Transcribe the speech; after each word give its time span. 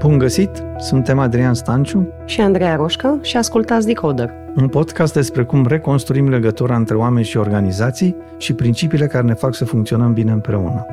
Bun 0.00 0.18
găsit! 0.18 0.50
Suntem 0.78 1.18
Adrian 1.18 1.54
Stanciu 1.54 2.12
și 2.24 2.40
Andreea 2.40 2.76
Roșca 2.76 3.18
și 3.22 3.36
ascultați 3.36 3.86
Decoder. 3.86 4.30
Un 4.56 4.68
podcast 4.68 5.12
despre 5.12 5.44
cum 5.44 5.66
reconstruim 5.66 6.28
legătura 6.28 6.76
între 6.76 6.94
oameni 6.94 7.24
și 7.24 7.36
organizații 7.36 8.16
și 8.38 8.52
principiile 8.52 9.06
care 9.06 9.26
ne 9.26 9.34
fac 9.34 9.54
să 9.54 9.64
funcționăm 9.64 10.12
bine 10.12 10.32
împreună. 10.32 10.86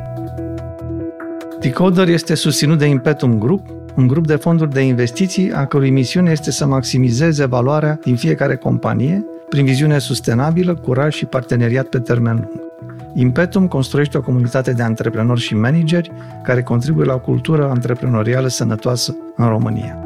Decoder 1.59 2.07
este 2.07 2.35
susținut 2.35 2.77
de 2.77 2.85
Impetum 2.85 3.39
Group, 3.39 3.65
un 3.95 4.07
grup 4.07 4.27
de 4.27 4.35
fonduri 4.35 4.71
de 4.71 4.81
investiții 4.81 5.51
a 5.51 5.65
cărui 5.65 5.89
misiune 5.89 6.31
este 6.31 6.51
să 6.51 6.65
maximizeze 6.65 7.45
valoarea 7.45 7.99
din 8.03 8.15
fiecare 8.15 8.55
companie 8.55 9.25
prin 9.49 9.65
viziune 9.65 9.97
sustenabilă, 9.97 10.75
curaj 10.75 11.13
și 11.13 11.25
parteneriat 11.25 11.85
pe 11.85 11.99
termen 11.99 12.35
lung. 12.35 12.65
Impetum 13.13 13.67
construiește 13.67 14.17
o 14.17 14.21
comunitate 14.21 14.73
de 14.73 14.83
antreprenori 14.83 15.39
și 15.39 15.55
manageri 15.55 16.11
care 16.43 16.63
contribuie 16.63 17.05
la 17.05 17.13
o 17.13 17.19
cultură 17.19 17.69
antreprenorială 17.69 18.47
sănătoasă 18.47 19.15
în 19.35 19.47
România. 19.47 20.01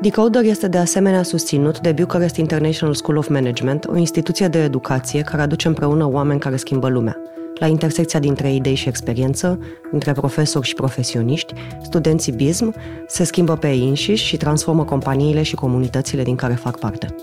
Decoder 0.00 0.44
este 0.44 0.68
de 0.68 0.78
asemenea 0.78 1.22
susținut 1.22 1.80
de 1.80 1.92
Bucharest 1.92 2.36
International 2.36 2.94
School 2.94 3.16
of 3.16 3.28
Management, 3.28 3.86
o 3.86 3.96
instituție 3.96 4.48
de 4.48 4.62
educație 4.62 5.20
care 5.20 5.42
aduce 5.42 5.68
împreună 5.68 6.08
oameni 6.10 6.40
care 6.40 6.56
schimbă 6.56 6.88
lumea. 6.88 7.16
La 7.58 7.66
intersecția 7.66 8.20
dintre 8.20 8.54
idei 8.54 8.74
și 8.74 8.88
experiență, 8.88 9.58
dintre 9.90 10.12
profesori 10.12 10.66
și 10.66 10.74
profesioniști, 10.74 11.54
studenții 11.82 12.32
BISM 12.32 12.74
se 13.06 13.24
schimbă 13.24 13.56
pe 13.56 13.68
ei 13.68 13.88
înșiși 13.88 14.24
și 14.24 14.36
transformă 14.36 14.84
companiile 14.84 15.42
și 15.42 15.54
comunitățile 15.54 16.22
din 16.22 16.36
care 16.36 16.54
fac 16.54 16.78
parte. 16.78 17.14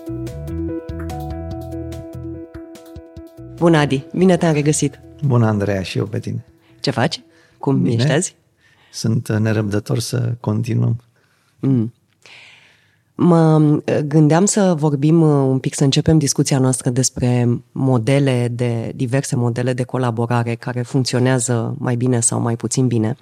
Bună, 3.59 3.77
Adi! 3.77 4.05
Bine 4.15 4.37
te-am 4.37 4.53
regăsit! 4.53 4.99
Bună, 5.25 5.45
Andreea, 5.45 5.81
și 5.81 5.97
eu 5.97 6.05
pe 6.05 6.19
tine! 6.19 6.45
Ce 6.79 6.91
faci? 6.91 7.21
Cum 7.57 7.81
Bine. 7.81 7.95
ești 7.95 8.11
azi? 8.11 8.35
Sunt 8.91 9.37
nerăbdător 9.37 9.99
să 9.99 10.33
continuăm. 10.39 11.03
Mm. 11.59 11.93
Mă 13.15 13.59
gândeam 14.05 14.45
să 14.45 14.73
vorbim 14.77 15.21
uh, 15.21 15.47
un 15.49 15.59
pic, 15.59 15.75
să 15.75 15.83
începem 15.83 16.17
discuția 16.17 16.59
noastră 16.59 16.89
despre 16.89 17.47
modele 17.71 18.47
de, 18.51 18.91
diverse 18.95 19.35
modele 19.35 19.73
de 19.73 19.83
colaborare 19.83 20.55
care 20.55 20.81
funcționează 20.81 21.75
mai 21.77 21.95
bine 21.95 22.19
sau 22.19 22.39
mai 22.39 22.55
puțin 22.55 22.87
bine, 22.87 23.15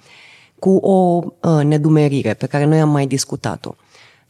cu 0.58 0.76
o 0.76 1.22
uh, 1.40 1.64
nedumerire 1.64 2.34
pe 2.34 2.46
care 2.46 2.64
noi 2.64 2.80
am 2.80 2.90
mai 2.90 3.06
discutat-o 3.06 3.74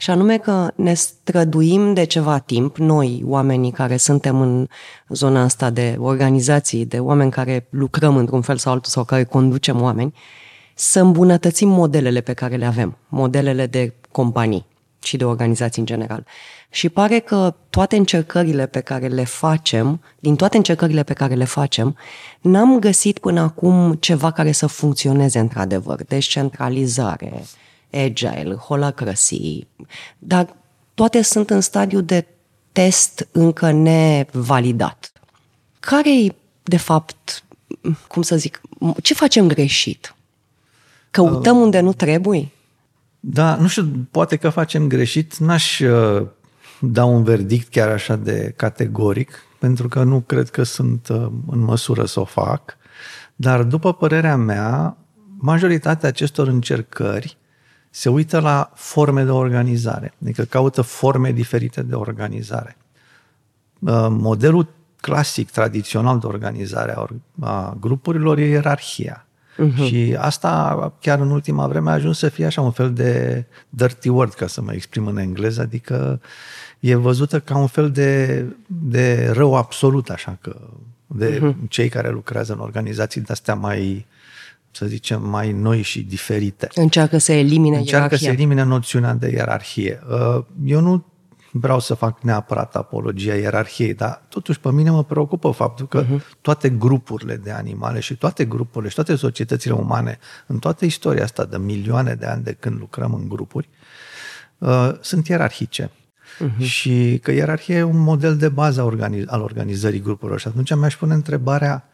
și 0.01 0.11
anume 0.11 0.39
că 0.39 0.71
ne 0.75 0.95
străduim 0.95 1.95
de 1.95 2.05
ceva 2.05 2.39
timp, 2.39 2.77
noi, 2.77 3.23
oamenii 3.27 3.71
care 3.71 3.97
suntem 3.97 4.41
în 4.41 4.69
zona 5.09 5.43
asta 5.43 5.71
de 5.71 5.97
organizații, 5.99 6.87
de 6.87 6.99
oameni 6.99 7.31
care 7.31 7.67
lucrăm 7.71 8.17
într-un 8.17 8.41
fel 8.41 8.57
sau 8.57 8.73
altul 8.73 8.91
sau 8.91 9.05
care 9.05 9.25
conducem 9.25 9.83
oameni, 9.83 10.15
să 10.75 11.01
îmbunătățim 11.01 11.69
modelele 11.69 12.21
pe 12.21 12.33
care 12.33 12.57
le 12.57 12.67
avem, 12.67 12.97
modelele 13.09 13.67
de 13.67 13.95
companii 14.11 14.67
și 15.03 15.17
de 15.17 15.25
organizații 15.25 15.81
în 15.81 15.87
general. 15.87 16.27
Și 16.71 16.89
pare 16.89 17.19
că 17.19 17.55
toate 17.71 17.97
încercările 17.97 18.67
pe 18.67 18.81
care 18.81 19.07
le 19.07 19.25
facem, 19.25 20.01
din 20.19 20.37
toate 20.37 20.57
încercările 20.57 21.03
pe 21.03 21.13
care 21.13 21.35
le 21.35 21.45
facem, 21.45 21.97
n-am 22.41 22.79
găsit 22.79 23.19
până 23.19 23.41
acum 23.41 23.95
ceva 23.95 24.31
care 24.31 24.53
să 24.53 24.67
funcționeze 24.67 25.39
într-adevăr. 25.39 26.05
Descentralizare, 26.05 27.43
agile, 27.93 28.55
holacracy, 28.55 29.67
dar 30.19 30.57
toate 30.95 31.23
sunt 31.23 31.51
în 31.51 31.61
stadiu 31.61 32.01
de 32.01 32.27
test 32.73 33.29
încă 33.33 33.71
nevalidat. 33.71 35.13
Care 35.81 36.25
e, 36.25 36.35
de 36.63 36.77
fapt, 36.77 37.45
cum 38.09 38.23
să 38.23 38.37
zic, 38.37 38.61
ce 39.03 39.15
facem 39.15 39.49
greșit? 39.49 40.15
Căutăm 41.11 41.57
uh, 41.57 41.63
unde 41.63 41.81
nu 41.81 41.93
trebuie? 41.93 42.49
Da, 43.21 43.57
nu 43.57 43.67
știu, 43.67 44.07
poate 44.11 44.37
că 44.37 44.49
facem 44.49 44.89
greșit. 44.89 45.37
N-aș 45.37 45.81
uh, 45.81 46.27
da 46.81 47.05
un 47.05 47.23
verdict 47.23 47.69
chiar 47.69 47.89
așa 47.89 48.17
de 48.17 48.53
categoric, 48.57 49.43
pentru 49.59 49.89
că 49.89 50.03
nu 50.03 50.21
cred 50.21 50.51
că 50.51 50.63
sunt 50.63 51.09
uh, 51.09 51.27
în 51.51 51.59
măsură 51.59 52.05
să 52.05 52.21
o 52.21 52.25
fac. 52.25 52.77
Dar, 53.37 53.63
după 53.63 53.93
părerea 53.93 54.37
mea, 54.37 54.97
majoritatea 55.39 56.09
acestor 56.09 56.49
încercări 56.49 57.38
se 57.91 58.09
uită 58.09 58.41
la 58.41 58.71
forme 58.75 59.25
de 59.25 59.31
organizare, 59.31 60.13
adică 60.23 60.43
caută 60.43 60.83
forme 60.83 61.33
diferite 61.33 61.83
de 61.83 61.95
organizare. 61.95 62.77
Uh, 63.79 64.07
modelul 64.11 64.69
clasic, 65.01 65.51
tradițional 65.51 66.19
de 66.19 66.27
organizare 66.27 66.95
a, 66.97 67.07
a 67.41 67.77
grupurilor 67.81 68.39
e 68.39 68.49
ierarhia. 68.49 69.27
Uh-huh. 69.59 69.87
Și 69.87 70.17
asta 70.19 70.93
chiar 71.01 71.21
în 71.21 71.31
ultima 71.31 71.67
vreme 71.67 71.91
a 71.91 71.93
ajuns 71.93 72.19
să 72.19 72.29
fie 72.29 72.47
așa 72.47 72.61
un 72.61 72.71
fel 72.71 72.93
de 72.93 73.45
dirty 73.69 74.09
word, 74.09 74.33
ca 74.33 74.47
să 74.47 74.61
mă 74.61 74.73
exprim 74.73 75.07
în 75.07 75.17
engleză, 75.17 75.61
adică 75.61 76.21
e 76.81 76.95
văzută 76.95 77.41
ca 77.41 77.57
un 77.57 77.67
fel 77.67 77.91
de, 77.91 78.45
de 78.67 79.31
rău 79.33 79.55
absolut, 79.55 80.11
așa 80.11 80.39
că 80.41 80.57
de 81.07 81.39
uh-huh. 81.39 81.69
cei 81.69 81.89
care 81.89 82.11
lucrează 82.11 82.53
în 82.53 82.59
organizații 82.59 83.21
de 83.21 83.33
astea 83.33 83.55
mai 83.55 84.07
să 84.71 84.87
zicem, 84.87 85.29
mai 85.29 85.53
noi 85.53 85.83
și 85.83 86.03
diferite. 86.03 86.69
Încearcă 86.75 87.19
să 87.19 87.33
elimine 87.33 87.77
Încearcă 87.77 88.05
ierarhia. 88.05 88.29
să 88.29 88.35
elimine 88.35 88.63
noțiunea 88.63 89.15
de 89.15 89.31
ierarhie. 89.31 90.01
Uh, 90.11 90.45
eu 90.65 90.81
nu 90.81 91.05
vreau 91.53 91.81
să 91.81 91.95
fac 91.95 92.23
neapărat 92.23 92.77
apologia 92.77 93.35
ierarhiei, 93.35 93.95
dar 93.95 94.23
totuși 94.29 94.61
pe 94.61 94.71
mine 94.73 94.91
mă 94.91 95.05
preocupă 95.05 95.51
faptul 95.51 95.87
că 95.89 96.05
uh-huh. 96.05 96.39
toate 96.41 96.69
grupurile 96.69 97.37
de 97.37 97.51
animale 97.51 98.01
și 98.01 98.17
toate 98.17 98.45
grupurile 98.45 98.89
și 98.89 98.95
toate 98.95 99.15
societățile 99.15 99.75
umane, 99.75 100.19
în 100.47 100.59
toată 100.59 100.85
istoria 100.85 101.23
asta 101.23 101.45
de 101.45 101.59
milioane 101.59 102.15
de 102.15 102.27
ani 102.27 102.43
de 102.43 102.53
când 102.53 102.79
lucrăm 102.79 103.15
în 103.15 103.29
grupuri, 103.29 103.69
uh, 104.59 104.91
sunt 105.01 105.27
ierarhice. 105.29 105.91
Uh-huh. 105.91 106.59
Și 106.59 107.19
că 107.23 107.31
ierarhia 107.31 107.77
e 107.77 107.83
un 107.83 107.99
model 107.99 108.37
de 108.37 108.49
bază 108.49 108.81
al 109.27 109.41
organizării 109.41 110.01
grupurilor. 110.01 110.41
Și 110.41 110.49
atunci 110.49 110.75
mi-aș 110.75 110.97
pune 110.97 111.15
întrebarea 111.15 111.88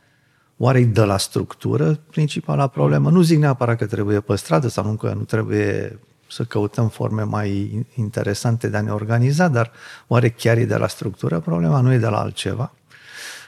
Oare 0.57 0.79
îi 0.79 0.87
dă 0.87 1.05
la 1.05 1.19
structură 1.19 1.95
principala 2.11 2.67
problemă? 2.67 3.11
Nu 3.11 3.23
zic 3.23 3.39
neapărat 3.39 3.79
că 3.79 3.87
trebuie 3.87 4.21
păstrată 4.21 4.69
sau 4.69 4.85
nu 4.85 4.95
că 4.95 5.13
nu 5.17 5.23
trebuie 5.23 5.99
să 6.29 6.45
căutăm 6.45 6.89
forme 6.89 7.23
mai 7.23 7.87
interesante 7.95 8.69
de 8.69 8.77
a 8.77 8.81
ne 8.81 8.91
organiza, 8.93 9.49
dar 9.49 9.73
oare 10.07 10.29
chiar 10.29 10.57
e 10.57 10.65
de 10.65 10.77
la 10.77 10.87
structură? 10.87 11.41
Problema 11.41 11.81
nu 11.81 11.93
e 11.93 11.99
de 11.99 12.07
la 12.07 12.19
altceva. 12.19 12.73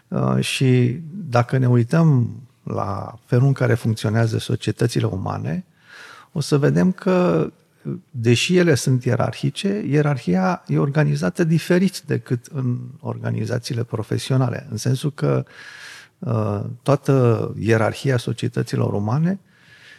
Uh, 0.09 0.41
și 0.41 1.01
dacă 1.11 1.59
ne 1.59 1.69
uităm 1.69 2.31
la 2.63 3.19
felul 3.25 3.47
în 3.47 3.53
care 3.53 3.75
funcționează 3.75 4.39
societățile 4.39 5.07
umane, 5.07 5.65
o 6.33 6.41
să 6.41 6.59
vedem 6.59 6.93
că, 6.93 7.51
deși 8.11 8.57
ele 8.57 8.75
sunt 8.75 9.05
ierarhice, 9.05 9.85
ierarhia 9.89 10.63
e 10.67 10.79
organizată 10.79 11.45
diferit 11.45 12.01
decât 12.01 12.47
în 12.53 12.79
organizațiile 13.01 13.83
profesionale, 13.83 14.67
în 14.71 14.77
sensul 14.77 15.13
că 15.13 15.45
uh, 15.47 15.53
Uh, 15.53 15.86
toată 16.83 17.55
ierarhia 17.59 18.17
societăților 18.17 18.93
umane 18.93 19.41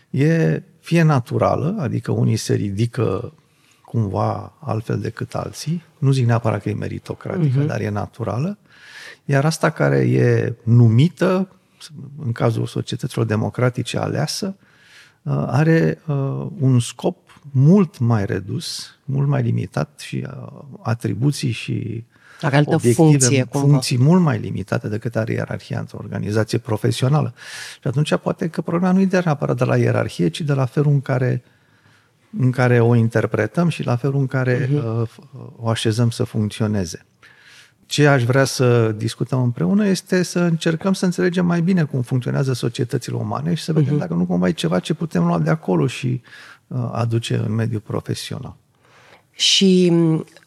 e 0.09 0.63
fie 0.79 1.01
naturală, 1.01 1.75
adică 1.79 2.11
unii 2.11 2.35
se 2.35 2.53
ridică 2.53 3.33
cumva 3.81 4.53
altfel 4.59 4.99
decât 4.99 5.35
alții, 5.35 5.83
nu 5.97 6.11
zic 6.11 6.25
neapărat 6.25 6.61
că 6.61 6.69
e 6.69 6.73
meritocratică, 6.73 7.63
uh-huh. 7.63 7.67
dar 7.67 7.81
e 7.81 7.89
naturală, 7.89 8.57
iar 9.25 9.45
asta 9.45 9.69
care 9.69 9.97
e 9.97 10.55
numită, 10.63 11.49
în 12.25 12.31
cazul 12.31 12.65
societăților 12.65 13.25
democratice 13.25 13.97
aleasă, 13.97 14.55
uh, 15.21 15.43
are 15.47 16.01
uh, 16.07 16.47
un 16.59 16.79
scop 16.79 17.41
mult 17.51 17.99
mai 17.99 18.25
redus, 18.25 18.95
mult 19.05 19.27
mai 19.27 19.41
limitat 19.41 19.99
și 19.99 20.27
atribuții 20.81 21.51
și 21.51 22.05
are 22.41 22.55
altă 22.55 22.73
obiective, 22.73 23.09
funcție, 23.09 23.43
cumva. 23.43 23.67
funcții 23.67 23.97
mult 23.97 24.21
mai 24.21 24.39
limitate 24.39 24.87
decât 24.87 25.15
are 25.15 25.33
ierarhia 25.33 25.79
într-o 25.79 25.97
organizație 26.01 26.57
profesională. 26.57 27.33
Și 27.81 27.87
atunci 27.87 28.15
poate 28.15 28.47
că 28.47 28.61
problema 28.61 28.93
nu 28.93 28.99
e 28.99 29.05
de 29.05 29.21
neapărat 29.25 29.57
de 29.57 29.63
la 29.63 29.77
ierarhie, 29.77 30.27
ci 30.27 30.41
de 30.41 30.53
la 30.53 30.65
felul 30.65 30.91
în 30.91 31.01
care, 31.01 31.43
în 32.39 32.51
care 32.51 32.79
o 32.79 32.95
interpretăm 32.95 33.69
și 33.69 33.83
la 33.83 33.95
felul 33.95 34.19
în 34.19 34.27
care 34.27 34.65
uh-huh. 34.65 35.01
uh, 35.01 35.09
o 35.55 35.69
așezăm 35.69 36.09
să 36.09 36.23
funcționeze. 36.23 37.05
Ce 37.85 38.07
aș 38.07 38.23
vrea 38.23 38.43
să 38.43 38.91
discutăm 38.91 39.43
împreună 39.43 39.87
este 39.87 40.23
să 40.23 40.39
încercăm 40.39 40.93
să 40.93 41.05
înțelegem 41.05 41.45
mai 41.45 41.61
bine 41.61 41.83
cum 41.83 42.01
funcționează 42.01 42.53
societățile 42.53 43.15
umane 43.15 43.53
și 43.53 43.63
să 43.63 43.73
vedem 43.73 43.95
uh-huh. 43.95 43.99
dacă 43.99 44.13
nu 44.13 44.25
cumva 44.25 44.47
e 44.47 44.51
ceva 44.51 44.79
ce 44.79 44.93
putem 44.93 45.25
lua 45.25 45.39
de 45.39 45.49
acolo 45.49 45.87
și 45.87 46.21
uh, 46.67 46.89
aduce 46.91 47.35
în 47.35 47.53
mediul 47.53 47.79
profesional. 47.79 48.55
Și 49.31 49.91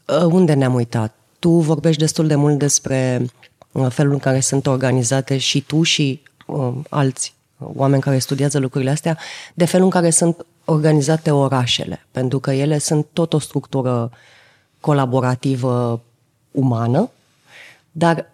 uh, 0.07 0.25
unde 0.25 0.55
ne-am 0.55 0.75
uitat? 0.75 1.20
Tu 1.41 1.51
vorbești 1.51 2.01
destul 2.01 2.27
de 2.27 2.35
mult 2.35 2.59
despre 2.59 3.27
uh, 3.73 3.87
felul 3.89 4.13
în 4.13 4.19
care 4.19 4.41
sunt 4.41 4.67
organizate 4.67 5.39
și 5.39 5.61
tu 5.61 5.83
și 5.83 6.23
uh, 6.47 6.73
alți 6.89 7.35
oameni 7.59 8.03
care 8.03 8.19
studiază 8.19 8.59
lucrurile 8.59 8.91
astea, 8.91 9.19
de 9.55 9.65
felul 9.65 9.85
în 9.85 9.91
care 9.91 10.11
sunt 10.11 10.47
organizate 10.65 11.31
orașele, 11.31 12.07
pentru 12.11 12.39
că 12.39 12.53
ele 12.53 12.79
sunt 12.79 13.07
tot 13.13 13.33
o 13.33 13.39
structură 13.39 14.11
colaborativă 14.81 16.03
umană, 16.51 17.11
dar 17.93 18.27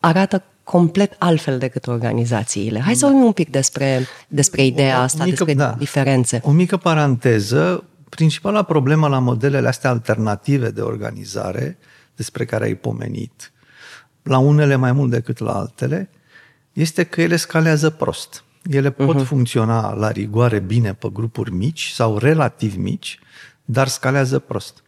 arată 0.00 0.42
complet 0.64 1.16
altfel 1.18 1.58
decât 1.58 1.86
organizațiile. 1.86 2.80
Hai 2.80 2.94
să 2.94 3.06
vorbim 3.06 3.24
un 3.24 3.32
pic 3.32 3.50
despre, 3.50 4.06
despre 4.28 4.64
ideea 4.64 5.00
asta, 5.00 5.24
mică, 5.24 5.44
despre 5.44 5.64
da, 5.64 5.74
diferențe. 5.78 6.40
O 6.44 6.50
mică 6.50 6.76
paranteză, 6.76 7.84
principala 8.08 8.62
problemă 8.62 9.08
la 9.08 9.18
modelele 9.18 9.68
astea 9.68 9.90
alternative 9.90 10.70
de 10.70 10.80
organizare, 10.80 11.78
despre 12.20 12.44
care 12.44 12.64
ai 12.64 12.74
pomenit, 12.74 13.52
la 14.22 14.38
unele 14.38 14.76
mai 14.76 14.92
mult 14.92 15.10
decât 15.10 15.38
la 15.38 15.52
altele, 15.52 16.10
este 16.72 17.04
că 17.04 17.20
ele 17.20 17.36
scalează 17.36 17.90
prost. 17.90 18.44
Ele 18.70 18.90
pot 18.90 19.20
uh-huh. 19.20 19.24
funcționa 19.24 19.94
la 19.94 20.10
rigoare 20.10 20.58
bine 20.58 20.94
pe 20.94 21.08
grupuri 21.12 21.52
mici 21.52 21.88
sau 21.88 22.18
relativ 22.18 22.76
mici, 22.76 23.18
dar 23.64 23.88
scalează 23.88 24.38
prost. 24.38 24.82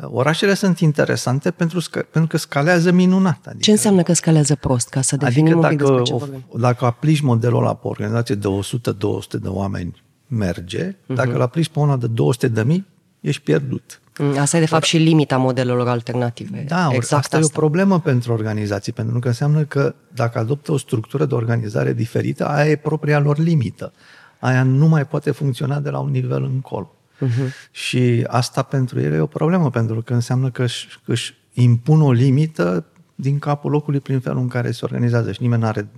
Orașele 0.00 0.54
sunt 0.54 0.78
interesante 0.78 1.50
pentru, 1.50 1.80
pentru 1.90 2.26
că 2.26 2.36
scalează 2.36 2.92
minunat. 2.92 3.46
Adică, 3.46 3.62
ce 3.62 3.70
înseamnă 3.70 4.02
că 4.02 4.12
scalează 4.12 4.54
prost, 4.54 4.88
ca 4.88 5.00
să 5.00 5.14
adică 5.14 5.30
definim 5.30 5.64
adică 5.64 5.84
un 5.92 5.98
pic 5.98 6.04
dacă, 6.04 6.18
despre 6.18 6.38
ce 6.38 6.58
Dacă 6.58 6.84
aplici 6.84 7.20
modelul 7.20 7.58
ăla 7.58 7.74
pe 7.74 7.86
o 7.86 7.88
organizație 7.88 8.34
de 8.34 8.48
100-200 8.48 9.40
de 9.40 9.48
oameni, 9.48 10.02
merge. 10.26 10.92
Uh-huh. 10.92 11.14
Dacă 11.14 11.34
îl 11.34 11.40
aplici 11.40 11.68
pe 11.68 11.78
una 11.78 11.96
de 11.96 12.06
200 12.06 12.48
de 12.48 12.62
mii, 12.62 12.86
ești 13.20 13.42
pierdut. 13.42 14.00
Mm, 14.18 14.38
asta 14.38 14.56
e 14.56 14.60
de 14.60 14.66
fapt 14.66 14.84
și 14.84 14.96
limita 14.96 15.36
modelelor 15.36 15.88
alternative. 15.88 16.64
Da, 16.68 16.88
exact 16.90 17.02
asta, 17.02 17.16
asta 17.16 17.36
e 17.36 17.58
o 17.58 17.60
problemă 17.60 18.00
pentru 18.00 18.32
organizații, 18.32 18.92
pentru 18.92 19.18
că 19.18 19.28
înseamnă 19.28 19.64
că 19.64 19.94
dacă 20.14 20.38
adoptă 20.38 20.72
o 20.72 20.76
structură 20.76 21.24
de 21.24 21.34
organizare 21.34 21.92
diferită, 21.92 22.48
aia 22.48 22.70
e 22.70 22.76
propria 22.76 23.18
lor 23.18 23.38
limită. 23.38 23.92
Aia 24.38 24.62
nu 24.62 24.86
mai 24.88 25.06
poate 25.06 25.30
funcționa 25.30 25.80
de 25.80 25.90
la 25.90 25.98
un 25.98 26.10
nivel 26.10 26.42
încolo. 26.42 26.92
Uh-huh. 27.26 27.70
Și 27.70 28.24
asta 28.26 28.62
pentru 28.62 29.00
ele 29.00 29.16
e 29.16 29.20
o 29.20 29.26
problemă, 29.26 29.70
pentru 29.70 30.02
că 30.02 30.14
înseamnă 30.14 30.50
că 30.50 30.62
își, 30.62 30.88
își 31.04 31.34
impun 31.52 32.02
o 32.02 32.12
limită 32.12 32.84
din 33.14 33.38
capul 33.38 33.70
locului 33.70 34.00
prin 34.00 34.20
felul 34.20 34.40
în 34.40 34.48
care 34.48 34.70
se 34.70 34.80
organizează 34.82 35.32
și 35.32 35.42
nimeni 35.42 35.64
are, 35.64 35.88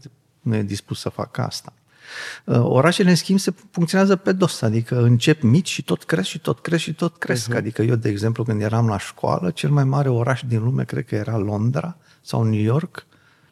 nu 0.41 0.55
e 0.55 0.63
dispus 0.63 1.01
să 1.01 1.09
facă 1.09 1.41
asta. 1.43 1.73
Uh, 2.45 2.61
orașele, 2.63 3.11
în 3.11 3.17
schimb, 3.17 3.39
se 3.39 3.53
funcționează 3.71 4.17
pe 4.17 4.33
dos, 4.33 4.63
adică 4.63 5.03
încep 5.03 5.43
mici 5.43 5.69
și 5.69 5.83
tot 5.83 6.05
cresc 6.05 6.29
și 6.29 6.39
tot 6.39 6.61
cresc 6.61 6.83
și 6.83 6.93
tot 6.93 7.17
cresc. 7.17 7.53
Uh-huh. 7.53 7.57
Adică 7.57 7.83
eu, 7.83 7.95
de 7.95 8.09
exemplu, 8.09 8.45
când 8.45 8.63
eram 8.63 8.89
la 8.89 8.99
școală, 8.99 9.51
cel 9.51 9.71
mai 9.71 9.85
mare 9.85 10.09
oraș 10.09 10.43
din 10.47 10.63
lume, 10.63 10.85
cred 10.85 11.05
că 11.05 11.15
era 11.15 11.37
Londra 11.37 11.97
sau 12.21 12.43
New 12.43 12.61
York, 12.61 13.07
nu 13.10 13.10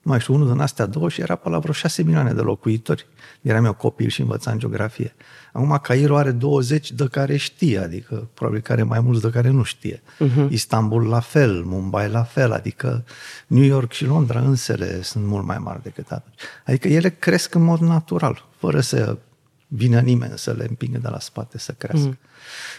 mai 0.08 0.20
știu, 0.20 0.34
unul 0.34 0.50
din 0.52 0.60
astea 0.60 0.86
două 0.86 1.08
și 1.08 1.20
era 1.20 1.34
pe 1.34 1.48
la 1.48 1.58
vreo 1.58 1.72
șase 1.72 2.02
milioane 2.02 2.32
de 2.32 2.40
locuitori. 2.40 3.06
Eram 3.42 3.64
eu 3.64 3.72
copil 3.72 4.08
și 4.08 4.20
învățam 4.20 4.58
geografie. 4.58 5.14
Acum 5.52 5.78
Cairo 5.82 6.16
are 6.16 6.30
20 6.30 6.92
de 6.92 7.08
care 7.10 7.36
știe, 7.36 7.78
adică 7.78 8.28
probabil 8.34 8.60
care 8.60 8.82
mai 8.82 9.00
mulți 9.00 9.22
de 9.22 9.30
care 9.30 9.50
nu 9.50 9.62
știe. 9.62 10.02
Uh-huh. 10.02 10.48
Istanbul 10.48 11.06
la 11.06 11.20
fel, 11.20 11.62
Mumbai 11.64 12.08
la 12.08 12.22
fel, 12.22 12.52
adică 12.52 13.04
New 13.46 13.62
York 13.62 13.92
și 13.92 14.04
Londra 14.04 14.40
însele 14.40 15.02
sunt 15.02 15.26
mult 15.26 15.46
mai 15.46 15.58
mari 15.58 15.82
decât 15.82 16.10
atunci. 16.10 16.40
Adică 16.66 16.88
ele 16.88 17.08
cresc 17.08 17.54
în 17.54 17.62
mod 17.62 17.80
natural, 17.80 18.44
fără 18.58 18.80
să 18.80 19.18
vină 19.68 20.00
nimeni 20.00 20.32
să 20.36 20.54
le 20.58 20.66
împingă 20.68 20.98
de 20.98 21.08
la 21.08 21.18
spate 21.18 21.58
să 21.58 21.72
crească. 21.78 22.06
Mm. 22.06 22.18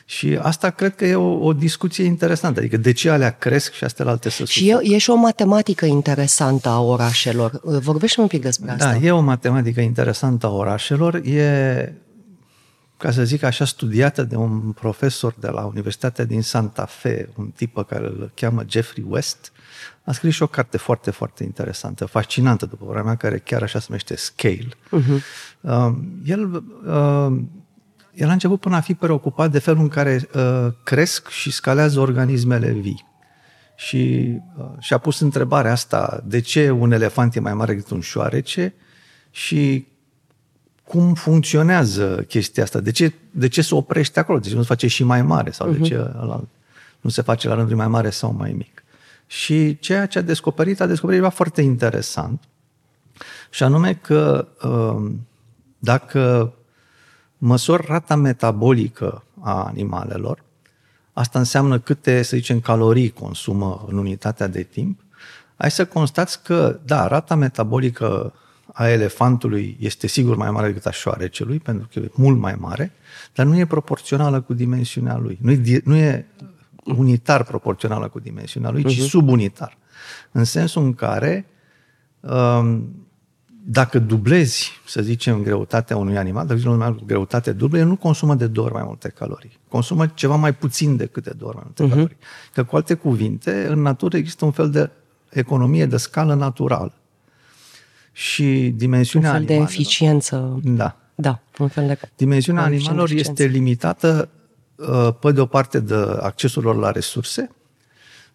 Și 0.06 0.38
asta 0.42 0.70
cred 0.70 0.96
că 0.96 1.06
e 1.06 1.16
o, 1.16 1.46
o 1.46 1.54
discuție 1.54 2.04
interesantă. 2.04 2.60
Adică 2.60 2.78
de 2.78 2.92
ce 2.92 3.10
alea 3.10 3.38
cresc 3.38 3.74
și 3.74 3.84
astea 3.84 4.06
alte 4.06 4.30
să 4.30 4.46
Și 4.46 4.70
e, 4.70 4.78
e 4.82 4.98
și 4.98 5.10
o 5.10 5.16
matematică 5.16 5.86
interesantă 5.86 6.70
a 6.70 6.82
orașelor. 6.82 7.60
Vorbește 7.64 8.22
un 8.22 8.28
pic 8.28 8.42
despre 8.42 8.66
da, 8.66 8.74
asta. 8.74 9.00
Da, 9.00 9.06
e 9.06 9.12
o 9.12 9.20
matematică 9.20 9.82
interesantă 9.82 10.46
a 10.46 10.50
orașelor. 10.50 11.16
E, 11.16 11.94
ca 12.98 13.12
să 13.12 13.24
zic 13.24 13.44
așa, 13.44 13.66
studiată 13.66 14.24
de 14.24 14.36
un 14.36 14.72
profesor 14.72 15.36
de 15.40 15.48
la 15.48 15.66
Universitatea 15.66 16.26
din 16.26 16.42
Santa 16.42 16.86
Fe, 16.86 17.30
un 17.36 17.52
tip 17.56 17.74
pe 17.74 17.86
care 17.88 18.06
îl 18.06 18.32
cheamă 18.36 18.64
Jeffrey 18.68 19.06
West, 19.08 19.52
a 20.10 20.12
scris 20.12 20.34
și 20.34 20.44
o 20.44 20.48
carte 20.48 20.78
foarte, 20.78 21.12
foarte 21.12 21.44
interesantă, 21.44 22.06
fascinantă, 22.06 22.66
după 22.66 22.86
vremea 22.86 23.04
mea, 23.04 23.16
care 23.16 23.38
chiar 23.38 23.62
așa 23.62 23.80
se 23.80 23.86
numește 23.90 24.16
Scale. 24.16 24.68
Uh-huh. 24.68 25.22
Uh, 25.62 25.96
el, 26.26 26.54
uh, 26.54 27.42
el 28.14 28.30
a 28.30 28.32
început 28.32 28.60
până 28.60 28.76
a 28.76 28.80
fi 28.80 28.94
preocupat 28.94 29.52
de 29.52 29.60
felul 29.60 29.82
în 29.82 29.88
care 29.88 30.28
uh, 30.34 30.68
cresc 30.84 31.28
și 31.28 31.52
scalează 31.52 32.00
organismele 32.00 32.72
vii. 32.72 33.06
Și 33.76 34.34
uh, 34.58 34.66
și-a 34.80 34.98
pus 34.98 35.20
întrebarea 35.20 35.72
asta, 35.72 36.24
de 36.26 36.40
ce 36.40 36.70
un 36.70 36.92
elefant 36.92 37.36
e 37.36 37.40
mai 37.40 37.54
mare 37.54 37.74
decât 37.74 37.90
un 37.90 38.02
șoarece 38.02 38.74
și 39.30 39.88
cum 40.84 41.14
funcționează 41.14 42.26
chestia 42.28 42.64
asta, 42.64 42.80
de 42.80 42.92
ce, 42.92 43.14
de 43.32 43.48
ce 43.48 43.62
se 43.62 43.76
oprește 43.76 44.20
acolo, 44.20 44.40
de 44.40 44.50
ce 44.50 44.56
nu 44.56 44.62
se 44.62 44.68
face 44.68 44.88
și 44.88 45.04
mai 45.04 45.22
mare 45.22 45.52
sau 45.52 45.68
uh-huh. 45.68 45.72
de 45.72 45.78
mhm. 45.78 45.88
ce 45.88 45.96
ăla 45.96 46.44
nu 47.02 47.10
se 47.10 47.22
face 47.22 47.48
la 47.48 47.54
rândul 47.54 47.76
mai 47.76 47.88
mare 47.88 48.10
sau 48.10 48.34
mai 48.34 48.52
mic. 48.52 48.84
Și 49.32 49.80
ceea 49.80 50.06
ce 50.06 50.18
a 50.18 50.22
descoperit, 50.22 50.82
a 50.82 50.86
descoperit 50.86 51.20
ceva 51.20 51.34
foarte 51.34 51.62
interesant, 51.62 52.44
și 53.50 53.64
anume 53.64 53.94
că 53.94 54.48
um, 54.64 55.28
dacă 55.80 56.54
măsori 57.38 57.86
rata 57.88 58.16
metabolică 58.16 59.24
a 59.40 59.64
animalelor, 59.64 60.44
asta 61.14 61.40
înseamnă 61.40 61.80
câte, 61.80 62.22
să 62.22 62.36
zicem, 62.36 62.60
calorii 62.60 63.10
consumă 63.10 63.86
în 63.88 63.98
unitatea 63.98 64.48
de 64.48 64.64
timp, 64.64 65.00
ai 65.56 65.72
să 65.72 65.86
constați 65.86 66.44
că, 66.44 66.80
da, 66.86 67.08
rata 67.08 67.36
metabolică 67.36 68.34
a 68.74 68.90
elefantului 68.90 69.78
este 69.80 70.08
sigur 70.08 70.36
mai 70.36 70.52
mare 70.52 70.68
decât 70.68 70.86
a 70.86 70.92
șoarecelui, 70.92 71.60
pentru 71.60 71.88
că 71.94 72.00
e 72.00 72.12
mult 72.16 72.38
mai 72.38 72.56
mare, 72.60 72.92
dar 73.34 73.46
nu 73.46 73.58
e 73.58 73.66
proporțională 73.66 74.42
cu 74.42 74.54
dimensiunea 74.54 75.18
lui. 75.18 75.38
Nu 75.42 75.52
e, 75.52 75.82
nu 75.84 75.96
e 75.96 76.28
unitar 76.98 77.44
proporțională 77.44 78.08
cu 78.08 78.20
dimensiunea 78.20 78.70
lui, 78.70 78.82
uh-huh. 78.82 78.90
ci 78.90 79.00
mhm. 79.00 79.08
subunitar. 79.08 79.78
În 80.32 80.44
sensul 80.44 80.84
în 80.84 80.94
care 80.94 81.46
um, 82.20 82.94
dacă 83.72 84.00
dublezi, 84.00 84.72
să 84.86 85.02
zicem, 85.02 85.42
greutatea 85.44 85.98
unui 85.98 86.18
animal, 86.18 86.46
dacă 86.46 86.58
zicem 86.58 86.72
un 86.72 86.82
animal 86.82 87.00
cu 87.00 87.06
greutate 87.06 87.52
dublă, 87.52 87.78
el 87.78 87.88
nu 87.88 87.96
consumă 87.96 88.36
de 88.36 88.48
două 88.48 88.66
ori 88.66 88.76
mai 88.76 88.84
multe 88.86 89.10
calorii. 89.10 89.60
Consumă 89.68 90.08
ceva 90.08 90.36
mai 90.36 90.54
puțin 90.54 90.96
decât 90.96 91.24
de 91.24 91.34
două 91.38 91.52
ori 91.52 91.58
mai 91.58 91.66
multe 91.68 91.86
uh-huh. 91.86 91.96
calorii. 91.96 92.18
Că 92.54 92.64
cu 92.64 92.76
alte 92.76 92.94
cuvinte, 92.94 93.68
în 93.70 93.82
natură 93.82 94.18
există 94.18 94.46
un 94.46 94.52
fel 94.52 94.70
de 94.70 94.90
economie 95.30 95.86
de 95.86 95.98
scală 95.98 96.34
naturală. 96.34 96.94
Și 98.12 98.74
dimensiunea 98.76 99.30
Un 99.30 99.36
fel 99.36 99.46
animalelor, 99.46 99.68
de 99.68 99.74
eficiență. 99.74 100.60
Da. 100.64 100.98
Da, 101.16 101.42
un 101.58 101.68
fel 101.68 101.88
de 101.88 102.00
Dimensiunea 102.16 102.64
animalelor 102.64 103.10
este 103.10 103.46
limitată 103.46 104.30
Uh, 104.34 104.39
pe 105.20 105.32
de 105.32 105.42
o 105.42 105.46
parte 105.46 105.80
de 105.80 105.96
accesul 106.20 106.64
lor 106.64 106.76
la 106.76 106.92
resurse, 106.92 107.52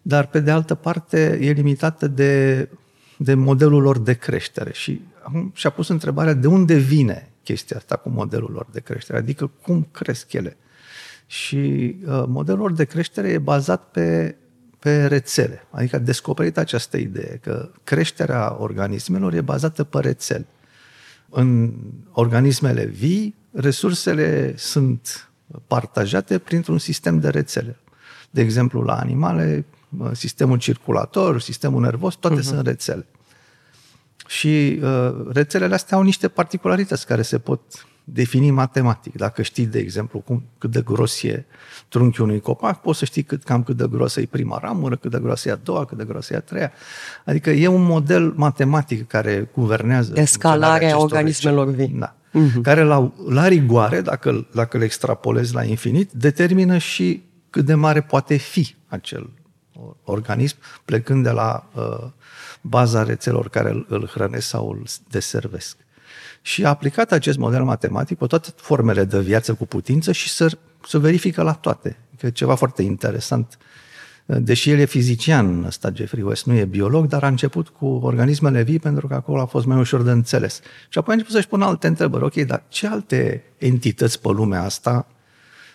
dar 0.01 0.27
pe 0.27 0.39
de 0.39 0.51
altă 0.51 0.75
parte 0.75 1.37
e 1.41 1.51
limitată 1.51 2.07
de, 2.07 2.69
de 3.17 3.33
modelul 3.33 3.81
lor 3.81 3.99
de 3.99 4.13
creștere. 4.13 4.73
Și 4.73 5.01
acum 5.21 5.51
și-a 5.55 5.69
pus 5.69 5.87
întrebarea 5.87 6.33
de 6.33 6.47
unde 6.47 6.75
vine 6.75 7.29
chestia 7.43 7.77
asta 7.77 7.95
cu 7.95 8.09
modelul 8.09 8.51
lor 8.51 8.67
de 8.71 8.79
creștere, 8.79 9.17
adică 9.17 9.51
cum 9.61 9.87
cresc 9.91 10.33
ele. 10.33 10.57
Și 11.27 11.95
uh, 12.05 12.23
modelul 12.27 12.59
lor 12.59 12.73
de 12.73 12.85
creștere 12.85 13.29
e 13.29 13.37
bazat 13.37 13.89
pe, 13.91 14.35
pe 14.79 15.05
rețele, 15.05 15.67
adică 15.69 15.95
a 15.95 15.99
descoperit 15.99 16.57
această 16.57 16.97
idee 16.97 17.39
că 17.41 17.69
creșterea 17.83 18.55
organismelor 18.59 19.33
e 19.33 19.41
bazată 19.41 19.83
pe 19.83 19.99
rețele. 19.99 20.45
În 21.29 21.73
organismele 22.11 22.85
vii, 22.85 23.35
resursele 23.51 24.53
sunt 24.57 25.29
partajate 25.67 26.37
printr-un 26.37 26.77
sistem 26.77 27.19
de 27.19 27.29
rețele. 27.29 27.79
De 28.29 28.41
exemplu, 28.41 28.81
la 28.81 28.95
animale, 28.95 29.65
sistemul 30.11 30.57
circulator, 30.57 31.41
sistemul 31.41 31.81
nervos, 31.81 32.15
toate 32.15 32.39
uh-huh. 32.39 32.43
sunt 32.43 32.65
rețele. 32.65 33.05
Și 34.27 34.79
uh, 34.83 35.15
rețelele 35.33 35.73
astea 35.73 35.97
au 35.97 36.03
niște 36.03 36.27
particularități 36.27 37.05
care 37.05 37.21
se 37.21 37.39
pot 37.39 37.61
defini 38.03 38.51
matematic. 38.51 39.15
Dacă 39.15 39.41
știi, 39.41 39.65
de 39.65 39.79
exemplu, 39.79 40.19
cum, 40.19 40.43
cât 40.57 40.71
de 40.71 40.81
gros 40.81 41.23
e 41.23 41.45
trunchiul 41.87 42.25
unui 42.25 42.39
copac, 42.39 42.81
poți 42.81 42.99
să 42.99 43.05
știi 43.05 43.23
cât, 43.23 43.43
cam 43.43 43.63
cât 43.63 43.77
de 43.77 43.87
grosă 43.89 44.21
e 44.21 44.25
prima 44.25 44.57
ramură, 44.61 44.95
cât 44.95 45.11
de 45.11 45.19
grosă 45.21 45.49
e 45.49 45.51
a 45.51 45.55
doua, 45.55 45.85
cât 45.85 45.97
de 45.97 46.03
grosă 46.03 46.33
e 46.33 46.37
a 46.37 46.39
treia. 46.39 46.71
Adică 47.25 47.49
e 47.49 47.67
un 47.67 47.83
model 47.83 48.33
matematic 48.35 49.07
care 49.07 49.49
guvernează 49.53 50.13
Escalarea 50.15 50.99
organismelor 50.99 51.67
vii. 51.67 51.87
Da 51.87 52.15
uh-huh. 52.35 52.61
care 52.61 52.83
la, 52.83 53.11
la 53.27 53.47
rigoare, 53.47 54.01
dacă, 54.01 54.47
dacă 54.53 54.77
le 54.77 54.83
extrapolezi 54.83 55.53
la 55.53 55.63
infinit, 55.63 56.11
determină 56.11 56.77
și 56.77 57.23
cât 57.49 57.65
de 57.65 57.73
mare 57.73 58.01
poate 58.01 58.35
fi 58.35 58.75
acel 58.87 59.29
organism, 60.03 60.57
plecând 60.85 61.23
de 61.23 61.29
la 61.29 61.69
uh, 61.73 62.09
baza 62.61 63.03
rețelor 63.03 63.49
care 63.49 63.69
îl, 63.69 63.85
îl 63.89 64.07
hrănesc 64.13 64.47
sau 64.47 64.69
îl 64.69 64.83
deservesc. 65.09 65.77
Și 66.41 66.65
a 66.65 66.69
aplicat 66.69 67.11
acest 67.11 67.37
model 67.37 67.63
matematic 67.63 68.17
pe 68.17 68.25
toate 68.25 68.49
formele 68.55 69.03
de 69.03 69.19
viață 69.19 69.53
cu 69.53 69.65
putință 69.65 70.11
și 70.11 70.29
să, 70.29 70.57
să 70.87 70.99
verifică 70.99 71.41
la 71.41 71.53
toate. 71.53 71.97
Că 72.17 72.29
ceva 72.29 72.55
foarte 72.55 72.81
interesant 72.81 73.57
uh, 73.59 73.65
Deși 74.25 74.69
el 74.69 74.79
e 74.79 74.85
fizician, 74.85 75.63
ăsta 75.63 75.91
Jeffrey 75.93 76.23
West, 76.23 76.45
nu 76.45 76.53
e 76.53 76.65
biolog, 76.65 77.05
dar 77.05 77.23
a 77.23 77.27
început 77.27 77.69
cu 77.69 77.85
organismele 77.85 78.61
vii 78.61 78.79
pentru 78.79 79.07
că 79.07 79.13
acolo 79.13 79.41
a 79.41 79.45
fost 79.45 79.65
mai 79.65 79.77
ușor 79.77 80.01
de 80.01 80.11
înțeles. 80.11 80.59
Și 80.89 80.97
apoi 80.97 81.13
a 81.13 81.17
început 81.17 81.35
să-și 81.35 81.47
pună 81.47 81.65
alte 81.65 81.87
întrebări. 81.87 82.23
Ok, 82.23 82.33
dar 82.33 82.63
ce 82.67 82.87
alte 82.87 83.43
entități 83.57 84.21
pe 84.21 84.27
lumea 84.27 84.63
asta 84.63 85.07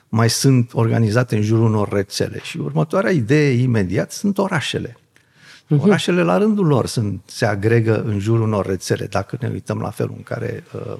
mai 0.09 0.31
sunt 0.31 0.71
organizate 0.75 1.37
în 1.37 1.43
jurul 1.43 1.65
unor 1.65 1.93
rețele? 1.93 2.41
Și 2.43 2.59
următoarea 2.59 3.11
idee 3.11 3.51
imediat 3.51 4.13
sunt 4.13 4.39
orașele. 4.39 4.97
Uh-huh. 4.99 5.79
Orașele 5.79 6.23
la 6.23 6.39
rândul 6.39 6.67
lor 6.67 6.87
sunt, 6.87 7.23
se 7.27 7.47
agregă 7.47 8.03
în 8.03 8.19
jurul 8.19 8.43
unor 8.43 8.67
rețele, 8.67 9.07
dacă 9.07 9.37
ne 9.41 9.49
uităm 9.49 9.79
la 9.79 9.91
felul 9.91 10.15
în 10.17 10.23
care 10.23 10.65
uh, 10.75 10.97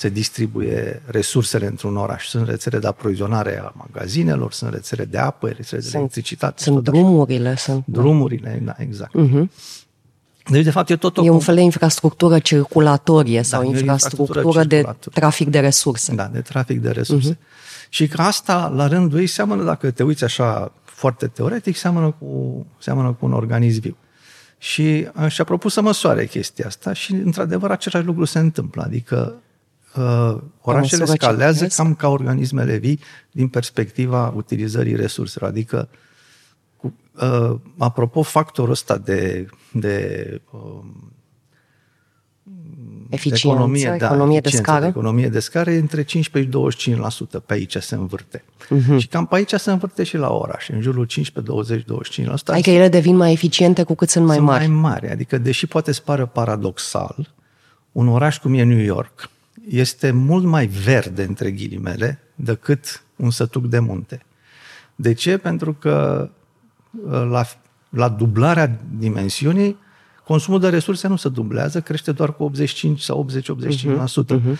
se 0.00 0.08
distribuie 0.08 1.02
resursele 1.06 1.66
într-un 1.66 1.96
oraș. 1.96 2.26
Sunt 2.26 2.48
rețele 2.48 2.78
de 2.78 2.86
aprovizionare 2.86 3.60
a 3.64 3.72
magazinelor, 3.76 4.52
sunt 4.52 4.72
rețele 4.72 5.04
de 5.04 5.18
apă, 5.18 5.48
rețele 5.48 5.80
de 5.80 5.90
electricitate. 5.92 6.62
Sunt 6.62 6.84
drumurile. 6.84 7.56
Sunt, 7.56 7.84
drumurile, 7.86 8.60
da, 8.64 8.74
exact. 8.78 9.12
Uh-huh. 9.18 9.44
Deci, 10.50 10.64
de 10.64 10.70
fapt, 10.70 10.90
e 10.90 10.96
tot 10.96 11.18
o... 11.18 11.24
E 11.24 11.30
un 11.30 11.40
fel 11.40 11.54
de 11.54 11.60
infrastructură 11.60 12.38
circulatorie 12.38 13.36
da, 13.36 13.42
sau 13.42 13.64
infrastructură, 13.64 14.38
infrastructură 14.40 14.64
de 14.64 15.10
trafic 15.10 15.48
de 15.48 15.60
resurse. 15.60 16.14
Da, 16.14 16.26
de 16.32 16.40
trafic 16.40 16.80
de 16.80 16.90
resurse. 16.90 17.34
Uh-huh. 17.34 17.88
Și 17.88 18.08
că 18.08 18.22
asta, 18.22 18.72
la 18.74 18.86
rândul 18.86 19.18
ei, 19.18 19.26
seamănă, 19.26 19.64
dacă 19.64 19.90
te 19.90 20.02
uiți 20.02 20.24
așa 20.24 20.72
foarte 20.84 21.26
teoretic, 21.26 21.76
seamănă 21.76 22.14
cu, 22.18 22.66
seamănă 22.78 23.16
cu 23.18 23.26
un 23.26 23.32
organism 23.32 23.80
viu. 23.80 23.96
Și 24.58 25.08
și-a 25.28 25.44
propus 25.44 25.72
să 25.72 25.80
măsoare 25.80 26.26
chestia 26.26 26.66
asta 26.66 26.92
și, 26.92 27.12
într-adevăr, 27.12 27.70
același 27.70 28.06
lucru 28.06 28.24
se 28.24 28.38
întâmplă. 28.38 28.82
Adică 28.82 29.34
uh, 29.96 30.36
orașele 30.60 31.04
scalează 31.04 31.66
cam 31.66 31.94
ca 31.94 32.08
organismele 32.08 32.76
vii 32.76 33.00
din 33.30 33.48
perspectiva 33.48 34.32
utilizării 34.36 34.96
resurselor. 34.96 35.48
Adică, 35.48 35.88
cu, 36.76 36.94
uh, 37.22 37.54
apropo, 37.78 38.22
factorul 38.22 38.70
ăsta 38.70 38.98
de, 38.98 39.46
de 39.72 40.40
uh, 40.50 40.80
eficiență, 43.10 43.46
economie, 43.46 43.96
da, 43.98 44.06
economie 44.06 44.40
de 44.40 44.48
scară. 44.48 44.86
Economie 44.86 45.28
de 45.28 45.40
scară 45.40 45.70
între 45.70 46.02
15 46.02 46.68
și 46.76 46.96
25%. 47.38 47.44
Pe 47.46 47.52
aici 47.52 47.76
se 47.76 47.94
învârte. 47.94 48.44
Uh-huh. 48.44 48.98
Și 48.98 49.06
cam 49.06 49.26
pe 49.26 49.34
aici 49.34 49.52
se 49.52 49.70
învârte 49.70 50.02
și 50.02 50.16
la 50.16 50.32
oraș, 50.32 50.68
în 50.68 50.80
jurul 50.80 51.04
15, 51.04 51.52
20, 51.52 51.84
25%. 52.32 52.44
Adică 52.44 52.70
ele 52.70 52.88
devin 52.88 53.16
mai 53.16 53.32
eficiente 53.32 53.82
cu 53.82 53.94
cât 53.94 54.08
sunt 54.08 54.26
mai 54.26 54.36
sunt 54.36 54.48
mari. 54.48 54.66
mai 54.66 54.80
mari. 54.80 55.10
Adică, 55.10 55.38
deși 55.38 55.66
poate 55.66 55.92
să 55.92 56.00
pară 56.04 56.26
paradoxal, 56.26 57.34
un 57.92 58.08
oraș 58.08 58.38
cum 58.38 58.54
e 58.54 58.62
New 58.62 58.78
York 58.78 59.30
este 59.68 60.10
mult 60.10 60.44
mai 60.44 60.66
verde, 60.66 61.22
între 61.22 61.50
ghilimele, 61.50 62.18
decât 62.34 63.02
un 63.16 63.30
sătuc 63.30 63.66
de 63.66 63.78
munte. 63.78 64.22
De 64.94 65.12
ce? 65.12 65.36
Pentru 65.36 65.74
că 65.74 66.28
la, 67.30 67.44
la 67.88 68.08
dublarea 68.08 68.80
dimensiunii, 68.98 69.76
consumul 70.24 70.60
de 70.60 70.68
resurse 70.68 71.08
nu 71.08 71.16
se 71.16 71.28
dublează, 71.28 71.80
crește 71.80 72.12
doar 72.12 72.34
cu 72.34 72.42
85 72.42 73.00
sau 73.00 73.26
80-85%. 73.30 73.34
Uh-huh, 73.34 74.40
uh-huh. 74.40 74.56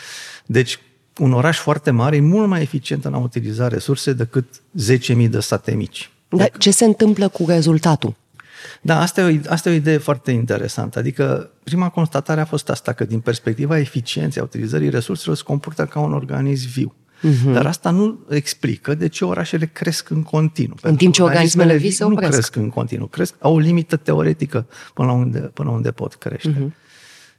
Deci, 0.47 0.79
un 1.19 1.33
oraș 1.33 1.59
foarte 1.59 1.91
mare 1.91 2.17
e 2.17 2.21
mult 2.21 2.49
mai 2.49 2.63
eficient 2.63 3.05
în 3.05 3.15
a 3.15 3.19
utiliza 3.19 3.69
resurse 3.69 4.13
decât 4.13 4.47
10.000 5.17 5.29
de 5.29 5.41
state 5.41 5.75
mici. 5.75 6.11
Dar 6.29 6.51
ce 6.59 6.71
se 6.71 6.85
întâmplă 6.85 7.29
cu 7.29 7.45
rezultatul? 7.49 8.17
Da, 8.83 9.01
asta 9.01 9.21
e, 9.21 9.41
o, 9.47 9.53
asta 9.53 9.69
e 9.69 9.73
o 9.73 9.75
idee 9.75 9.97
foarte 9.97 10.31
interesantă. 10.31 10.99
Adică, 10.99 11.51
prima 11.65 11.89
constatare 11.89 12.41
a 12.41 12.45
fost 12.45 12.71
asta, 12.71 12.93
că 12.93 13.05
din 13.05 13.21
perspectiva 13.21 13.79
eficienței 13.79 14.43
a 14.43 14.45
utilizării 14.45 14.91
resurselor 14.91 15.37
se 15.37 15.43
comportă 15.43 15.85
ca 15.85 16.01
un 16.01 16.13
organism 16.13 16.69
viu. 16.69 16.95
Uh-huh. 17.21 17.53
Dar 17.53 17.67
asta 17.67 17.91
nu 17.91 18.27
explică 18.29 18.95
de 18.95 19.09
ce 19.09 19.25
orașele 19.25 19.67
cresc 19.67 20.11
în 20.11 20.23
continuu. 20.23 20.77
În 20.83 20.97
timp 20.97 21.15
ce 21.15 21.23
organismele 21.23 21.77
vii 21.77 21.91
se 21.91 22.05
opresc. 22.05 22.23
Nu 22.23 22.31
cresc 22.31 22.57
în 22.57 22.69
continuu, 22.69 23.07
cresc, 23.07 23.35
au 23.39 23.55
o 23.55 23.59
limită 23.59 23.97
teoretică 23.97 24.67
până 24.95 25.13
unde, 25.13 25.39
până 25.39 25.71
unde 25.71 25.91
pot 25.91 26.15
crește. 26.15 26.55
Uh-huh. 26.55 26.89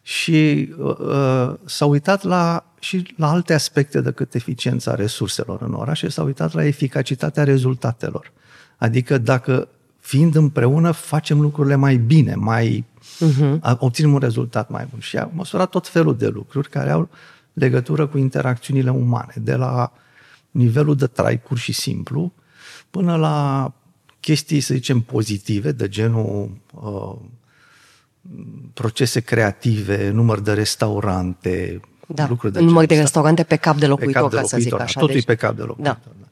Și 0.01 0.69
uh, 0.77 1.53
s-au 1.65 1.89
uitat 1.89 2.23
la, 2.23 2.73
și 2.79 3.13
la 3.17 3.29
alte 3.29 3.53
aspecte 3.53 4.01
decât 4.01 4.33
eficiența 4.33 4.95
resurselor 4.95 5.61
în 5.61 5.73
orașe, 5.73 6.09
s-au 6.09 6.25
uitat 6.25 6.53
la 6.53 6.65
eficacitatea 6.65 7.43
rezultatelor. 7.43 8.31
Adică 8.77 9.17
dacă 9.17 9.67
fiind 10.01 10.35
împreună 10.35 10.91
facem 10.91 11.41
lucrurile 11.41 11.75
mai 11.75 11.97
bine, 11.97 12.35
mai 12.35 12.85
uh-huh. 13.01 13.59
obținem 13.77 14.13
un 14.13 14.19
rezultat 14.19 14.69
mai 14.69 14.87
bun. 14.89 14.99
Și 14.99 15.17
a 15.17 15.29
măsurat 15.33 15.69
tot 15.69 15.87
felul 15.87 16.17
de 16.17 16.27
lucruri 16.27 16.69
care 16.69 16.89
au 16.89 17.09
legătură 17.53 18.07
cu 18.07 18.17
interacțiunile 18.17 18.91
umane, 18.91 19.33
de 19.35 19.55
la 19.55 19.91
nivelul 20.51 20.95
de 20.95 21.07
trai 21.07 21.37
pur 21.37 21.57
și 21.57 21.71
simplu, 21.71 22.33
până 22.89 23.15
la 23.15 23.71
chestii, 24.19 24.59
să 24.59 24.73
zicem, 24.73 25.01
pozitive, 25.01 25.71
de 25.71 25.87
genul 25.87 26.57
uh, 26.71 27.15
procese 28.73 29.19
creative, 29.19 30.09
număr 30.09 30.39
de 30.39 30.53
restaurante, 30.53 31.79
da, 32.07 32.27
lucruri 32.27 32.53
de 32.53 32.59
număr 32.59 32.85
de 32.85 32.99
restaurante 32.99 33.43
pe 33.43 33.55
cap 33.55 33.77
de 33.77 33.85
locuitor, 33.85 34.13
pe 34.13 34.19
cap 34.19 34.29
de 34.29 34.35
locuitor, 34.35 34.49
ca 34.49 34.57
să 34.57 34.69
zic 34.69 34.77
da, 34.77 34.83
așa. 34.83 34.99
Totul 34.99 35.15
deci... 35.15 35.23
e 35.23 35.25
pe 35.25 35.35
cap 35.35 35.55
de 35.55 35.61
locuitor. 35.61 35.99
Da. 36.03 36.11
Da. 36.19 36.27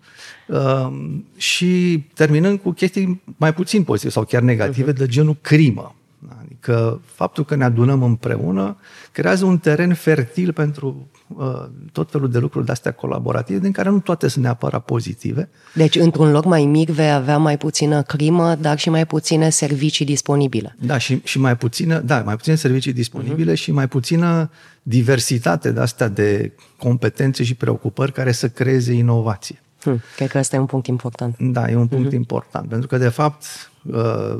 Uh, 0.49 0.91
și 1.37 2.03
terminând 2.13 2.59
cu 2.59 2.71
chestii 2.71 3.21
mai 3.37 3.53
puțin 3.53 3.83
pozitive 3.83 4.11
sau 4.11 4.23
chiar 4.23 4.41
negative, 4.41 4.91
uh-huh. 4.91 4.97
de 4.97 5.05
genul 5.05 5.37
crimă. 5.41 5.95
Adică 6.41 7.01
faptul 7.05 7.45
că 7.45 7.55
ne 7.55 7.63
adunăm 7.63 8.03
împreună 8.03 8.77
creează 9.11 9.45
un 9.45 9.57
teren 9.57 9.93
fertil 9.93 10.53
pentru 10.53 11.07
uh, 11.27 11.65
tot 11.91 12.11
felul 12.11 12.29
de 12.29 12.39
lucruri 12.39 12.65
de-astea 12.65 12.91
colaborative, 12.91 13.59
din 13.59 13.71
care 13.71 13.89
nu 13.89 13.99
toate 13.99 14.27
sunt 14.27 14.43
neapărat 14.43 14.85
pozitive. 14.85 15.49
Deci, 15.73 15.95
într-un 15.95 16.31
loc 16.31 16.45
mai 16.45 16.65
mic 16.65 16.89
vei 16.89 17.11
avea 17.11 17.37
mai 17.37 17.57
puțină 17.57 18.01
crimă, 18.01 18.55
dar 18.55 18.79
și 18.79 18.89
mai 18.89 19.05
puține 19.05 19.49
servicii 19.49 20.05
disponibile. 20.05 20.75
Da, 20.79 20.97
și, 20.97 21.21
și 21.23 21.39
mai 21.39 21.57
puțină, 21.57 21.99
da, 21.99 22.21
mai 22.21 22.35
puține 22.35 22.55
servicii 22.55 22.93
disponibile 22.93 23.51
uh-huh. 23.51 23.57
și 23.57 23.71
mai 23.71 23.87
puțină 23.87 24.51
diversitate 24.83 25.71
de-astea 25.71 26.07
de 26.07 26.51
competențe 26.77 27.43
și 27.43 27.55
preocupări 27.55 28.11
care 28.11 28.31
să 28.31 28.49
creeze 28.49 28.93
inovație. 28.93 29.61
Hmm, 29.81 30.01
cred 30.15 30.29
că 30.29 30.37
asta 30.37 30.55
e 30.55 30.59
un 30.59 30.65
punct 30.65 30.87
important. 30.87 31.35
Da, 31.39 31.69
e 31.69 31.75
un 31.75 31.87
punct 31.87 32.09
uh-huh. 32.09 32.15
important, 32.15 32.69
pentru 32.69 32.87
că, 32.87 32.97
de 32.97 33.09
fapt, 33.09 33.71
uh, 33.83 34.37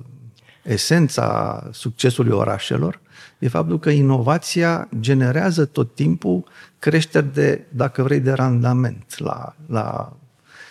esența 0.64 1.64
succesului 1.72 2.32
orașelor 2.32 3.00
e 3.40 3.48
faptul 3.48 3.80
că 3.80 3.90
inovația 3.90 4.90
generează 5.00 5.66
tot 5.66 5.96
timpul 5.96 6.44
creșteri 6.80 7.34
de, 7.34 7.66
dacă 7.70 8.04
vrei, 8.04 8.20
de 8.20 8.32
randament 8.32 9.18
la, 9.18 9.56
la 9.66 10.14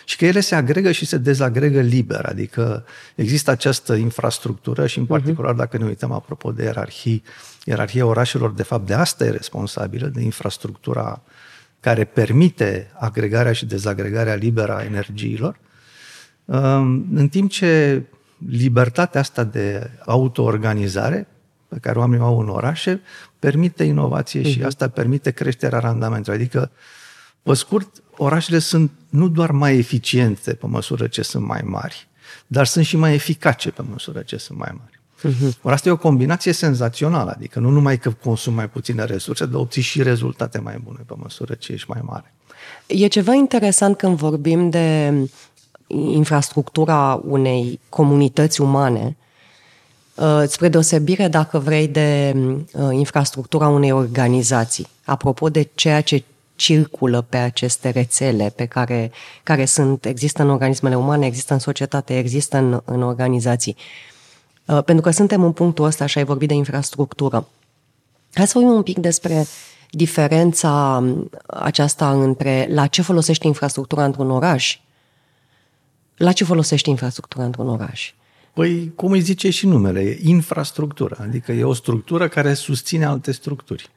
și 0.05 0.17
că 0.17 0.25
ele 0.25 0.39
se 0.39 0.55
agregă 0.55 0.91
și 0.91 1.05
se 1.05 1.17
dezagregă 1.17 1.79
liber, 1.79 2.25
adică 2.25 2.85
există 3.15 3.51
această 3.51 3.93
infrastructură 3.93 4.87
și 4.87 4.97
în 4.97 5.03
mhm. 5.03 5.13
particular 5.13 5.53
dacă 5.53 5.77
ne 5.77 5.85
uităm 5.85 6.11
apropo 6.11 6.51
de 6.51 6.63
ierarhii, 6.63 7.23
ierarhia 7.65 8.05
orașelor 8.05 8.51
de 8.51 8.63
fapt 8.63 8.87
de 8.87 8.93
asta 8.93 9.25
e 9.25 9.29
responsabilă, 9.29 10.07
de 10.07 10.21
infrastructura 10.21 11.21
care 11.79 12.03
permite 12.03 12.91
agregarea 12.99 13.53
și 13.53 13.65
dezagregarea 13.65 14.35
liberă 14.35 14.75
a 14.75 14.83
energiilor, 14.83 15.59
în 17.13 17.27
timp 17.31 17.49
ce 17.49 18.03
libertatea 18.47 19.19
asta 19.19 19.43
de 19.43 19.89
autoorganizare 20.05 21.27
pe 21.67 21.77
care 21.81 21.99
oamenii 21.99 22.25
o 22.25 22.27
au 22.27 22.39
în 22.39 22.49
orașe 22.49 23.01
permite 23.39 23.83
inovație 23.83 24.41
uh-huh. 24.41 24.51
și 24.51 24.57
mhm. 24.57 24.65
asta 24.65 24.87
permite 24.87 25.31
creșterea 25.31 25.79
randamentului. 25.79 26.39
Adică, 26.39 26.71
pe 27.43 27.53
scurt, 27.53 28.03
orașele 28.17 28.59
sunt 28.59 28.91
nu 29.09 29.27
doar 29.27 29.51
mai 29.51 29.77
eficiente 29.77 30.53
pe 30.53 30.67
măsură 30.67 31.07
ce 31.07 31.21
sunt 31.21 31.45
mai 31.45 31.61
mari, 31.63 32.07
dar 32.47 32.65
sunt 32.65 32.85
și 32.85 32.97
mai 32.97 33.13
eficace 33.13 33.71
pe 33.71 33.81
măsură 33.81 34.21
ce 34.21 34.37
sunt 34.37 34.57
mai 34.57 34.71
mari. 34.77 34.88
Uh-huh. 35.23 35.53
Or, 35.61 35.71
asta 35.71 35.89
e 35.89 35.91
o 35.91 35.97
combinație 35.97 36.51
senzațională, 36.51 37.31
adică 37.35 37.59
nu 37.59 37.69
numai 37.69 37.97
că 37.97 38.11
consumi 38.23 38.55
mai 38.55 38.69
puține 38.69 39.03
resurse, 39.03 39.45
dar 39.45 39.59
obții 39.59 39.81
și 39.81 40.03
rezultate 40.03 40.59
mai 40.59 40.81
bune 40.83 40.99
pe 41.05 41.13
măsură 41.17 41.53
ce 41.53 41.71
ești 41.71 41.89
mai 41.89 42.01
mare. 42.03 42.33
E 42.87 43.07
ceva 43.07 43.33
interesant 43.33 43.97
când 43.97 44.17
vorbim 44.17 44.69
de 44.69 45.13
infrastructura 45.87 47.21
unei 47.25 47.79
comunități 47.89 48.61
umane, 48.61 49.17
uh, 50.15 50.43
spre 50.47 50.67
deosebire, 50.67 51.27
dacă 51.27 51.59
vrei, 51.59 51.87
de 51.87 52.35
uh, 52.35 52.89
infrastructura 52.91 53.67
unei 53.67 53.91
organizații. 53.91 54.87
Apropo 55.05 55.49
de 55.49 55.69
ceea 55.75 56.01
ce 56.01 56.23
circulă 56.55 57.21
pe 57.21 57.37
aceste 57.37 57.89
rețele 57.89 58.53
pe 58.55 58.65
care, 58.65 59.11
care 59.43 59.65
sunt, 59.65 60.05
există 60.05 60.41
în 60.41 60.49
organismele 60.49 60.95
umane, 60.95 61.25
există 61.25 61.53
în 61.53 61.59
societate, 61.59 62.17
există 62.17 62.57
în, 62.57 62.81
în 62.85 63.01
organizații. 63.01 63.75
Uh, 63.77 64.09
pentru 64.85 65.01
că 65.01 65.11
suntem 65.11 65.43
în 65.43 65.51
punctul 65.51 65.85
ăsta 65.85 66.05
și 66.05 66.17
ai 66.17 66.23
vorbit 66.23 66.47
de 66.47 66.53
infrastructură. 66.53 67.47
Hai 68.33 68.47
să 68.47 68.53
vorbim 68.55 68.75
un 68.75 68.83
pic 68.83 68.97
despre 68.97 69.45
diferența 69.89 71.03
aceasta 71.47 72.11
între 72.11 72.67
la 72.71 72.87
ce 72.87 73.01
folosește 73.01 73.47
infrastructura 73.47 74.05
într-un 74.05 74.31
oraș 74.31 74.79
la 76.19 76.31
ce 76.31 76.43
folosește 76.43 76.89
infrastructura 76.89 77.43
într-un 77.43 77.69
oraș? 77.69 78.13
Păi, 78.53 78.91
cum 78.95 79.11
îi 79.11 79.19
zice 79.19 79.49
și 79.49 79.65
numele, 79.65 80.01
e 80.01 80.19
infrastructură. 80.21 81.17
Adică 81.21 81.51
e 81.51 81.63
o 81.63 81.73
structură 81.73 82.27
care 82.27 82.53
susține 82.53 83.05
alte 83.05 83.31
structuri. 83.31 83.89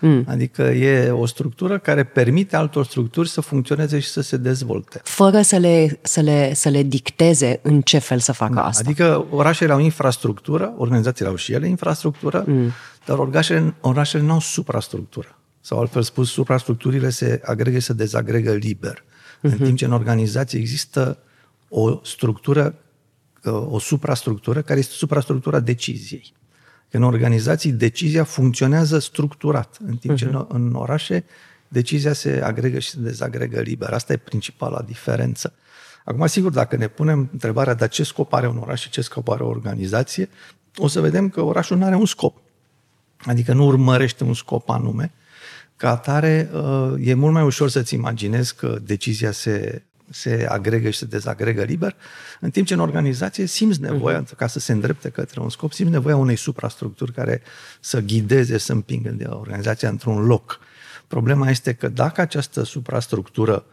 Mm. 0.00 0.24
Adică 0.28 0.62
e 0.62 1.10
o 1.10 1.26
structură 1.26 1.78
care 1.78 2.04
permite 2.04 2.56
altor 2.56 2.84
structuri 2.84 3.28
să 3.28 3.40
funcționeze 3.40 3.98
și 3.98 4.08
să 4.08 4.20
se 4.20 4.36
dezvolte. 4.36 5.00
Fără 5.04 5.40
să 5.40 5.56
le, 5.56 5.98
să 6.02 6.20
le, 6.20 6.54
să 6.54 6.68
le 6.68 6.82
dicteze 6.82 7.60
în 7.62 7.80
ce 7.80 7.98
fel 7.98 8.18
să 8.18 8.32
facă 8.32 8.54
da, 8.54 8.64
asta. 8.64 8.82
Adică 8.84 9.26
orașele 9.30 9.72
au 9.72 9.80
infrastructură, 9.80 10.74
organizațiile 10.76 11.30
au 11.30 11.36
și 11.36 11.52
ele 11.52 11.68
infrastructură, 11.68 12.44
mm. 12.46 12.70
dar 13.04 13.18
orașele, 13.18 13.74
orașele 13.80 14.22
nu 14.22 14.32
au 14.32 14.40
suprastructură. 14.40 15.38
Sau 15.60 15.78
altfel 15.78 16.02
spus, 16.02 16.30
suprastructurile 16.30 17.10
se 17.10 17.40
agregă 17.44 17.78
și 17.78 17.84
se 17.84 17.92
dezagregă 17.92 18.52
liber. 18.52 18.98
Mm-hmm. 18.98 19.40
În 19.40 19.50
mhm. 19.50 19.64
timp 19.64 19.76
ce 19.76 19.84
în 19.84 19.92
organizație 19.92 20.58
există 20.58 21.18
o 21.68 22.00
structură 22.02 22.74
o 23.48 23.78
suprastructură 23.78 24.62
care 24.62 24.78
este 24.78 24.92
suprastructura 24.92 25.60
deciziei. 25.60 26.32
Că 26.90 26.96
în 26.96 27.02
organizații 27.02 27.72
decizia 27.72 28.24
funcționează 28.24 28.98
structurat, 28.98 29.76
în 29.86 29.96
timp 29.96 30.16
ce 30.16 30.26
uh-huh. 30.26 30.46
în 30.48 30.74
orașe 30.74 31.24
decizia 31.68 32.12
se 32.12 32.40
agregă 32.44 32.78
și 32.78 32.90
se 32.90 32.96
dezagregă 33.00 33.60
liber. 33.60 33.92
Asta 33.92 34.12
e 34.12 34.16
principala 34.16 34.82
diferență. 34.82 35.54
Acum, 36.04 36.26
sigur, 36.26 36.50
dacă 36.50 36.76
ne 36.76 36.88
punem 36.88 37.28
întrebarea 37.32 37.74
de 37.74 37.88
ce 37.88 38.02
scop 38.02 38.32
are 38.32 38.48
un 38.48 38.56
oraș 38.56 38.80
și 38.80 38.90
ce 38.90 39.00
scop 39.00 39.28
are 39.28 39.42
o 39.42 39.48
organizație, 39.48 40.28
o 40.76 40.88
să 40.88 41.00
vedem 41.00 41.28
că 41.28 41.40
orașul 41.40 41.76
nu 41.76 41.84
are 41.84 41.94
un 41.94 42.06
scop. 42.06 42.36
Adică 43.18 43.52
nu 43.52 43.64
urmărește 43.64 44.24
un 44.24 44.34
scop 44.34 44.68
anume. 44.68 45.12
Ca 45.76 45.90
atare, 45.90 46.50
uh, 46.52 47.06
e 47.06 47.14
mult 47.14 47.32
mai 47.32 47.42
ușor 47.42 47.68
să-ți 47.68 47.94
imaginezi 47.94 48.54
că 48.54 48.78
decizia 48.82 49.30
se, 49.30 49.82
se 50.10 50.46
agregă 50.48 50.90
și 50.90 50.98
se 50.98 51.04
dezagregă 51.04 51.62
liber, 51.62 51.96
în 52.40 52.50
timp 52.50 52.66
ce 52.66 52.74
în 52.74 52.80
organizație 52.80 53.46
simți 53.46 53.80
nevoia, 53.80 54.24
uh-huh. 54.24 54.36
ca 54.36 54.46
să 54.46 54.58
se 54.58 54.72
îndrepte 54.72 55.08
către 55.08 55.40
un 55.40 55.50
scop, 55.50 55.72
simți 55.72 55.92
nevoia 55.92 56.16
unei 56.16 56.36
suprastructuri 56.36 57.12
care 57.12 57.42
să 57.80 58.00
ghideze, 58.00 58.58
să 58.58 58.72
împingă 58.72 59.36
organizația 59.38 59.88
într-un 59.88 60.24
loc. 60.24 60.60
Problema 61.06 61.50
este 61.50 61.72
că 61.72 61.88
dacă 61.88 62.20
această 62.20 62.62
suprastructură 62.62 63.64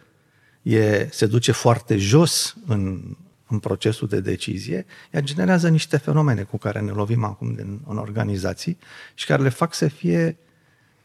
e, 0.61 1.07
se 1.11 1.25
duce 1.25 1.51
foarte 1.51 1.97
jos 1.97 2.55
în, 2.67 3.01
în 3.47 3.59
procesul 3.59 4.07
de 4.07 4.19
decizie, 4.19 4.85
ea 5.11 5.21
generează 5.21 5.69
niște 5.69 5.97
fenomene 5.97 6.43
cu 6.43 6.57
care 6.57 6.79
ne 6.79 6.91
lovim 6.91 7.23
acum 7.23 7.53
din, 7.53 7.79
în 7.87 7.97
organizații 7.97 8.77
și 9.13 9.25
care 9.25 9.41
le 9.41 9.49
fac 9.49 9.73
să 9.73 9.87
fie 9.87 10.37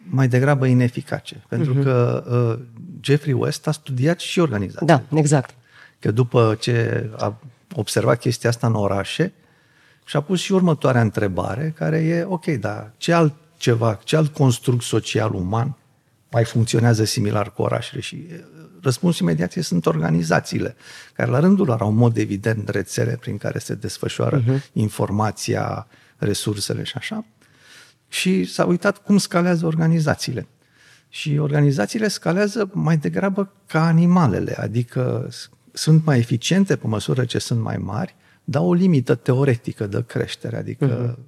mai 0.04 0.28
degrabă 0.28 0.66
ineficace. 0.66 1.44
Pentru 1.48 1.78
uh-huh. 1.78 1.82
că 1.82 2.24
uh, 2.58 2.64
Jeffrey 3.00 3.32
West 3.32 3.66
a 3.66 3.70
studiat 3.70 4.18
și 4.18 4.40
organizația. 4.40 4.86
Da, 4.86 5.18
exact. 5.18 5.54
Că 5.98 6.10
după 6.10 6.56
ce 6.60 7.08
a 7.18 7.40
observat 7.74 8.18
chestia 8.18 8.50
asta 8.50 8.66
în 8.66 8.74
orașe, 8.74 9.32
și-a 10.04 10.20
pus 10.20 10.40
și 10.40 10.52
următoarea 10.52 11.00
întrebare, 11.00 11.74
care 11.76 11.98
e, 11.98 12.24
ok, 12.24 12.46
dar 12.46 12.92
ce 12.96 13.12
altceva, 13.12 14.00
ce 14.04 14.16
alt 14.16 14.32
construct 14.32 14.82
social 14.82 15.34
uman 15.34 15.76
mai 16.30 16.44
funcționează 16.44 17.04
similar 17.04 17.52
cu 17.52 17.62
orașele? 17.62 18.00
Și 18.00 18.26
răspunsul 18.82 19.26
imediat 19.26 19.52
sunt 19.52 19.86
organizațiile, 19.86 20.76
care 21.12 21.30
la 21.30 21.38
rândul 21.38 21.66
lor 21.66 21.80
au 21.80 21.88
în 21.88 21.94
mod 21.94 22.16
evident 22.16 22.68
rețele 22.68 23.16
prin 23.20 23.38
care 23.38 23.58
se 23.58 23.74
desfășoară 23.74 24.42
uh-huh. 24.42 24.72
informația, 24.72 25.86
resursele 26.16 26.82
și 26.82 26.96
așa. 26.96 27.24
Și 28.12 28.44
s-a 28.44 28.64
uitat 28.64 28.98
cum 28.98 29.18
scalează 29.18 29.66
organizațiile. 29.66 30.46
Și 31.08 31.38
organizațiile 31.38 32.08
scalează 32.08 32.70
mai 32.72 32.96
degrabă 32.96 33.52
ca 33.66 33.86
animalele, 33.86 34.54
adică 34.58 35.28
sunt 35.72 36.04
mai 36.04 36.18
eficiente 36.18 36.76
pe 36.76 36.86
măsură 36.86 37.24
ce 37.24 37.38
sunt 37.38 37.60
mai 37.60 37.76
mari, 37.76 38.14
dar 38.44 38.62
o 38.62 38.72
limită 38.72 39.14
teoretică 39.14 39.86
de 39.86 40.04
creștere, 40.06 40.56
adică 40.56 41.14
uh-huh. 41.14 41.18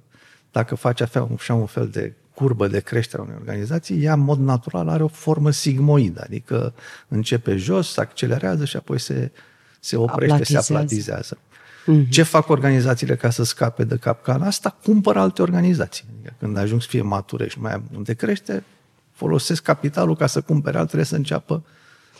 dacă 0.51 0.75
faci 0.75 1.01
așa 1.01 1.53
un 1.53 1.65
fel 1.65 1.87
de 1.87 2.13
curbă 2.33 2.67
de 2.67 2.79
creștere 2.79 3.21
a 3.21 3.25
unei 3.25 3.37
organizații, 3.39 4.03
ea 4.03 4.13
în 4.13 4.19
mod 4.19 4.39
natural 4.39 4.89
are 4.89 5.03
o 5.03 5.07
formă 5.07 5.51
sigmoidă, 5.51 6.21
adică 6.23 6.73
începe 7.07 7.55
jos, 7.55 7.91
se 7.91 8.01
accelerează 8.01 8.65
și 8.65 8.75
apoi 8.75 8.99
se, 8.99 9.31
se 9.79 9.95
oprește, 9.95 10.33
aplatizează. 10.33 10.65
se 10.65 10.73
aplatizează. 10.73 11.37
Mm-hmm. 11.85 12.09
Ce 12.09 12.23
fac 12.23 12.49
organizațiile 12.49 13.15
ca 13.15 13.29
să 13.29 13.43
scape 13.43 13.83
de 13.83 13.95
capcana 13.95 14.45
asta? 14.45 14.77
Cumpără 14.83 15.19
alte 15.19 15.41
organizații. 15.41 16.03
Adică 16.13 16.35
când 16.39 16.57
ajung 16.57 16.81
să 16.81 16.87
fie 16.89 17.01
mature 17.01 17.47
și 17.47 17.59
mai 17.59 17.73
am 17.73 17.83
unde 17.95 18.13
crește, 18.13 18.63
folosesc 19.11 19.63
capitalul 19.63 20.15
ca 20.15 20.27
să 20.27 20.41
cumpere 20.41 20.77
altele 20.77 21.03
să 21.03 21.15
înceapă 21.15 21.63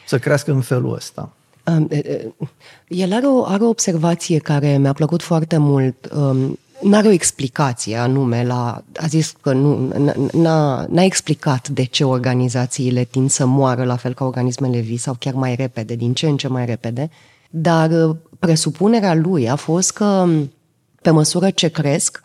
să 0.05 0.19
crească 0.19 0.51
în 0.51 0.61
felul 0.61 0.93
ăsta. 0.93 1.33
El 2.87 3.13
are 3.13 3.25
o, 3.25 3.45
are 3.45 3.63
o 3.63 3.67
observație 3.67 4.37
care 4.37 4.77
mi-a 4.77 4.93
plăcut 4.93 5.21
foarte 5.21 5.57
mult. 5.57 6.11
Um, 6.11 6.59
nu 6.81 6.95
are 6.95 7.07
o 7.07 7.11
explicație 7.11 7.95
anume 7.95 8.45
la... 8.45 8.83
A 8.95 9.05
zis 9.07 9.33
că 9.41 9.53
nu, 9.53 9.91
n-a, 10.33 10.85
n-a 10.89 11.03
explicat 11.03 11.67
de 11.67 11.83
ce 11.83 12.03
organizațiile 12.03 13.03
tind 13.03 13.29
să 13.29 13.45
moară 13.45 13.83
la 13.83 13.95
fel 13.95 14.13
ca 14.13 14.25
organismele 14.25 14.79
vii 14.79 14.97
sau 14.97 15.15
chiar 15.19 15.33
mai 15.33 15.55
repede, 15.55 15.95
din 15.95 16.13
ce 16.13 16.27
în 16.27 16.37
ce 16.37 16.47
mai 16.47 16.65
repede, 16.65 17.09
dar 17.57 17.91
uh, 17.91 18.15
presupunerea 18.39 19.13
lui 19.13 19.49
a 19.49 19.55
fost 19.55 19.91
că 19.91 20.27
pe 21.01 21.09
măsură 21.09 21.49
ce 21.49 21.67
cresc, 21.67 22.23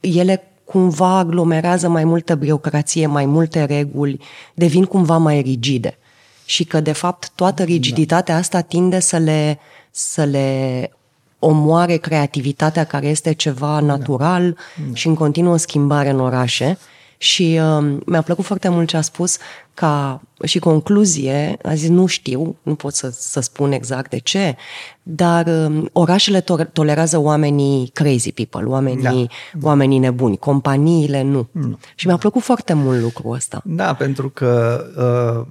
ele 0.00 0.42
cumva 0.64 1.18
aglomerează 1.18 1.88
mai 1.88 2.04
multă 2.04 2.34
birocrație, 2.34 3.06
mai 3.06 3.26
multe 3.26 3.64
reguli, 3.64 4.20
devin 4.54 4.84
cumva 4.84 5.16
mai 5.16 5.40
rigide. 5.40 5.98
Și 6.44 6.64
că, 6.64 6.80
de 6.80 6.92
fapt, 6.92 7.30
toată 7.34 7.62
rigiditatea 7.62 8.36
asta 8.36 8.60
tinde 8.60 9.00
să 9.00 9.16
le, 9.16 9.58
să 9.90 10.24
le 10.24 10.90
omoare 11.38 11.96
creativitatea 11.96 12.84
care 12.84 13.06
este 13.06 13.32
ceva 13.32 13.80
natural 13.80 14.56
da. 14.76 14.94
și 14.94 15.06
în 15.06 15.14
continuă 15.14 15.56
schimbare 15.56 16.10
în 16.10 16.20
orașe. 16.20 16.78
Și 17.22 17.60
uh, 17.62 17.96
mi-a 18.06 18.22
plăcut 18.22 18.44
foarte 18.44 18.68
mult 18.68 18.88
ce 18.88 18.96
a 18.96 19.00
spus 19.00 19.38
ca 19.74 20.22
și 20.44 20.58
concluzie, 20.58 21.56
a 21.62 21.74
zis 21.74 21.88
nu 21.88 22.06
știu, 22.06 22.56
nu 22.62 22.74
pot 22.74 22.94
să, 22.94 23.08
să 23.12 23.40
spun 23.40 23.72
exact 23.72 24.10
de 24.10 24.18
ce, 24.18 24.56
dar 25.02 25.46
uh, 25.46 25.84
orașele 25.92 26.40
to- 26.40 26.72
tolerează 26.72 27.18
oamenii 27.18 27.90
crazy 27.92 28.32
people, 28.32 28.64
oamenii, 28.64 29.28
da. 29.52 29.68
oamenii 29.68 29.98
nebuni, 29.98 30.36
companiile 30.36 31.22
nu. 31.22 31.48
nu. 31.52 31.78
Și 31.94 32.06
mi-a 32.06 32.16
plăcut 32.16 32.42
foarte 32.42 32.72
mult 32.72 33.00
lucrul 33.00 33.34
ăsta. 33.34 33.62
Da, 33.64 33.94
pentru 33.94 34.30
că 34.30 34.84
uh, 34.96 35.46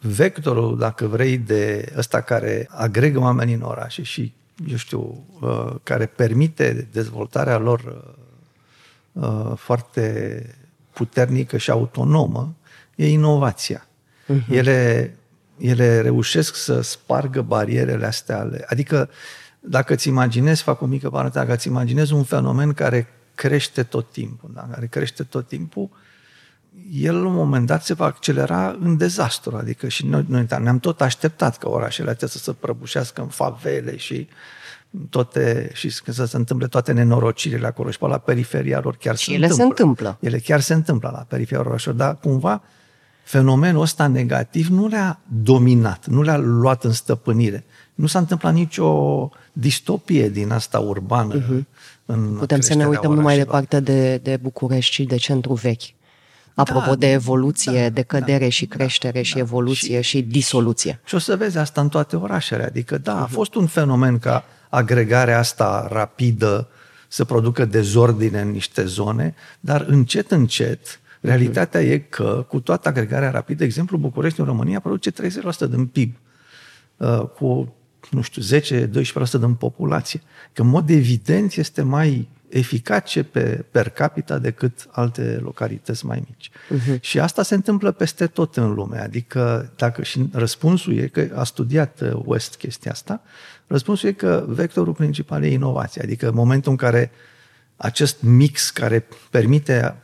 vectorul, 0.00 0.78
dacă 0.78 1.06
vrei, 1.06 1.38
de 1.38 1.92
ăsta 1.96 2.20
care 2.20 2.68
agregă 2.70 3.18
oamenii 3.18 3.54
în 3.54 3.62
orașe 3.62 4.02
și 4.02 4.32
eu 4.70 4.76
știu, 4.76 5.24
uh, 5.40 5.74
care 5.82 6.06
permite 6.06 6.88
dezvoltarea 6.92 7.58
lor 7.58 8.04
uh, 9.12 9.22
uh, 9.22 9.56
foarte 9.56 10.44
puternică 11.00 11.56
și 11.56 11.70
autonomă, 11.70 12.54
e 12.94 13.08
inovația. 13.08 13.86
Uh-huh. 14.28 14.48
Ele, 14.50 15.14
ele 15.58 16.00
reușesc 16.00 16.54
să 16.54 16.80
spargă 16.80 17.42
barierele 17.42 18.06
astea 18.06 18.38
ale... 18.38 18.64
Adică, 18.68 19.10
dacă 19.60 19.92
îți 19.92 20.08
imaginezi, 20.08 20.62
fac 20.62 20.80
o 20.80 20.86
mică 20.86 21.10
paranteză, 21.10 21.38
dacă 21.38 21.52
îți 21.52 21.68
imaginezi 21.68 22.12
un 22.12 22.24
fenomen 22.24 22.72
care 22.72 23.08
crește 23.34 23.82
tot 23.82 24.12
timpul, 24.12 24.50
da? 24.54 24.68
care 24.72 24.86
crește 24.86 25.22
tot 25.22 25.48
timpul, 25.48 25.90
el 26.92 27.22
la 27.22 27.28
un 27.28 27.34
moment 27.34 27.66
dat 27.66 27.84
se 27.84 27.94
va 27.94 28.04
accelera 28.04 28.76
în 28.80 28.96
dezastru. 28.96 29.56
Adică 29.56 29.88
și 29.88 30.06
noi, 30.06 30.24
noi 30.28 30.46
ne-am 30.60 30.78
tot 30.78 31.00
așteptat 31.00 31.58
ca 31.58 31.68
orașele 31.68 32.10
acestea 32.10 32.28
să 32.28 32.38
se 32.38 32.52
prăbușească 32.52 33.20
în 33.20 33.28
favele 33.28 33.96
și 33.96 34.28
toate, 35.10 35.70
și 35.74 35.90
să 35.90 36.24
se 36.24 36.36
întâmple 36.36 36.66
toate 36.66 36.92
nenorocirile 36.92 37.66
acolo 37.66 37.90
și 37.90 37.98
pe 37.98 38.06
la 38.06 38.18
periferia 38.18 38.80
lor 38.82 38.96
chiar 38.96 39.16
și 39.16 39.24
se 39.24 39.32
ele 39.32 39.46
întâmplă. 39.46 39.74
se 39.76 39.82
întâmplă. 39.82 40.18
Ele 40.20 40.38
chiar 40.38 40.60
se 40.60 40.74
întâmplă 40.74 41.10
la 41.12 41.24
periferia 41.28 41.64
orașelor, 41.66 41.96
dar 41.96 42.16
cumva 42.16 42.62
fenomenul 43.22 43.82
ăsta 43.82 44.06
negativ 44.06 44.66
nu 44.66 44.86
le-a 44.86 45.20
dominat, 45.42 46.06
nu 46.06 46.22
le-a 46.22 46.36
luat 46.36 46.84
în 46.84 46.92
stăpânire. 46.92 47.64
Nu 47.94 48.06
s-a 48.06 48.18
întâmplat 48.18 48.52
nicio 48.52 49.30
distopie 49.52 50.28
din 50.28 50.50
asta 50.50 50.78
urbană. 50.78 51.40
Uh-huh. 51.40 51.64
În 52.06 52.36
Putem 52.38 52.60
să 52.60 52.74
ne 52.74 52.86
uităm 52.86 52.90
orașelor. 52.90 53.16
numai 53.16 53.36
departe 53.36 53.80
de, 53.80 54.16
de 54.16 54.36
București 54.36 54.94
și 54.94 55.04
de 55.04 55.16
centru 55.16 55.52
vechi. 55.52 55.82
Apropo 56.54 56.88
da, 56.88 56.94
de 56.94 57.12
evoluție, 57.12 57.82
da, 57.82 57.88
de 57.88 58.02
cădere 58.02 58.44
da, 58.44 58.50
și 58.50 58.66
creștere 58.66 59.18
da, 59.18 59.22
și 59.22 59.34
da, 59.34 59.40
evoluție 59.40 60.00
și, 60.00 60.16
și 60.16 60.22
disoluție. 60.22 61.00
Și 61.04 61.14
o 61.14 61.18
să 61.18 61.36
vezi 61.36 61.58
asta 61.58 61.80
în 61.80 61.88
toate 61.88 62.16
orașele. 62.16 62.64
Adică, 62.64 62.98
da, 62.98 63.16
a 63.16 63.22
mhm. 63.22 63.32
fost 63.32 63.54
un 63.54 63.66
fenomen 63.66 64.18
ca 64.18 64.44
agregarea 64.70 65.38
asta 65.38 65.88
rapidă 65.90 66.68
să 67.08 67.24
producă 67.24 67.64
dezordine 67.64 68.40
în 68.40 68.50
niște 68.50 68.84
zone, 68.84 69.34
dar 69.60 69.84
încet, 69.88 70.30
încet, 70.30 71.00
realitatea 71.20 71.82
e 71.82 71.98
că, 71.98 72.44
cu 72.48 72.60
toată 72.60 72.88
agregarea 72.88 73.30
rapidă, 73.30 73.64
exemplu, 73.64 73.98
București 73.98 74.40
în 74.40 74.46
România 74.46 74.80
produce 74.80 75.10
30% 75.10 75.14
din 75.70 75.86
PIB, 75.86 76.16
uh, 76.96 77.20
cu, 77.20 77.74
nu 78.10 78.20
știu, 78.20 78.42
10-12% 78.42 79.30
din 79.38 79.54
populație. 79.54 80.22
Că, 80.52 80.62
în 80.62 80.68
mod 80.68 80.90
evident, 80.90 81.54
este 81.54 81.82
mai 81.82 82.28
eficace 82.50 83.22
pe 83.22 83.64
per 83.70 83.88
capita 83.88 84.38
decât 84.38 84.88
alte 84.90 85.38
localități 85.42 86.06
mai 86.06 86.22
mici. 86.28 86.50
Uh-huh. 86.50 87.00
Și 87.00 87.18
asta 87.18 87.42
se 87.42 87.54
întâmplă 87.54 87.90
peste 87.90 88.26
tot 88.26 88.56
în 88.56 88.72
lume. 88.72 88.98
Adică, 88.98 89.72
dacă 89.76 90.02
și 90.02 90.28
răspunsul 90.32 90.96
e 90.98 91.06
că 91.06 91.28
a 91.34 91.44
studiat 91.44 92.00
uh, 92.00 92.22
West 92.24 92.54
chestia 92.54 92.90
asta, 92.90 93.22
răspunsul 93.66 94.08
e 94.08 94.12
că 94.12 94.44
vectorul 94.48 94.92
principal 94.92 95.44
e 95.44 95.52
inovația. 95.52 96.02
Adică 96.04 96.28
în 96.28 96.34
momentul 96.34 96.70
în 96.70 96.76
care 96.76 97.10
acest 97.76 98.22
mix 98.22 98.70
care 98.70 99.06
permite 99.30 99.96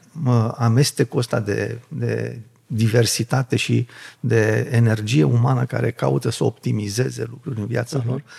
amestecul 0.57 1.19
ăsta 1.19 1.41
de, 1.41 1.79
de 1.89 2.41
diversitate 2.67 3.57
și 3.57 3.87
de 4.21 4.69
energie 4.71 5.23
umană 5.23 5.65
care 5.65 5.91
caută 5.91 6.31
să 6.31 6.45
optimizeze 6.45 7.27
lucruri 7.31 7.61
în 7.61 7.67
viața 7.67 8.03
uh-huh. 8.03 8.07
lor, 8.07 8.23
Uh, 8.23 8.33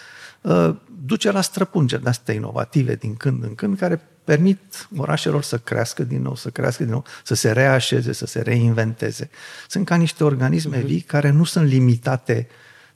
duce 1.05 1.31
la 1.31 1.41
străpungeri 1.41 2.03
de 2.03 2.09
astea 2.09 2.33
inovative 2.33 2.95
din 2.95 3.15
când 3.15 3.43
în 3.43 3.55
când, 3.55 3.77
care 3.77 4.01
permit 4.23 4.87
orașelor 4.97 5.43
să 5.43 5.57
crească 5.57 6.03
din 6.03 6.21
nou, 6.21 6.35
să 6.35 6.49
crească 6.49 6.83
din 6.83 6.91
nou, 6.91 7.05
să 7.23 7.35
se 7.35 7.51
reașeze, 7.51 8.11
să 8.11 8.25
se 8.25 8.41
reinventeze. 8.41 9.29
Sunt 9.67 9.85
ca 9.85 9.95
niște 9.95 10.23
organisme 10.23 10.77
mhm. 10.77 10.85
vii 10.85 10.99
care 10.99 11.29
nu 11.29 11.43
sunt 11.43 11.67
limitate 11.67 12.47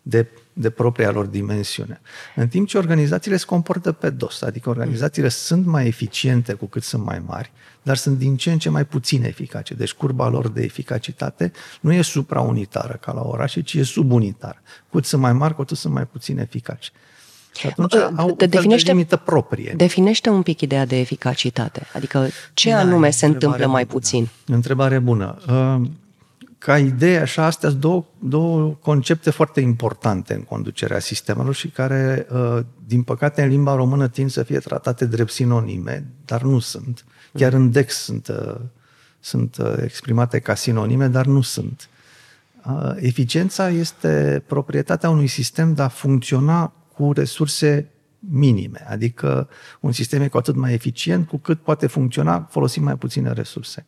de 0.01 0.27
de 0.53 0.69
propria 0.69 1.11
lor 1.11 1.25
dimensiune. 1.25 2.01
În 2.35 2.47
timp 2.47 2.67
ce 2.67 2.77
organizațiile 2.77 3.37
se 3.37 3.45
comportă 3.45 3.91
pe 3.91 4.09
dos, 4.09 4.41
adică 4.41 4.69
organizațiile 4.69 5.27
mm. 5.27 5.33
sunt 5.33 5.65
mai 5.65 5.87
eficiente 5.87 6.53
cu 6.53 6.65
cât 6.65 6.83
sunt 6.83 7.03
mai 7.03 7.21
mari, 7.25 7.51
dar 7.81 7.97
sunt 7.97 8.17
din 8.17 8.37
ce 8.37 8.51
în 8.51 8.59
ce 8.59 8.69
mai 8.69 8.85
puțin 8.85 9.23
eficace. 9.23 9.73
Deci 9.73 9.93
curba 9.93 10.27
lor 10.27 10.49
de 10.49 10.61
eficacitate 10.61 11.51
nu 11.81 11.93
e 11.93 12.01
supraunitară 12.01 12.93
ca 13.01 13.11
la 13.11 13.21
orașe, 13.21 13.61
ci 13.61 13.73
e 13.73 13.83
subunitară. 13.83 14.61
Cât 14.91 15.05
sunt 15.05 15.21
mai 15.21 15.33
mari, 15.33 15.55
cu 15.55 15.61
atât 15.61 15.77
sunt 15.77 15.93
mai 15.93 16.05
puțin 16.05 16.39
eficace. 16.39 16.91
Și 17.57 17.67
atunci 17.67 17.91
de, 17.91 18.09
au 18.15 18.35
de, 18.37 18.45
definește, 18.45 18.85
de 18.85 18.91
limită 18.91 19.15
proprie. 19.15 19.73
Definește 19.77 20.29
un 20.29 20.41
pic 20.41 20.61
ideea 20.61 20.85
de 20.85 20.99
eficacitate. 20.99 21.87
Adică 21.93 22.27
ce 22.53 22.69
da, 22.69 22.77
anume 22.77 23.09
se 23.09 23.25
întâmplă 23.25 23.67
mai 23.67 23.85
bună. 23.85 23.99
puțin? 23.99 24.29
Întrebare 24.45 24.99
bună. 24.99 25.37
Uh, 25.47 25.89
ca 26.57 26.77
idee, 26.77 27.19
așa, 27.19 27.45
astea 27.45 27.69
sunt 27.69 27.81
două, 27.81 28.05
două 28.19 28.77
concepte 28.81 29.29
foarte 29.29 29.59
importante 29.59 30.33
în 30.33 30.41
conducerea 30.41 30.99
sistemelor 30.99 31.55
și 31.55 31.67
care, 31.67 32.27
uh, 32.31 32.59
din 32.87 33.03
păcate, 33.03 33.41
în 33.41 33.49
limba 33.49 33.75
română 33.75 34.07
tind 34.07 34.29
să 34.31 34.43
fie 34.43 34.59
tratate 34.59 35.05
drept 35.05 35.31
sinonime, 35.31 36.05
dar 36.25 36.41
nu 36.41 36.59
sunt. 36.59 37.05
Chiar 37.33 37.53
în 37.53 37.71
DEX 37.71 37.95
sunt, 37.95 38.27
uh, 38.27 38.55
sunt 39.19 39.57
exprimate 39.83 40.39
ca 40.39 40.55
sinonime, 40.55 41.07
dar 41.07 41.25
nu 41.25 41.41
sunt. 41.41 41.89
Eficiența 42.95 43.69
este 43.69 44.43
proprietatea 44.47 45.09
unui 45.09 45.27
sistem 45.27 45.73
de 45.73 45.81
a 45.81 45.87
funcționa 45.87 46.73
cu 46.93 47.12
resurse 47.13 47.89
minime, 48.19 48.86
adică 48.89 49.49
un 49.80 49.91
sistem 49.91 50.21
e 50.21 50.27
cu 50.27 50.38
atât 50.38 50.56
mai 50.56 50.73
eficient 50.73 51.27
cu 51.27 51.38
cât 51.38 51.62
poate 51.62 51.88
funcționa 51.88 52.47
folosind 52.49 52.86
mai 52.86 52.95
puține 52.95 53.32
resurse. 53.32 53.86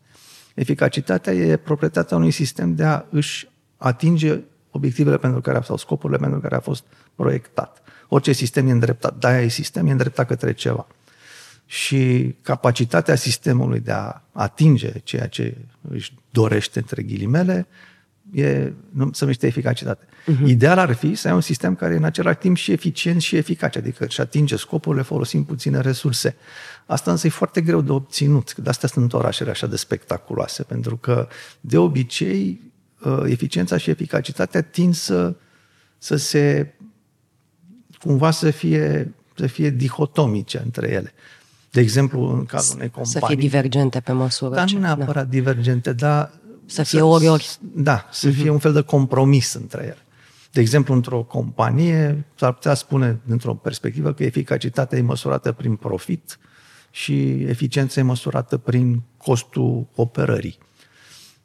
Eficacitatea 0.54 1.34
e 1.34 1.58
proprietatea 1.58 2.18
unui 2.18 2.32
sistem 2.32 2.76
de 2.76 2.84
a 2.84 3.06
își 3.10 3.50
atinge 3.78 4.40
obiectivele 4.72 5.18
pentru 5.18 5.42
care 5.42 5.62
sau 5.64 5.78
scopurile 5.78 6.18
pentru 6.18 6.40
care 6.40 6.56
a 6.56 6.60
fost 6.60 6.84
proiectat. 7.16 7.82
Orice 8.08 8.32
sistem 8.32 8.68
e 8.68 8.72
îndreptat, 8.72 9.16
de 9.20 9.28
e 9.28 9.48
sistem, 9.48 9.88
e 9.88 9.92
îndreptat 9.92 10.28
către 10.28 10.54
ceva. 10.54 10.88
Și 11.66 12.36
capacitatea 12.42 13.16
sistemului 13.16 13.80
de 13.80 13.92
a 13.92 14.22
atinge 14.32 14.92
ceea 15.04 15.28
ce 15.28 15.58
își 15.90 16.14
dorește, 16.30 16.80
între 16.80 17.02
ghilimele, 17.02 17.68
e, 18.34 18.74
nu, 18.90 19.10
se 19.12 19.18
numește 19.20 19.48
eficacitate. 19.48 20.06
Uh-huh. 20.06 20.46
Ideal 20.46 20.78
ar 20.78 20.94
fi 20.94 21.16
să 21.16 21.28
ai 21.28 21.34
un 21.34 21.42
sistem 21.42 21.76
care 21.76 21.94
e 21.94 21.98
în 21.98 22.04
același 22.04 22.38
timp 22.38 22.56
și 22.56 22.72
eficient 22.72 23.22
și 23.22 23.36
eficace, 23.36 23.78
adică 23.78 24.08
și 24.08 24.22
atinge 24.22 24.56
scopurile 24.56 25.04
folosind 25.04 25.46
puține 25.46 25.80
resurse. 25.80 26.36
Asta 26.86 27.12
însă 27.12 27.28
e 27.28 27.30
foarte 27.30 27.62
greu 27.62 27.82
de 27.82 27.92
obținut, 27.92 28.56
de 28.56 28.70
astea 28.70 28.88
sunt 28.88 29.14
orașele 29.14 29.50
așa 29.50 29.68
de 29.68 29.76
spectaculoase, 29.76 30.64
pentru 30.64 30.98
că 30.98 31.28
de 31.60 31.78
obicei 31.78 32.62
uh, 33.04 33.24
eficiența 33.26 33.78
și 33.78 33.90
eficacitatea 33.90 34.62
tind 34.62 34.94
să, 34.94 35.36
să 35.98 36.16
se 36.16 36.74
cumva 38.00 38.32
să 38.32 38.52
fie, 38.52 39.14
să 39.36 39.48
fie 39.48 39.70
dihotomice 39.70 40.62
între 40.64 40.90
ele. 40.92 41.14
De 41.72 41.80
exemplu, 41.80 42.34
în 42.34 42.46
cazul 42.46 42.76
unei 42.76 42.90
companii... 42.90 43.20
Să 43.20 43.26
fie 43.26 43.36
divergente 43.36 44.00
pe 44.00 44.12
măsură 44.12 44.56
Dar 44.56 44.70
nu 44.70 44.80
neapărat 44.80 45.24
da. 45.24 45.30
divergente, 45.30 45.94
dar 45.94 46.32
să 46.66 46.84
fie 46.84 47.02
ori-ori. 47.02 47.58
Da, 47.62 48.08
să 48.12 48.30
uh-huh. 48.30 48.34
fie 48.34 48.50
un 48.50 48.60
fel 48.60 48.74
de 48.74 48.82
compromis 48.82 49.54
între 49.54 49.84
ele. 49.84 49.98
De 50.52 50.60
exemplu, 50.60 50.94
într-o 50.94 51.24
companie 51.24 52.26
s-ar 52.36 52.54
putea 52.54 52.74
spune, 52.74 53.20
dintr-o 53.24 53.54
perspectivă, 53.54 54.14
că 54.14 54.24
eficacitatea 54.24 54.98
e 54.98 55.02
măsurată 55.02 55.52
prin 55.52 55.76
profit 55.76 56.40
și 56.92 57.30
eficiența 57.44 58.00
e 58.00 58.04
măsurată 58.04 58.58
prin 58.58 59.02
costul 59.18 59.88
operării. 59.96 60.58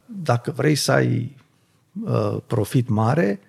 Dacă 0.06 0.50
vrei 0.50 0.74
să 0.74 0.92
ai 0.92 1.36
uh, 2.04 2.36
profit 2.46 2.88
mare, 2.88 3.40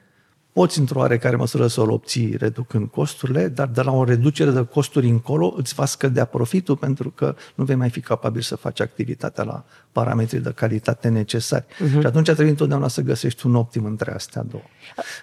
poți 0.60 0.80
într-o 0.80 1.00
oarecare 1.00 1.36
măsură 1.36 1.68
să-l 1.68 1.90
obții 1.90 2.36
reducând 2.38 2.90
costurile, 2.90 3.48
dar 3.48 3.68
de 3.68 3.82
la 3.82 3.92
o 3.92 4.04
reducere 4.04 4.52
de 4.52 4.66
costuri 4.66 5.08
încolo 5.08 5.54
îți 5.58 5.74
va 5.74 5.86
scădea 5.86 6.26
profitul 6.26 6.76
pentru 6.76 7.10
că 7.10 7.36
nu 7.56 7.64
vei 7.64 7.76
mai 7.76 7.90
fi 7.90 8.00
capabil 8.00 8.42
să 8.42 8.56
faci 8.56 8.80
activitatea 8.80 9.44
la 9.44 9.66
parametrii 9.92 10.40
de 10.40 10.52
calitate 10.52 11.08
necesari. 11.08 11.66
Uh-huh. 11.66 12.00
Și 12.00 12.06
atunci 12.06 12.26
trebuie 12.26 12.50
întotdeauna 12.50 12.88
să 12.88 13.02
găsești 13.02 13.46
un 13.46 13.56
optim 13.56 13.86
între 13.86 14.14
astea 14.14 14.44
două. 14.44 14.64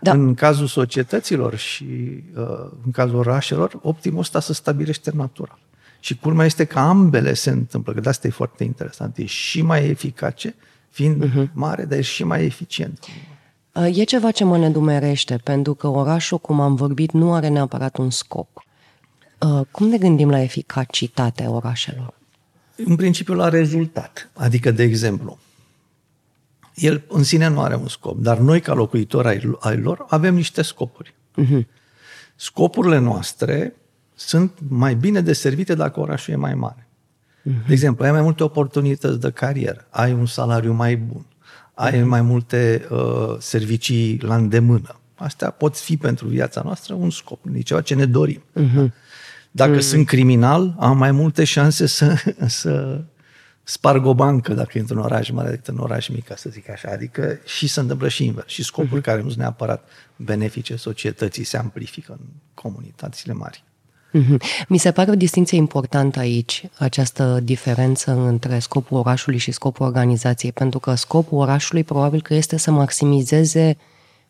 Da. 0.01 0.13
În 0.13 0.35
cazul 0.35 0.67
societăților 0.67 1.55
și 1.55 1.85
uh, 2.37 2.71
în 2.85 2.91
cazul 2.93 3.17
orașelor, 3.17 3.79
optimul 3.83 4.21
ăsta 4.21 4.41
se 4.41 4.53
stabilește 4.53 5.11
natural. 5.15 5.59
Și 6.01 6.17
culmea 6.17 6.47
este 6.47 6.65
că 6.65 6.79
ambele 6.79 7.35
se 7.35 7.51
întâmplă, 7.51 7.93
că 7.93 8.01
de 8.01 8.09
asta 8.09 8.27
e 8.27 8.31
foarte 8.31 8.65
interesant. 8.65 9.17
E 9.17 9.25
și 9.25 9.63
mai 9.63 9.89
eficace, 9.89 10.55
fiind 10.91 11.25
uh-huh. 11.25 11.53
mare, 11.53 11.85
dar 11.85 11.99
e 11.99 12.03
și 12.03 12.25
mai 12.25 12.45
eficient. 12.45 12.99
E 13.85 14.05
ceva 14.05 14.31
ce 14.31 14.45
mă 14.45 14.59
nedumerește, 14.59 15.37
pentru 15.45 15.75
că 15.75 15.89
orașul, 15.89 16.39
cum 16.39 16.61
am 16.61 16.75
vorbit, 16.75 17.11
nu 17.13 17.35
are 17.35 17.49
neapărat 17.49 17.97
un 17.97 18.11
scop. 18.11 18.65
Uh, 19.39 19.61
cum 19.71 19.87
ne 19.87 19.99
gândim 19.99 20.31
la 20.31 20.41
eficacitatea 20.41 21.51
orașelor? 21.51 22.15
În 22.77 22.97
principiu 22.97 23.35
la 23.35 23.49
rezultat. 23.49 24.31
Adică, 24.33 24.71
de 24.71 24.83
exemplu, 24.83 25.39
el 26.75 27.03
în 27.09 27.23
sine 27.23 27.49
nu 27.49 27.61
are 27.61 27.75
un 27.75 27.89
scop, 27.89 28.19
dar 28.19 28.39
noi, 28.39 28.61
ca 28.61 28.75
locuitori 28.75 29.29
ai, 29.29 29.57
ai 29.61 29.77
lor, 29.77 30.05
avem 30.09 30.35
niște 30.35 30.63
scopuri. 30.63 31.15
Uh-huh. 31.43 31.67
Scopurile 32.37 32.99
noastre 32.99 33.75
sunt 34.15 34.53
mai 34.69 34.95
bine 34.95 35.21
deservite 35.21 35.75
dacă 35.75 36.01
orașul 36.01 36.33
e 36.33 36.37
mai 36.37 36.55
mare. 36.55 36.89
Uh-huh. 36.89 37.67
De 37.67 37.73
exemplu, 37.73 38.05
ai 38.05 38.11
mai 38.11 38.23
multe 38.23 38.43
oportunități 38.43 39.21
de 39.21 39.31
carieră, 39.31 39.87
ai 39.91 40.13
un 40.13 40.27
salariu 40.27 40.73
mai 40.73 40.97
bun, 40.97 41.25
ai 41.79 42.03
mai 42.03 42.21
multe 42.21 42.87
uh, 42.91 43.37
servicii 43.39 44.19
la 44.19 44.35
îndemână. 44.35 45.01
Astea 45.15 45.51
pot 45.51 45.79
fi 45.79 45.97
pentru 45.97 46.29
viața 46.29 46.61
noastră 46.65 46.95
un 46.95 47.11
scop, 47.11 47.45
e 47.55 47.61
ceva 47.61 47.81
ce 47.81 47.95
ne 47.95 48.07
dorim. 48.07 48.43
Uh-huh. 48.61 48.93
Dacă 49.51 49.77
uh-huh. 49.77 49.81
sunt 49.81 50.07
criminal, 50.07 50.75
am 50.79 50.99
mai 50.99 51.11
multe 51.11 51.45
șanse 51.45 51.87
să, 51.87 52.15
să 52.47 53.01
sparg 53.63 54.07
o 54.07 54.15
bancă 54.15 54.55
dacă 54.55 54.79
e 54.79 54.81
într-un 54.81 54.99
oraș 54.99 55.31
mare 55.31 55.51
decât 55.51 55.67
în 55.67 55.79
oraș 55.79 56.09
mic, 56.09 56.29
să 56.37 56.51
zic 56.51 56.71
așa. 56.71 56.91
Adică 56.93 57.39
și 57.45 57.67
se 57.67 57.81
întâmplă 57.81 58.09
și 58.09 58.25
invers. 58.25 58.53
Și 58.53 58.65
scopuri 58.65 59.01
uh-huh. 59.01 59.05
care 59.05 59.21
nu 59.21 59.29
sunt 59.29 59.41
neapărat 59.41 59.89
benefice 60.17 60.77
societății 60.77 61.45
se 61.45 61.57
amplifică 61.57 62.13
în 62.13 62.27
comunitățile 62.55 63.33
mari. 63.33 63.65
Mhm. 64.11 64.41
Mi 64.69 64.79
se 64.79 64.93
pare 64.93 65.11
o 65.11 65.15
distinție 65.15 65.57
importantă 65.57 66.19
aici, 66.19 66.65
această 66.79 67.41
diferență 67.43 68.13
între 68.13 68.59
scopul 68.59 68.99
orașului 68.99 69.39
și 69.39 69.51
scopul 69.51 69.87
organizației, 69.87 70.53
pentru 70.53 70.79
că 70.79 70.95
scopul 70.95 71.39
orașului 71.39 71.85
probabil 71.85 72.23
că 72.23 72.35
este 72.35 72.57
să 72.57 72.71
maximizeze 72.71 73.77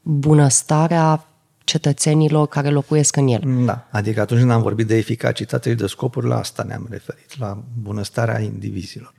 bunăstarea 0.03 1.29
cetățenilor 1.65 2.49
care 2.49 2.69
locuiesc 2.69 3.17
în 3.17 3.29
el. 3.29 3.65
Da, 3.65 3.89
adică 3.91 4.21
atunci 4.21 4.41
când 4.41 4.53
am 4.53 4.63
vorbit 4.63 4.87
de 4.87 4.97
eficacitate 4.97 5.71
și 5.71 5.77
de 5.77 5.87
scopuri, 5.87 6.27
la 6.27 6.39
asta 6.39 6.63
ne-am 6.63 6.87
referit, 6.91 7.39
la 7.39 7.63
bunăstarea 7.83 8.41
indivizilor. 8.41 9.15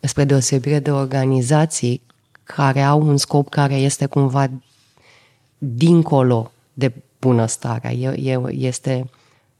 Spre 0.00 0.24
deosebire 0.24 0.78
de 0.78 0.90
organizații 0.90 2.02
care 2.42 2.82
au 2.82 3.06
un 3.06 3.16
scop 3.16 3.48
care 3.48 3.74
este 3.74 4.06
cumva 4.06 4.50
dincolo 5.58 6.52
de 6.72 6.92
bunăstarea. 7.20 7.90
Este 8.50 9.10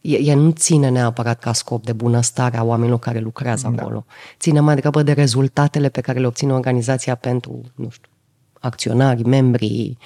ea 0.05 0.35
nu 0.35 0.51
ține 0.51 0.89
neapărat 0.89 1.39
ca 1.39 1.53
scop 1.53 1.85
de 1.85 1.93
bunăstare 1.93 2.57
a 2.57 2.63
oamenilor 2.63 2.99
care 2.99 3.19
lucrează 3.19 3.73
da. 3.75 3.83
acolo. 3.83 4.05
Ține 4.39 4.61
mai 4.61 4.75
degrabă 4.75 5.03
de 5.03 5.13
rezultatele 5.13 5.89
pe 5.89 6.01
care 6.01 6.19
le 6.19 6.27
obține 6.27 6.53
organizația 6.53 7.15
pentru, 7.15 7.61
nu 7.75 7.89
știu, 7.91 8.09
acționari, 8.61 9.25
membrii, 9.25 9.99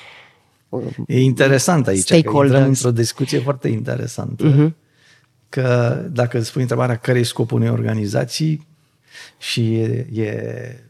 E 1.07 1.21
interesant 1.21 1.87
aici, 1.87 2.09
că 2.09 2.15
intrăm 2.15 2.65
într-o 2.65 2.91
discuție 2.91 3.39
foarte 3.39 3.69
interesantă. 3.69 4.53
Uh-huh. 4.53 4.73
Că 5.49 5.99
dacă 6.11 6.39
îți 6.39 6.47
spui 6.47 6.63
întrebarea 6.63 6.97
care 6.97 7.19
e 7.19 7.23
scopul 7.23 7.59
unei 7.59 7.71
organizații 7.71 8.67
și 9.39 9.75
e, 9.75 10.07
e 10.13 10.85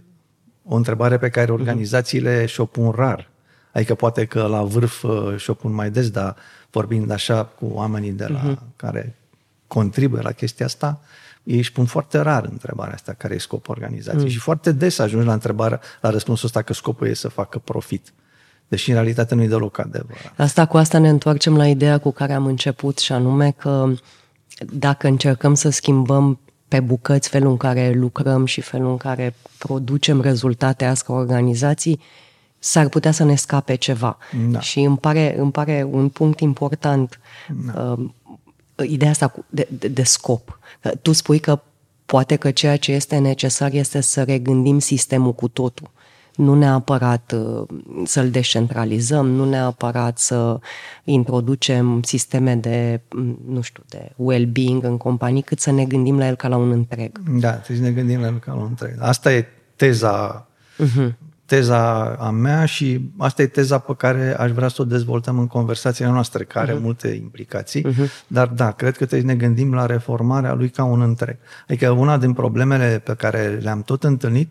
o 0.65 0.77
întrebare 0.77 1.19
pe 1.19 1.29
care 1.29 1.51
mhm. 1.51 1.61
organizațiile 1.61 2.43
uh-huh. 2.43 2.49
și-o 2.49 2.65
pun 2.65 2.91
rar. 2.91 3.31
Adică 3.73 3.95
poate 3.95 4.25
că 4.25 4.43
la 4.43 4.63
vârf 4.63 5.03
uh, 5.03 5.37
și-o 5.37 5.55
pun 5.55 5.73
mai 5.73 5.91
des, 5.91 6.11
dar 6.11 6.37
vorbind 6.79 7.11
așa 7.11 7.45
cu 7.45 7.71
oamenii 7.73 8.13
de 8.13 8.27
la, 8.27 8.53
uh-huh. 8.53 8.77
care 8.77 9.15
contribuie 9.67 10.23
la 10.23 10.33
chestia 10.33 10.67
asta, 10.67 11.01
ei 11.43 11.57
își 11.57 11.73
pun 11.73 11.85
foarte 11.85 12.19
rar 12.19 12.45
întrebarea 12.45 12.95
asta, 12.95 13.13
care 13.13 13.35
e 13.35 13.39
scopul 13.39 13.75
organizației. 13.75 14.23
Mm. 14.23 14.29
Și 14.29 14.39
foarte 14.39 14.73
des 14.73 14.99
ajungi 14.99 15.27
la 15.27 15.33
întrebarea, 15.33 15.81
la 16.01 16.11
răspunsul 16.11 16.47
ăsta 16.47 16.63
că 16.63 16.73
scopul 16.73 17.07
e 17.07 17.15
să 17.15 17.29
facă 17.29 17.59
profit. 17.59 18.13
Deși 18.69 18.89
în 18.89 18.95
realitate 18.95 19.35
nu 19.35 19.43
e 19.43 19.47
deloc 19.47 19.79
adevărat. 19.79 20.33
Asta 20.37 20.67
cu 20.67 20.77
asta 20.77 20.99
ne 20.99 21.09
întoarcem 21.09 21.57
la 21.57 21.67
ideea 21.67 21.99
cu 21.99 22.11
care 22.11 22.33
am 22.33 22.47
început 22.47 22.99
și 22.99 23.13
anume 23.13 23.51
că 23.51 23.89
dacă 24.73 25.07
încercăm 25.07 25.55
să 25.55 25.71
schimbăm 25.71 26.39
pe 26.69 26.81
bucăți 26.81 27.29
felul 27.29 27.51
în 27.51 27.57
care 27.57 27.91
lucrăm 27.91 28.45
și 28.45 28.61
felul 28.61 28.91
în 28.91 28.97
care 28.97 29.35
producem 29.59 30.21
rezultate 30.21 30.85
astea 30.85 31.15
ca 31.15 31.21
organizații, 31.21 32.01
s-ar 32.59 32.89
putea 32.89 33.11
să 33.11 33.25
ne 33.25 33.35
scape 33.35 33.75
ceva. 33.75 34.19
Da. 34.49 34.61
Și 34.61 34.81
îmi 34.81 34.99
pare, 34.99 35.39
îmi 35.39 35.51
pare 35.51 35.87
un 35.91 36.09
punct 36.09 36.41
important 36.41 37.21
da. 37.73 37.97
uh, 37.99 38.11
ideea 38.89 39.11
asta 39.11 39.35
de, 39.49 39.69
de, 39.71 39.89
de 39.89 40.03
scop. 40.03 40.59
Tu 41.03 41.13
spui 41.13 41.39
că 41.39 41.61
poate 42.07 42.37
că 42.37 42.51
ceea 42.51 42.77
ce 42.77 42.93
este 42.93 43.19
necesar 43.19 43.73
este 43.73 44.01
să 44.01 44.23
regândim 44.23 44.79
sistemul 44.79 45.35
cu 45.35 45.49
totul. 45.49 45.91
nu 46.35 46.55
neapărat 46.55 47.35
uh, 47.37 47.69
să-l 48.05 48.31
descentralizăm, 48.31 49.27
nu 49.27 49.49
neapărat 49.49 50.19
să 50.19 50.61
introducem 51.05 52.03
sisteme 52.03 52.55
de, 52.55 53.01
mm, 53.11 53.39
nu 53.49 53.61
știu, 53.61 53.83
de 53.89 54.13
well-being 54.17 54.85
în 54.85 54.97
companii, 54.97 55.43
cât 55.43 55.61
să 55.61 55.71
ne 55.71 55.85
gândim 55.85 56.19
la 56.19 56.27
el 56.27 56.35
ca 56.35 56.49
la 56.49 56.57
un 56.57 56.71
întreg. 56.71 57.19
Da, 57.19 57.53
trebuie 57.53 57.77
să 57.77 57.83
ne 57.83 58.01
gândim 58.01 58.21
la 58.21 58.27
el 58.27 58.39
ca 58.39 58.53
la 58.53 58.59
un 58.59 58.67
întreg. 58.69 58.97
Asta 59.01 59.33
e 59.33 59.47
teza 59.77 60.47
uh-huh 60.79 61.28
teza 61.49 62.17
a 62.19 62.31
mea 62.31 62.65
și 62.65 63.11
asta 63.19 63.43
e 63.43 63.47
teza 63.47 63.79
pe 63.79 63.95
care 63.97 64.37
aș 64.39 64.51
vrea 64.51 64.69
să 64.69 64.83
o 64.83 64.85
dezvoltăm 64.85 65.39
în 65.39 65.47
conversația 65.47 66.11
noastră, 66.11 66.43
care 66.43 66.67
uh-huh. 66.67 66.71
are 66.71 66.79
multe 66.79 67.09
implicații, 67.09 67.87
uh-huh. 67.87 68.27
dar 68.27 68.47
da, 68.47 68.71
cred 68.71 68.97
că 68.97 69.07
trebuie 69.07 69.21
să 69.21 69.27
ne 69.27 69.47
gândim 69.47 69.75
la 69.75 69.87
reformarea 69.87 70.53
lui 70.53 70.69
ca 70.69 70.85
un 70.85 71.01
întreg. 71.01 71.37
Adică 71.69 71.91
una 71.91 72.19
din 72.19 72.33
problemele 72.33 72.99
pe 73.05 73.15
care 73.15 73.59
le-am 73.63 73.83
tot 73.83 74.05
întâlnit 74.05 74.51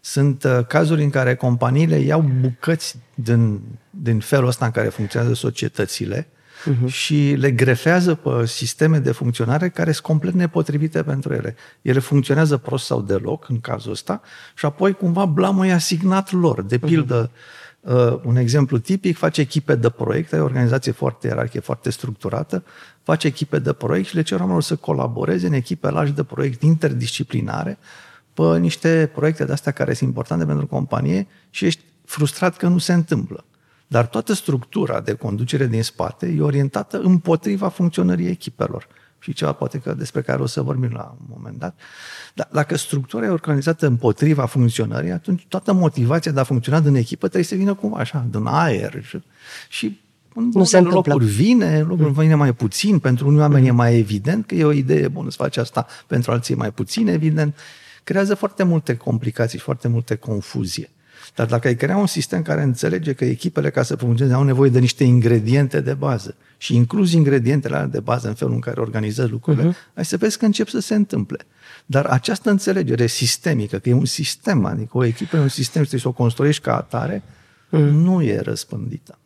sunt 0.00 0.44
uh, 0.44 0.58
cazuri 0.68 1.02
în 1.02 1.10
care 1.10 1.34
companiile 1.34 1.96
iau 1.96 2.20
bucăți 2.40 2.96
din, 3.14 3.60
din 3.90 4.18
felul 4.18 4.48
ăsta 4.48 4.64
în 4.64 4.70
care 4.70 4.88
funcționează 4.88 5.34
societățile 5.34 6.28
uh-huh. 6.70 6.86
și 6.86 7.34
le 7.38 7.50
grefează 7.50 8.14
pe 8.14 8.46
sisteme 8.46 8.98
de 8.98 9.12
funcționare 9.12 9.68
care 9.68 9.92
sunt 9.92 10.06
complet 10.06 10.34
nepotrivite 10.34 11.02
pentru 11.02 11.32
ele. 11.32 11.56
Ele 11.82 11.98
funcționează 11.98 12.56
prost 12.56 12.84
sau 12.84 13.00
deloc 13.00 13.48
în 13.48 13.60
cazul 13.60 13.90
ăsta 13.92 14.20
și 14.54 14.64
apoi 14.64 14.92
cumva 14.92 15.24
blamul 15.24 15.66
e 15.66 15.72
asignat 15.72 16.32
lor. 16.32 16.62
De 16.62 16.78
pildă, 16.78 17.30
uh-huh. 17.30 18.22
un 18.24 18.36
exemplu 18.36 18.78
tipic, 18.78 19.16
face 19.16 19.40
echipe 19.40 19.74
de 19.74 19.88
proiect, 19.88 20.32
ai 20.32 20.40
o 20.40 20.44
organizație 20.44 20.92
foarte 20.92 21.26
ierarhie, 21.26 21.60
foarte 21.60 21.90
structurată, 21.90 22.64
face 23.02 23.26
echipe 23.26 23.58
de 23.58 23.72
proiect 23.72 24.08
și 24.08 24.14
le 24.14 24.22
cer 24.22 24.38
oamenilor 24.38 24.62
să 24.62 24.76
colaboreze 24.76 25.46
în 25.46 25.52
echipe 25.52 25.90
lași 25.90 26.12
de 26.12 26.22
proiect 26.22 26.62
interdisciplinare 26.62 27.78
pe 28.34 28.58
niște 28.58 29.10
proiecte 29.14 29.44
de 29.44 29.52
astea 29.52 29.72
care 29.72 29.94
sunt 29.94 30.08
importante 30.08 30.44
pentru 30.44 30.66
companie 30.66 31.26
și 31.50 31.64
ești 31.64 31.80
frustrat 32.04 32.56
că 32.56 32.66
nu 32.68 32.78
se 32.78 32.92
întâmplă. 32.92 33.44
Dar 33.92 34.06
toată 34.06 34.32
structura 34.32 35.00
de 35.00 35.14
conducere 35.14 35.66
din 35.66 35.82
spate 35.82 36.34
e 36.36 36.40
orientată 36.40 36.98
împotriva 36.98 37.68
funcționării 37.68 38.26
echipelor. 38.26 38.86
Și 39.18 39.32
ceva 39.32 39.52
poate 39.52 39.78
că 39.78 39.94
despre 39.94 40.22
care 40.22 40.42
o 40.42 40.46
să 40.46 40.62
vorbim 40.62 40.90
la 40.92 41.16
un 41.20 41.26
moment 41.34 41.58
dat. 41.58 41.78
Dar 42.34 42.48
dacă 42.52 42.76
structura 42.76 43.26
e 43.26 43.28
organizată 43.28 43.86
împotriva 43.86 44.46
funcționării, 44.46 45.10
atunci 45.10 45.46
toată 45.48 45.72
motivația 45.72 46.32
de 46.32 46.40
a 46.40 46.44
funcționa 46.44 46.80
din 46.80 46.94
echipă 46.94 47.26
trebuie 47.26 47.44
să 47.44 47.54
vină 47.54 47.74
cumva 47.74 47.98
așa, 47.98 48.26
din 48.30 48.46
aer. 48.46 49.02
Și, 49.04 49.22
și 49.68 50.00
în 50.34 50.50
nu 50.54 50.64
se 50.64 50.80
locuri 50.80 51.24
vine, 51.24 51.78
în 51.78 51.86
locuri 51.86 52.08
mm. 52.08 52.12
vine 52.12 52.34
mai 52.34 52.52
puțin, 52.52 52.98
pentru 52.98 53.26
unii 53.26 53.40
oameni 53.40 53.62
mm. 53.62 53.68
e 53.68 53.70
mai 53.70 53.98
evident 53.98 54.46
că 54.46 54.54
e 54.54 54.64
o 54.64 54.72
idee 54.72 55.08
bună 55.08 55.30
să 55.30 55.36
faci 55.38 55.56
asta, 55.56 55.86
pentru 56.06 56.32
alții 56.32 56.54
e 56.54 56.56
mai 56.56 56.70
puțin 56.70 57.08
evident. 57.08 57.56
Creează 58.04 58.34
foarte 58.34 58.62
multe 58.62 58.96
complicații 58.96 59.58
și 59.58 59.64
foarte 59.64 59.88
multe 59.88 60.14
confuzie. 60.14 60.90
Dar 61.34 61.46
dacă 61.46 61.68
ai 61.68 61.74
crea 61.74 61.96
un 61.96 62.06
sistem 62.06 62.42
care 62.42 62.62
înțelege 62.62 63.12
că 63.12 63.24
echipele, 63.24 63.70
ca 63.70 63.82
să 63.82 63.96
funcționeze, 63.96 64.36
au 64.36 64.42
nevoie 64.42 64.70
de 64.70 64.78
niște 64.78 65.04
ingrediente 65.04 65.80
de 65.80 65.94
bază 65.94 66.34
și 66.56 66.74
incluzi 66.74 67.16
ingredientele 67.16 67.88
de 67.90 68.00
bază 68.00 68.28
în 68.28 68.34
felul 68.34 68.54
în 68.54 68.60
care 68.60 68.80
organizezi 68.80 69.30
lucrurile, 69.30 69.70
uh-huh. 69.70 69.94
ai 69.94 70.04
să 70.04 70.16
vezi 70.16 70.38
că 70.38 70.44
încep 70.44 70.68
să 70.68 70.80
se 70.80 70.94
întâmple. 70.94 71.46
Dar 71.86 72.04
această 72.04 72.50
înțelegere 72.50 73.06
sistemică, 73.06 73.78
că 73.78 73.88
e 73.88 73.92
un 73.92 74.04
sistem, 74.04 74.64
adică 74.64 74.96
o 74.96 75.04
echipă 75.04 75.36
e 75.36 75.40
un 75.40 75.48
sistem, 75.48 75.80
trebuie 75.80 76.00
să 76.00 76.08
o 76.08 76.12
construiești 76.12 76.62
ca 76.62 76.76
atare, 76.76 77.22
uh-huh. 77.22 77.90
nu 77.90 78.22
e 78.22 78.40
răspândită. 78.40 79.18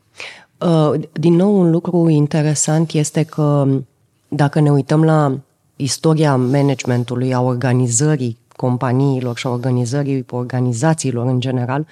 Uh, 0.58 1.00
din 1.12 1.34
nou, 1.34 1.60
un 1.60 1.70
lucru 1.70 2.08
interesant 2.08 2.90
este 2.90 3.22
că 3.22 3.66
dacă 4.28 4.60
ne 4.60 4.70
uităm 4.70 5.04
la 5.04 5.38
istoria 5.76 6.36
managementului, 6.36 7.34
a 7.34 7.40
organizării 7.40 8.38
companiilor 8.56 9.36
și 9.36 9.46
a 9.46 9.50
organizării, 9.50 10.24
organizațiilor 10.30 11.26
în 11.26 11.40
general, 11.40 11.86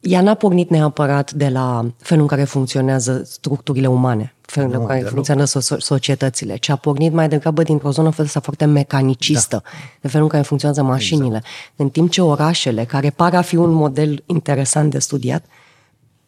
ea 0.00 0.20
n-a 0.20 0.34
pornit 0.34 0.70
neapărat 0.70 1.32
de 1.32 1.48
la 1.48 1.90
felul 1.96 2.22
în 2.22 2.28
care 2.28 2.44
funcționează 2.44 3.22
structurile 3.26 3.86
umane, 3.86 4.34
felul 4.40 4.70
nu, 4.70 4.80
în 4.80 4.86
care 4.86 5.00
funcționează 5.00 5.58
so- 5.58 5.78
societățile, 5.78 6.56
ci 6.56 6.68
a 6.68 6.76
pornit 6.76 7.12
mai 7.12 7.28
degrabă 7.28 7.62
dintr-o 7.62 7.90
zonă 7.90 8.10
foarte 8.10 8.64
mecanicistă, 8.64 9.60
da. 9.64 9.70
de 10.00 10.08
felul 10.08 10.24
în 10.24 10.30
care 10.30 10.42
funcționează 10.42 10.82
mașinile. 10.82 11.36
Exact. 11.36 11.46
În 11.76 11.88
timp 11.88 12.10
ce 12.10 12.22
orașele, 12.22 12.84
care 12.84 13.10
par 13.10 13.34
a 13.34 13.40
fi 13.40 13.56
un 13.56 13.70
model 13.70 14.22
interesant 14.26 14.90
de 14.90 14.98
studiat, 14.98 15.44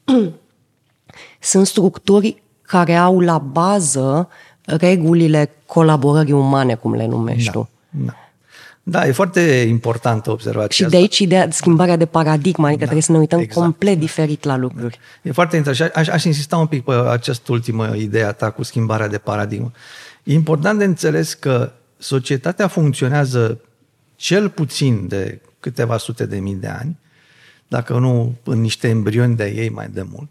sunt 1.41 1.67
structuri 1.67 2.43
care 2.63 2.95
au 2.95 3.21
la 3.21 3.39
bază 3.39 4.29
regulile 4.65 5.51
colaborării 5.67 6.33
umane, 6.33 6.75
cum 6.75 6.95
le 6.95 7.07
numești 7.07 7.45
da. 7.45 7.51
tu. 7.51 7.69
Da. 7.91 8.15
Da, 8.83 9.07
e 9.07 9.13
foarte 9.13 9.41
importantă 9.69 10.31
observația 10.31 10.85
Și 10.85 10.91
de 10.91 10.97
aici 10.97 11.19
ideea, 11.19 11.51
schimbarea 11.51 11.97
de 11.97 12.07
paradigmă, 12.07 12.67
adică 12.67 12.79
da, 12.79 12.85
trebuie 12.85 13.03
să 13.03 13.13
ne 13.13 13.19
uităm 13.19 13.39
exact. 13.39 13.61
complet 13.61 13.99
diferit 13.99 14.45
la 14.45 14.57
lucruri. 14.57 14.99
E 15.23 15.33
foarte 15.33 15.57
interesant. 15.57 15.95
Aș, 15.95 16.09
aș 16.09 16.25
insista 16.25 16.57
un 16.57 16.67
pic 16.67 16.85
pe 16.85 16.93
această 16.93 17.53
ultimă 17.53 17.97
idee 17.97 18.25
a 18.25 18.33
ta 18.33 18.51
cu 18.51 18.63
schimbarea 18.63 19.09
de 19.09 19.19
paradigmă. 19.19 19.73
E 20.23 20.33
important 20.33 20.79
de 20.79 20.85
înțeles 20.85 21.35
că 21.35 21.73
societatea 21.99 22.69
funcționează 22.69 23.61
cel 24.17 24.49
puțin 24.49 25.09
de 25.09 25.41
câteva 25.61 25.97
sute 25.97 26.27
de 26.27 26.39
mii 26.39 26.55
de 26.55 26.67
ani, 26.67 26.99
dacă 27.69 27.99
nu 27.99 28.35
în 28.45 28.61
niște 28.61 28.89
embrioni 28.89 29.37
de 29.37 29.53
ei 29.57 29.69
mai 29.69 29.89
de 29.89 30.03
mult, 30.03 30.29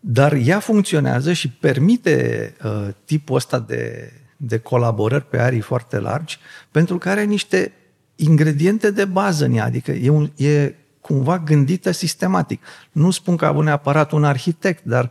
dar 0.00 0.32
ea 0.32 0.58
funcționează 0.58 1.32
și 1.32 1.48
permite 1.48 2.54
uh, 2.64 2.88
tipul 3.04 3.36
ăsta 3.36 3.58
de 3.58 4.12
de 4.42 4.58
colaborări 4.58 5.28
pe 5.28 5.38
arii 5.38 5.60
foarte 5.60 5.98
largi, 5.98 6.38
pentru 6.70 6.98
că 6.98 7.08
are 7.08 7.24
niște 7.24 7.72
ingrediente 8.16 8.90
de 8.90 9.04
bază 9.04 9.44
în 9.44 9.52
ea, 9.52 9.64
adică 9.64 9.90
e, 9.90 10.08
un, 10.08 10.30
e 10.36 10.74
cumva 11.00 11.38
gândită 11.38 11.90
sistematic. 11.90 12.62
Nu 12.92 13.10
spun 13.10 13.36
că 13.36 13.44
a 13.44 13.48
avut 13.48 13.64
neapărat 13.64 14.12
un 14.12 14.24
arhitect, 14.24 14.84
dar 14.84 15.10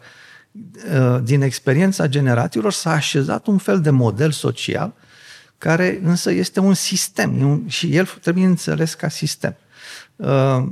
uh, 0.51 1.19
din 1.23 1.41
experiența 1.41 2.07
generațiilor 2.07 2.71
s-a 2.71 2.91
așezat 2.91 3.47
un 3.47 3.57
fel 3.57 3.81
de 3.81 3.89
model 3.89 4.31
social 4.31 4.93
care 5.57 5.99
însă 6.03 6.31
este 6.31 6.59
un 6.59 6.73
sistem 6.73 7.63
și 7.67 7.95
el 7.95 8.05
trebuie 8.05 8.45
înțeles 8.45 8.93
ca 8.93 9.09
sistem. 9.09 9.55
Uh, 10.15 10.65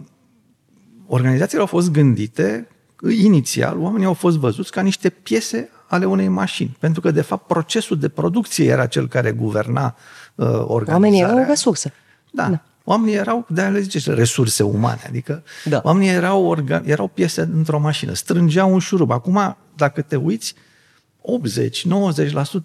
organizațiile 1.07 1.61
au 1.61 1.67
fost 1.67 1.91
gândite 1.91 2.67
inițial, 3.09 3.79
oamenii 3.79 4.05
au 4.05 4.13
fost 4.13 4.37
văzuți 4.37 4.71
ca 4.71 4.81
niște 4.81 5.09
piese 5.09 5.69
ale 5.87 6.05
unei 6.05 6.27
mașini. 6.27 6.77
Pentru 6.79 7.01
că, 7.01 7.11
de 7.11 7.21
fapt, 7.21 7.47
procesul 7.47 7.99
de 7.99 8.09
producție 8.09 8.65
era 8.65 8.85
cel 8.85 9.07
care 9.07 9.31
guverna 9.31 9.95
uh, 10.35 10.45
organizarea. 10.47 10.93
Oamenii 10.93 11.21
erau 11.21 11.37
o 11.37 11.45
resursă. 11.47 11.91
Da. 12.31 12.49
da. 12.49 12.61
Oamenii 12.83 13.15
erau, 13.15 13.45
de 13.49 13.61
a 13.61 13.69
le 13.69 13.79
zice, 13.79 14.13
resurse 14.13 14.63
umane. 14.63 15.01
Adică 15.07 15.43
da. 15.65 15.81
oamenii 15.83 16.09
erau, 16.09 16.45
organ, 16.45 16.83
erau 16.85 17.07
piese 17.07 17.41
într-o 17.41 17.79
mașină. 17.79 18.13
Strângeau 18.13 18.73
un 18.73 18.79
șurub. 18.79 19.11
Acum, 19.11 19.57
dacă 19.75 20.01
te 20.01 20.15
uiți, 20.15 20.55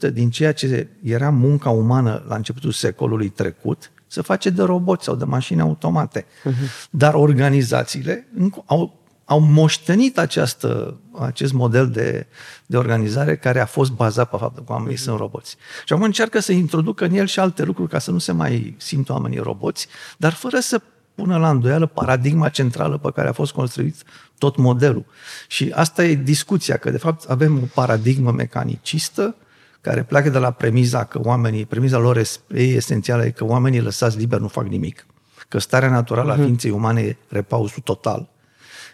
80-90% 0.09 0.13
din 0.13 0.31
ceea 0.31 0.53
ce 0.53 0.89
era 1.03 1.31
munca 1.31 1.71
umană 1.71 2.25
la 2.29 2.35
începutul 2.35 2.73
secolului 2.73 3.29
trecut 3.29 3.91
se 4.13 4.21
face 4.21 4.51
de 4.51 4.63
roboți 4.63 5.05
sau 5.05 5.15
de 5.15 5.25
mașini 5.25 5.61
automate. 5.61 6.25
Uh-huh. 6.25 6.89
Dar 6.91 7.15
organizațiile 7.15 8.27
au 8.67 9.02
au 9.25 9.41
moștenit 9.41 10.19
această, 10.19 10.97
acest 11.19 11.53
model 11.53 11.91
de, 11.91 12.27
de 12.67 12.77
organizare 12.77 13.37
care 13.37 13.61
a 13.61 13.67
fost 13.67 13.91
bazat 13.91 14.31
pe 14.31 14.37
faptul 14.37 14.65
că 14.65 14.73
oamenii 14.73 14.97
uh-huh. 14.97 15.01
sunt 15.01 15.19
roboți. 15.19 15.57
Și 15.85 15.93
acum 15.93 16.05
încearcă 16.05 16.41
să 16.41 16.53
introducă 16.53 17.05
în 17.05 17.15
el 17.15 17.27
și 17.27 17.41
alte 17.41 17.63
lucruri 17.63 17.91
ca 17.91 17.99
să 17.99 18.11
nu 18.11 18.19
se 18.19 18.33
mai 18.33 18.75
simtă 18.79 19.13
oamenii 19.13 19.39
roboți, 19.39 19.87
dar 20.17 20.33
fără 20.33 20.61
să 20.61 20.81
pună 21.15 21.39
la 21.39 21.51
îndoială 21.51 21.87
paradigma 21.87 22.49
centrală 22.49 22.99
pe 22.99 23.11
care 23.15 23.29
a 23.29 23.33
fost 23.33 23.53
construit 23.53 24.03
tot 24.39 24.57
modelul. 24.57 25.05
Și 25.49 25.73
asta 25.75 26.05
e 26.05 26.15
discuția, 26.15 26.77
că 26.77 26.91
de 26.91 26.99
fapt 26.99 27.31
avem 27.31 27.59
o 27.63 27.67
paradigmă 27.75 28.33
mecanicistă 28.33 29.37
care 29.81 30.03
pleacă 30.03 30.29
de 30.29 30.39
la 30.39 30.51
premiza 30.51 31.05
că 31.05 31.21
oamenii, 31.23 31.67
premiza 31.67 31.99
lor 31.99 32.17
e 32.17 32.61
esențială 32.61 33.25
e 33.25 33.31
că 33.31 33.45
oamenii 33.45 33.81
lăsați 33.81 34.19
liber 34.19 34.39
nu 34.39 34.49
fac 34.49 34.67
nimic. 34.67 35.07
Că 35.49 35.59
starea 35.59 35.91
naturală 35.91 36.33
a 36.33 36.35
mhm. 36.35 36.45
ființei 36.45 36.71
umane 36.71 37.01
e 37.01 37.17
repausul 37.29 37.83
total 37.85 38.31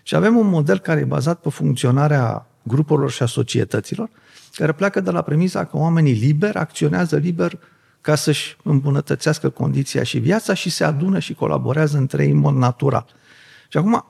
și 0.09 0.15
avem 0.15 0.37
un 0.37 0.49
model 0.49 0.79
care 0.79 1.01
e 1.01 1.05
bazat 1.05 1.41
pe 1.41 1.49
funcționarea 1.49 2.47
grupurilor 2.63 3.11
și 3.11 3.23
a 3.23 3.27
societăților, 3.27 4.11
care 4.53 4.73
pleacă 4.73 5.01
de 5.01 5.11
la 5.11 5.23
premisa 5.23 5.65
că 5.65 5.77
oamenii 5.77 6.13
liber 6.13 6.57
acționează 6.57 7.17
liber 7.17 7.59
ca 8.01 8.15
să-și 8.15 8.57
îmbunătățească 8.65 9.49
condiția 9.49 10.03
și 10.03 10.19
viața 10.19 10.55
și 10.55 10.71
se 10.71 10.85
adună 10.85 11.19
și 11.19 11.35
colaborează 11.35 11.97
între 11.97 12.25
ei 12.25 12.31
în 12.31 12.37
mod 12.37 12.55
natural. 12.55 13.07
Și 13.69 13.79
acum, 13.79 14.05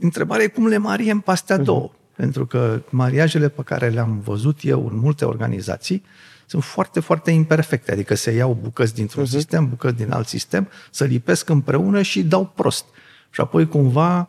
întrebarea 0.00 0.44
e 0.44 0.48
cum 0.48 0.66
le 0.66 0.76
mariem 0.76 1.20
pe 1.20 1.30
astea 1.30 1.56
două. 1.56 1.90
Uh-huh. 1.90 2.16
Pentru 2.16 2.46
că 2.46 2.82
mariajele 2.90 3.48
pe 3.48 3.62
care 3.62 3.88
le-am 3.88 4.20
văzut 4.20 4.58
eu 4.62 4.88
în 4.90 4.98
multe 4.98 5.24
organizații 5.24 6.04
sunt 6.46 6.64
foarte, 6.64 7.00
foarte 7.00 7.30
imperfecte. 7.30 7.92
Adică 7.92 8.14
se 8.14 8.30
iau 8.30 8.58
bucăți 8.62 8.94
dintr-un 8.94 9.24
uh-huh. 9.24 9.28
sistem, 9.28 9.68
bucăți 9.68 9.96
din 9.96 10.12
alt 10.12 10.26
sistem, 10.26 10.68
să 10.90 11.04
lipesc 11.04 11.48
împreună 11.48 12.02
și 12.02 12.22
dau 12.22 12.52
prost. 12.54 12.84
Și 13.30 13.40
apoi 13.40 13.68
cumva 13.68 14.28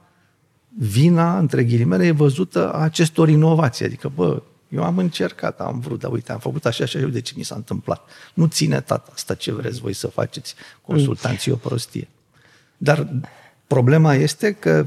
vina, 0.78 1.38
între 1.38 1.64
ghilimele, 1.64 2.06
e 2.06 2.12
văzută 2.12 2.74
a 2.74 2.78
acestor 2.78 3.30
inovații. 3.30 3.86
Adică, 3.86 4.12
bă, 4.16 4.42
eu 4.70 4.84
am 4.84 4.98
încercat, 4.98 5.60
am 5.60 5.80
vrut, 5.80 6.00
dar 6.00 6.12
uite, 6.12 6.32
am 6.32 6.40
făcut 6.40 6.66
așa 6.66 6.86
și 6.86 6.98
așa, 6.98 7.08
de 7.08 7.22
ce 7.22 7.34
mi 7.36 7.44
s-a 7.44 7.56
întâmplat. 7.56 8.10
Nu 8.34 8.46
ține 8.46 8.82
tata 8.82 9.12
asta 9.14 9.34
ce 9.34 9.52
vreți 9.52 9.80
voi 9.80 9.94
să 9.94 10.08
faceți, 10.08 10.56
consultanții 10.82 11.52
o 11.52 11.56
prostie. 11.56 12.08
Dar 12.78 13.08
Problema 13.70 14.14
este 14.14 14.52
că 14.52 14.86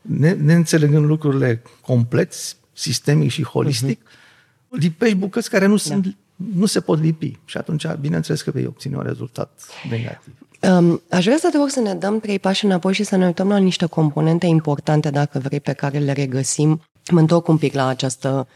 ne, 0.00 0.32
ne 0.32 0.54
înțelegând 0.54 1.04
lucrurile 1.04 1.62
complet, 1.80 2.34
sistemic 2.72 3.30
și 3.30 3.42
holistic, 3.42 4.00
uh-huh. 4.00 4.78
lipești 4.78 5.14
bucăți 5.14 5.50
care 5.50 5.66
nu, 5.66 5.76
da. 5.76 5.80
sunt, 5.80 6.16
nu 6.36 6.66
se 6.66 6.80
pot 6.80 7.00
lipi. 7.00 7.38
Și 7.44 7.56
atunci, 7.56 7.86
bineînțeles 8.00 8.42
că 8.42 8.50
vei 8.50 8.66
obține 8.66 8.96
un 8.96 9.02
rezultat 9.02 9.60
negativ. 9.90 10.34
Um, 10.60 11.02
aș 11.10 11.24
vrea 11.24 11.36
să 11.36 11.48
te 11.50 11.56
rog 11.56 11.68
să 11.68 11.80
ne 11.80 11.94
dăm 11.94 12.20
trei 12.20 12.38
pași 12.38 12.64
înapoi 12.64 12.94
și 12.94 13.04
să 13.04 13.16
ne 13.16 13.26
uităm 13.26 13.48
la 13.48 13.56
niște 13.56 13.86
componente 13.86 14.46
importante, 14.46 15.10
dacă 15.10 15.38
vrei, 15.38 15.60
pe 15.60 15.72
care 15.72 15.98
le 15.98 16.12
regăsim. 16.12 16.82
Mă 17.10 17.20
întorc 17.20 17.48
un 17.48 17.58
pic 17.58 17.74
la 17.74 17.86
această 17.86 18.46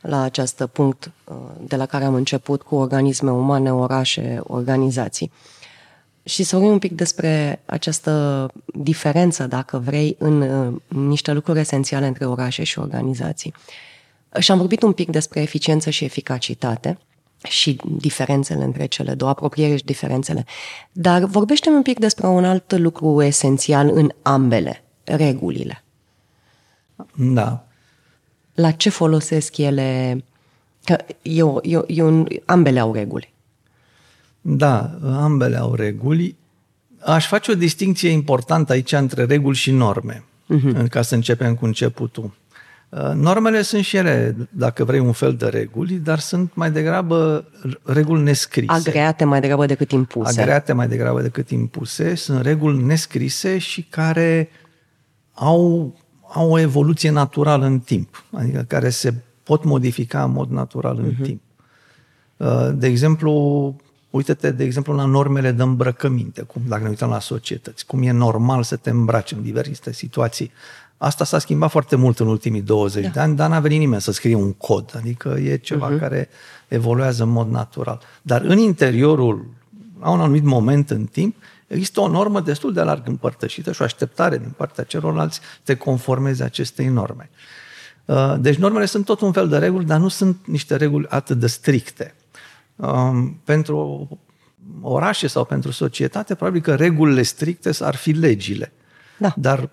la 0.00 0.22
acest 0.22 0.68
punct 0.72 1.10
uh, 1.24 1.36
de 1.60 1.76
la 1.76 1.86
care 1.86 2.04
am 2.04 2.14
început 2.14 2.62
cu 2.62 2.74
organisme 2.74 3.30
umane, 3.30 3.72
orașe, 3.72 4.40
organizații. 4.42 5.32
Și 6.22 6.42
să 6.42 6.54
vorbim 6.54 6.72
un 6.72 6.78
pic 6.78 6.92
despre 6.92 7.62
această 7.66 8.48
diferență, 8.74 9.46
dacă 9.46 9.78
vrei, 9.78 10.16
în, 10.18 10.40
în 10.40 10.74
uh, 10.74 11.06
niște 11.08 11.32
lucruri 11.32 11.58
esențiale 11.58 12.06
între 12.06 12.26
orașe 12.26 12.64
și 12.64 12.78
organizații. 12.78 13.54
Și 14.38 14.50
am 14.50 14.58
vorbit 14.58 14.82
un 14.82 14.92
pic 14.92 15.10
despre 15.10 15.40
eficiență 15.40 15.90
și 15.90 16.04
eficacitate 16.04 16.98
și 17.48 17.80
diferențele 17.84 18.64
între 18.64 18.86
cele 18.86 19.14
două, 19.14 19.30
apropiere 19.30 19.76
și 19.76 19.84
diferențele. 19.84 20.44
Dar 20.92 21.24
vorbește 21.24 21.68
un 21.68 21.82
pic 21.82 21.98
despre 21.98 22.26
un 22.26 22.44
alt 22.44 22.78
lucru 22.78 23.22
esențial 23.22 23.90
în 23.92 24.10
ambele, 24.22 24.84
regulile. 25.04 25.84
Da. 27.14 27.66
La 28.54 28.70
ce 28.70 28.88
folosesc 28.88 29.56
ele? 29.56 30.24
Că 30.84 30.96
eu, 31.22 31.60
eu, 31.62 31.84
eu, 31.86 32.26
ambele 32.44 32.80
au 32.80 32.92
reguli. 32.92 33.32
Da, 34.40 34.98
ambele 35.02 35.56
au 35.56 35.74
reguli. 35.74 36.36
Aș 37.04 37.26
face 37.26 37.50
o 37.50 37.54
distinție 37.54 38.08
importantă 38.08 38.72
aici 38.72 38.92
între 38.92 39.24
reguli 39.24 39.56
și 39.56 39.70
norme, 39.70 40.24
uh-huh. 40.24 40.88
ca 40.88 41.02
să 41.02 41.14
începem 41.14 41.54
cu 41.54 41.64
începutul. 41.64 42.32
Uh, 42.98 43.12
normele 43.14 43.62
sunt 43.62 43.84
și 43.84 43.96
ele, 43.96 44.36
dacă 44.50 44.84
vrei, 44.84 45.00
un 45.00 45.12
fel 45.12 45.34
de 45.34 45.46
reguli, 45.46 45.94
dar 45.94 46.18
sunt 46.18 46.54
mai 46.54 46.70
degrabă 46.70 47.44
reguli 47.82 48.22
nescrise. 48.22 48.72
Agreate 48.72 49.24
mai 49.24 49.40
degrabă 49.40 49.66
decât 49.66 49.90
impuse. 49.90 50.40
Agreate 50.40 50.72
mai 50.72 50.88
degrabă 50.88 51.22
decât 51.22 51.50
impuse. 51.50 52.14
Sunt 52.14 52.42
reguli 52.42 52.82
nescrise 52.82 53.58
și 53.58 53.82
care 53.82 54.48
au, 55.32 55.94
au 56.32 56.50
o 56.50 56.58
evoluție 56.58 57.10
naturală 57.10 57.66
în 57.66 57.78
timp, 57.78 58.24
adică 58.32 58.64
care 58.68 58.90
se 58.90 59.14
pot 59.42 59.64
modifica 59.64 60.24
în 60.24 60.30
mod 60.30 60.50
natural 60.50 60.98
în 60.98 61.12
uh-huh. 61.12 61.22
timp. 61.22 61.40
Uh, 62.36 62.70
de 62.74 62.86
exemplu, 62.86 63.76
uite-te, 64.10 64.50
de 64.50 64.64
exemplu, 64.64 64.94
la 64.94 65.04
normele 65.04 65.52
de 65.52 65.62
îmbrăcăminte, 65.62 66.42
cum, 66.42 66.62
dacă 66.68 66.82
ne 66.82 66.88
uităm 66.88 67.08
la 67.08 67.20
societăți, 67.20 67.86
cum 67.86 68.02
e 68.02 68.10
normal 68.10 68.62
să 68.62 68.76
te 68.76 68.90
îmbraci 68.90 69.32
în 69.32 69.42
diverse 69.42 69.92
situații 69.92 70.52
Asta 71.04 71.24
s-a 71.24 71.38
schimbat 71.38 71.70
foarte 71.70 71.96
mult 71.96 72.18
în 72.18 72.26
ultimii 72.26 72.60
20 72.60 73.04
da. 73.04 73.10
de 73.10 73.20
ani, 73.20 73.36
dar 73.36 73.48
n-a 73.48 73.60
venit 73.60 73.78
nimeni 73.78 74.00
să 74.00 74.12
scrie 74.12 74.34
un 74.34 74.52
cod. 74.52 74.92
Adică 74.96 75.38
e 75.42 75.56
ceva 75.56 75.94
uh-huh. 75.94 75.98
care 75.98 76.28
evoluează 76.68 77.22
în 77.22 77.28
mod 77.28 77.50
natural. 77.50 78.00
Dar 78.22 78.40
în 78.40 78.58
interiorul, 78.58 79.46
la 80.00 80.10
un 80.10 80.20
anumit 80.20 80.44
moment 80.44 80.90
în 80.90 81.04
timp, 81.04 81.36
există 81.66 82.00
o 82.00 82.08
normă 82.08 82.40
destul 82.40 82.72
de 82.72 82.82
larg 82.82 83.08
împărtășită 83.08 83.72
și 83.72 83.80
o 83.80 83.84
așteptare 83.84 84.38
din 84.38 84.52
partea 84.56 84.84
celorlalți 84.84 85.36
să 85.36 85.42
te 85.62 85.76
conformezi 85.76 86.42
acestei 86.42 86.86
norme. 86.86 87.30
Uh, 88.04 88.34
deci 88.38 88.56
normele 88.56 88.84
sunt 88.84 89.04
tot 89.04 89.20
un 89.20 89.32
fel 89.32 89.48
de 89.48 89.58
reguli, 89.58 89.84
dar 89.84 89.98
nu 89.98 90.08
sunt 90.08 90.46
niște 90.46 90.76
reguli 90.76 91.06
atât 91.08 91.38
de 91.38 91.46
stricte. 91.46 92.14
Um, 92.76 93.40
pentru 93.44 94.08
orașe 94.80 95.26
sau 95.26 95.44
pentru 95.44 95.70
societate, 95.70 96.34
probabil 96.34 96.60
că 96.60 96.74
regulile 96.74 97.22
stricte 97.22 97.70
ar 97.80 97.94
fi 97.94 98.10
legile. 98.10 98.72
Da. 99.18 99.34
Dar 99.36 99.70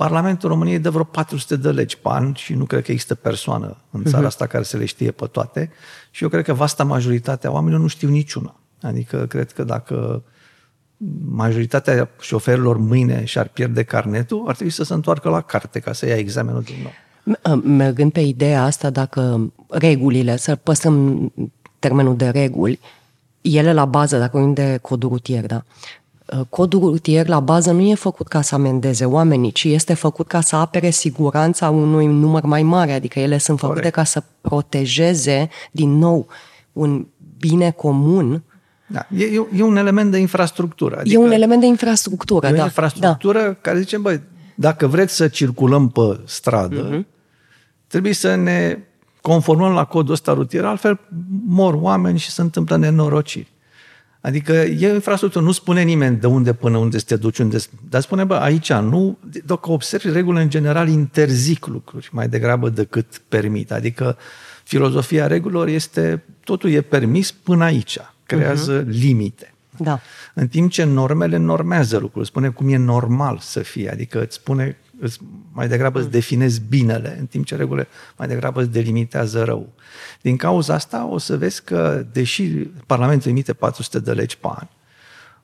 Parlamentul 0.00 0.48
României 0.48 0.78
dă 0.78 0.90
vreo 0.90 1.04
400 1.04 1.56
de 1.56 1.70
legi 1.70 1.98
pe 1.98 2.08
an 2.08 2.32
și 2.34 2.54
nu 2.54 2.64
cred 2.64 2.84
că 2.84 2.90
există 2.90 3.14
persoană 3.14 3.76
în 3.90 4.04
țara 4.04 4.16
mhm. 4.16 4.26
asta 4.26 4.46
care 4.46 4.62
să 4.62 4.76
le 4.76 4.84
știe 4.84 5.10
pe 5.10 5.26
toate 5.26 5.70
și 6.10 6.22
eu 6.22 6.28
cred 6.28 6.44
că 6.44 6.52
vasta 6.52 6.84
majoritatea 6.84 7.52
oamenilor 7.52 7.80
nu 7.80 7.86
știu 7.86 8.08
niciuna. 8.08 8.54
Adică 8.82 9.26
cred 9.28 9.52
că 9.52 9.64
dacă 9.64 10.22
majoritatea 11.30 12.10
șoferilor 12.20 12.76
mâine 12.76 13.24
și-ar 13.24 13.48
pierde 13.48 13.82
carnetul, 13.82 14.44
ar 14.46 14.54
trebui 14.54 14.72
să 14.72 14.84
se 14.84 14.94
întoarcă 14.94 15.28
la 15.28 15.40
carte 15.40 15.78
ca 15.78 15.92
să 15.92 16.06
ia 16.06 16.16
examenul 16.16 16.62
din 16.62 16.76
nou. 16.82 17.60
Mergând 17.62 18.12
pe 18.12 18.20
ideea 18.20 18.64
asta, 18.64 18.90
dacă 18.90 19.52
regulile, 19.68 20.36
să 20.36 20.56
păsăm 20.56 21.32
termenul 21.78 22.16
de 22.16 22.28
reguli, 22.28 22.80
ele 23.40 23.72
la 23.72 23.84
bază, 23.84 24.18
dacă 24.18 24.30
vorbim 24.36 24.54
de 24.54 24.78
codul 24.82 25.08
rutier, 25.08 25.46
da? 25.46 25.64
Uh, 26.32 26.40
codul 26.48 26.80
rutier 26.80 27.28
la 27.28 27.40
bază 27.40 27.72
nu 27.72 27.80
e 27.80 27.94
făcut 27.94 28.28
ca 28.28 28.40
să 28.40 28.54
amendeze 28.54 29.04
oamenii, 29.04 29.52
ci 29.52 29.64
este 29.64 29.94
făcut 29.94 30.26
ca 30.26 30.40
să 30.40 30.56
apere 30.56 30.90
siguranța 30.90 31.70
unui 31.70 32.06
număr 32.06 32.42
mai 32.42 32.62
mare, 32.62 32.92
adică 32.92 33.18
ele 33.18 33.38
sunt 33.38 33.58
făcute 33.58 33.78
Corect. 33.78 33.94
ca 33.94 34.04
să 34.04 34.22
protejeze 34.40 35.48
din 35.70 35.98
nou 35.98 36.26
un 36.72 37.06
bine 37.38 37.70
comun 37.70 38.42
da. 38.92 39.06
E, 39.16 39.24
e 39.56 39.62
un 39.62 39.76
element 39.76 40.10
de 40.10 40.18
infrastructură. 40.18 40.98
Adică 40.98 41.20
e 41.20 41.24
un 41.24 41.30
element 41.30 41.60
de 41.60 41.66
infrastructură, 41.66 42.46
e 42.46 42.52
da. 42.52 42.60
o 42.60 42.64
infrastructură 42.64 43.42
da. 43.42 43.54
care 43.60 43.78
zice, 43.78 43.98
băi, 43.98 44.20
dacă 44.54 44.86
vreți 44.86 45.14
să 45.14 45.28
circulăm 45.28 45.88
pe 45.88 46.20
stradă, 46.24 46.90
uh-huh. 46.90 47.04
trebuie 47.86 48.12
să 48.12 48.34
ne 48.34 48.78
conformăm 49.20 49.72
la 49.72 49.84
codul 49.84 50.12
ăsta 50.12 50.32
rutier, 50.32 50.64
altfel 50.64 51.00
mor 51.46 51.74
oameni 51.74 52.18
și 52.18 52.30
se 52.30 52.40
întâmplă 52.40 52.76
nenorociri. 52.76 53.49
Adică 54.20 54.52
e 54.52 54.92
infrastructură, 54.94 55.44
nu 55.44 55.52
spune 55.52 55.82
nimeni 55.82 56.16
de 56.16 56.26
unde 56.26 56.52
până 56.52 56.76
unde 56.76 56.98
să 56.98 57.04
te 57.04 57.16
duci, 57.16 57.38
unde, 57.38 57.58
dar 57.88 58.00
spune, 58.00 58.24
bă, 58.24 58.34
aici 58.34 58.72
nu, 58.72 59.18
dacă 59.46 59.70
observi, 59.70 60.10
regulile 60.10 60.42
în 60.42 60.50
general 60.50 60.88
interzic 60.88 61.66
lucruri 61.66 62.08
mai 62.12 62.28
degrabă 62.28 62.68
decât 62.68 63.22
permit. 63.28 63.72
Adică 63.72 64.16
filozofia 64.64 65.26
regulilor 65.26 65.68
este, 65.68 66.22
totul 66.44 66.70
e 66.70 66.80
permis 66.80 67.32
până 67.32 67.64
aici, 67.64 67.98
creează 68.26 68.82
uh-huh. 68.82 68.88
limite. 68.88 69.54
Da. 69.76 70.00
În 70.34 70.48
timp 70.48 70.70
ce 70.70 70.84
normele 70.84 71.36
normează 71.36 71.98
lucruri, 71.98 72.26
spune 72.26 72.48
cum 72.48 72.68
e 72.68 72.76
normal 72.76 73.38
să 73.38 73.60
fie, 73.60 73.90
adică 73.90 74.22
îți 74.22 74.34
spune, 74.34 74.76
îți, 75.00 75.18
mai 75.52 75.68
degrabă 75.68 75.98
îți 75.98 76.06
mm. 76.06 76.12
definezi 76.12 76.60
binele, 76.68 77.16
în 77.18 77.26
timp 77.26 77.44
ce 77.44 77.56
regulile 77.56 77.88
mai 78.16 78.28
degrabă 78.28 78.60
îți 78.60 78.70
delimitează 78.70 79.44
rău. 79.44 79.72
Din 80.20 80.36
cauza 80.36 80.74
asta 80.74 81.04
o 81.04 81.18
să 81.18 81.36
vezi 81.36 81.64
că, 81.64 82.06
deși 82.12 82.42
Parlamentul 82.86 83.30
emite 83.30 83.52
400 83.52 83.98
de 83.98 84.12
legi 84.12 84.38
pe 84.38 84.48
an, 84.50 84.66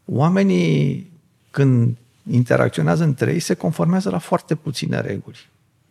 oamenii 0.05 1.11
când 1.51 1.97
interacționează 2.31 3.05
între 3.05 3.33
ei 3.33 3.41
se 3.41 3.55
conformează 3.55 4.11
la 4.11 4.19
foarte 4.19 4.55
puține 4.55 5.01
reguli 5.01 5.49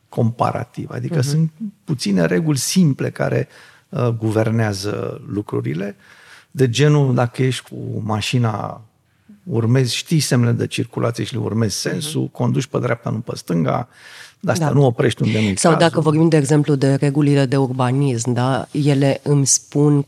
comparativ. 0.09 0.89
Adică 0.91 1.19
uh-huh. 1.19 1.23
sunt 1.23 1.51
puține 1.83 2.25
reguli 2.25 2.57
simple 2.57 3.09
care 3.09 3.47
uh, 3.89 4.07
guvernează 4.07 5.21
lucrurile, 5.27 5.95
de 6.51 6.69
genul 6.69 7.13
dacă 7.13 7.43
ești 7.43 7.69
cu 7.69 8.01
mașina 8.03 8.81
urmezi, 9.45 9.95
știi 9.95 10.19
semnele 10.19 10.51
de 10.51 10.67
circulație 10.67 11.23
și 11.23 11.33
le 11.33 11.39
urmezi 11.39 11.75
sensul, 11.75 12.27
uh-huh. 12.27 12.31
conduci 12.31 12.65
pe 12.65 12.79
dreapta, 12.79 13.09
nu 13.09 13.19
pe 13.19 13.35
stânga, 13.35 13.87
de 14.39 14.51
asta 14.51 14.65
da. 14.65 14.71
nu 14.71 14.85
oprești 14.85 15.21
unde 15.21 15.39
nu 15.39 15.55
Sau 15.55 15.71
cazul. 15.71 15.87
dacă 15.87 15.99
vorbim, 15.99 16.29
de 16.29 16.37
exemplu, 16.37 16.75
de 16.75 16.95
regulile 16.95 17.45
de 17.45 17.57
urbanism, 17.57 18.31
da? 18.31 18.67
ele 18.71 19.19
îmi 19.23 19.45
spun 19.45 20.05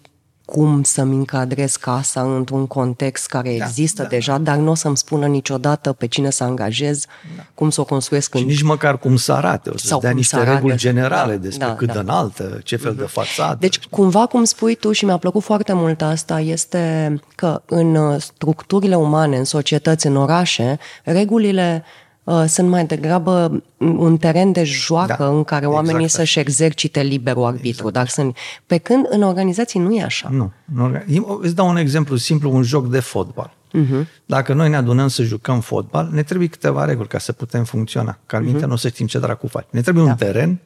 cum 0.47 0.83
să-mi 0.83 1.15
încadrez 1.15 1.75
casa 1.75 2.21
într-un 2.21 2.67
context 2.67 3.27
care 3.27 3.55
da, 3.57 3.65
există 3.65 4.01
da, 4.01 4.07
deja, 4.07 4.31
da. 4.31 4.51
dar 4.51 4.55
nu 4.55 4.71
o 4.71 4.75
să-mi 4.75 4.97
spună 4.97 5.25
niciodată 5.25 5.93
pe 5.93 6.07
cine 6.07 6.29
să 6.29 6.43
angajez, 6.43 7.05
da. 7.35 7.45
cum 7.53 7.69
să 7.69 7.81
o 7.81 7.83
construiesc. 7.83 8.35
Și 8.35 8.41
în... 8.41 8.47
nici 8.47 8.61
măcar 8.61 8.97
cum 8.99 9.15
să 9.15 9.33
arate. 9.33 9.69
O 9.69 9.77
să 9.77 9.87
Sau 9.87 9.99
dea 9.99 10.11
niște 10.11 10.43
reguli 10.43 10.75
generale 10.75 11.31
da, 11.31 11.37
despre 11.37 11.67
da, 11.67 11.75
cât 11.75 11.87
da. 11.87 11.93
de 11.93 11.99
înaltă, 11.99 12.59
ce 12.63 12.75
fel 12.75 12.93
uh-huh. 12.93 12.97
de 12.97 13.01
mhm. 13.01 13.11
fațadă. 13.11 13.57
Deci, 13.59 13.79
cumva, 13.79 14.25
cum 14.25 14.43
spui 14.43 14.75
tu, 14.75 14.91
și 14.91 15.05
mi-a 15.05 15.17
plăcut 15.17 15.43
foarte 15.43 15.73
mult 15.73 16.01
asta, 16.01 16.39
este 16.39 17.15
că 17.35 17.61
în 17.65 17.95
uh, 17.95 18.21
structurile 18.21 18.95
umane, 18.95 19.37
în 19.37 19.43
societăți, 19.43 20.07
în 20.07 20.15
orașe, 20.15 20.79
regulile 21.03 21.83
Uh, 22.27 22.43
sunt 22.47 22.69
mai 22.69 22.85
degrabă 22.85 23.63
un 23.77 24.17
teren 24.17 24.51
de 24.51 24.63
joacă 24.63 25.15
da, 25.19 25.27
în 25.27 25.43
care 25.43 25.65
oamenii 25.65 26.03
exact 26.03 26.11
să-și 26.11 26.39
exercite 26.39 27.01
liberul 27.01 27.43
arbitru. 27.43 27.87
Exact. 27.87 27.93
Dar 27.93 28.07
sunt, 28.07 28.37
pe 28.65 28.77
când 28.77 29.05
în 29.09 29.21
organizații 29.21 29.79
nu 29.79 29.93
e 29.93 30.03
așa. 30.03 30.29
Nu. 30.31 30.51
nu 30.65 31.39
îți 31.41 31.55
dau 31.55 31.69
un 31.69 31.77
exemplu 31.77 32.15
simplu, 32.15 32.51
un 32.51 32.63
joc 32.63 32.89
de 32.89 32.99
fotbal. 32.99 33.55
Uh-huh. 33.73 34.07
Dacă 34.25 34.53
noi 34.53 34.69
ne 34.69 34.75
adunăm 34.75 35.07
să 35.07 35.23
jucăm 35.23 35.59
fotbal, 35.59 36.09
ne 36.11 36.23
trebuie 36.23 36.47
câteva 36.47 36.85
reguli 36.85 37.07
ca 37.07 37.17
să 37.17 37.31
putem 37.31 37.63
funcționa. 37.63 38.17
Ca 38.25 38.39
uh-huh. 38.41 38.61
nu 38.61 38.73
o 38.73 38.75
să 38.75 38.87
știm 38.87 39.07
ce 39.07 39.19
dracu 39.19 39.47
faci. 39.47 39.67
Ne 39.69 39.81
trebuie 39.81 40.03
da. 40.03 40.09
un 40.09 40.15
teren, 40.15 40.59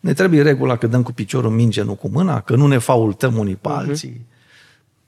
ne 0.00 0.12
trebuie 0.12 0.42
regula 0.42 0.76
că 0.76 0.86
dăm 0.86 1.02
cu 1.02 1.12
piciorul 1.12 1.50
minge, 1.50 1.82
nu 1.82 1.94
cu 1.94 2.08
mâna, 2.08 2.40
că 2.40 2.56
nu 2.56 2.66
ne 2.66 2.78
faultăm 2.78 3.36
unii 3.38 3.56
pe 3.56 3.68
uh-huh. 3.68 3.76
alții. 3.76 4.26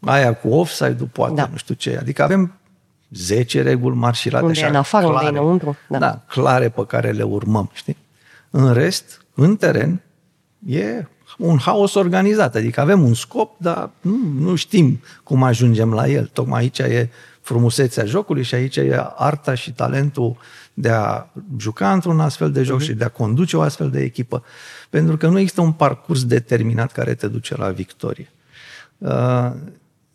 Aia 0.01 0.35
cu 0.35 0.49
offside-ul 0.49 1.09
poate, 1.13 1.35
da. 1.35 1.49
nu 1.51 1.57
știu 1.57 1.75
ce. 1.75 1.99
Adică 2.01 2.23
avem 2.23 2.59
10 3.11 3.63
reguli 3.63 3.97
marșilate 3.97 4.45
unde 4.45 4.59
așa, 4.59 4.69
în 4.69 4.75
afară, 4.75 5.07
clare, 5.07 5.27
unde 5.27 5.39
înăuntru. 5.39 5.77
Da. 5.89 5.99
da, 5.99 6.23
clare 6.29 6.69
pe 6.69 6.87
care 6.87 7.11
le 7.11 7.23
urmăm, 7.23 7.71
știi? 7.73 7.97
În 8.51 8.73
rest, 8.73 9.25
în 9.35 9.57
teren, 9.57 10.03
e 10.67 11.07
un 11.39 11.59
haos 11.59 11.95
organizat. 11.95 12.55
Adică 12.55 12.81
avem 12.81 13.03
un 13.03 13.15
scop, 13.15 13.59
dar 13.59 13.91
nu, 14.01 14.17
nu 14.39 14.55
știm 14.55 15.01
cum 15.23 15.43
ajungem 15.43 15.93
la 15.93 16.09
el. 16.09 16.31
Tocmai 16.33 16.61
aici 16.61 16.79
e 16.79 17.11
frumusețea 17.41 18.05
jocului 18.05 18.43
și 18.43 18.55
aici 18.55 18.77
e 18.77 19.13
arta 19.17 19.55
și 19.55 19.73
talentul 19.73 20.37
de 20.75 20.91
a 20.91 21.27
juca 21.59 21.93
într-un 21.93 22.21
astfel 22.21 22.53
de 22.53 22.63
joc 22.63 22.81
uh-huh. 22.81 22.85
și 22.85 22.93
de 22.93 23.05
a 23.05 23.09
conduce 23.09 23.57
o 23.57 23.61
astfel 23.61 23.91
de 23.91 24.01
echipă. 24.01 24.45
Pentru 24.91 25.17
că 25.17 25.29
nu 25.29 25.39
există 25.39 25.61
un 25.61 25.73
parcurs 25.73 26.25
determinat 26.25 26.93
care 26.93 27.15
te 27.15 27.29
duce 27.29 27.57
la 27.57 27.71
victorie. 27.71 28.31
Uh, 28.99 29.51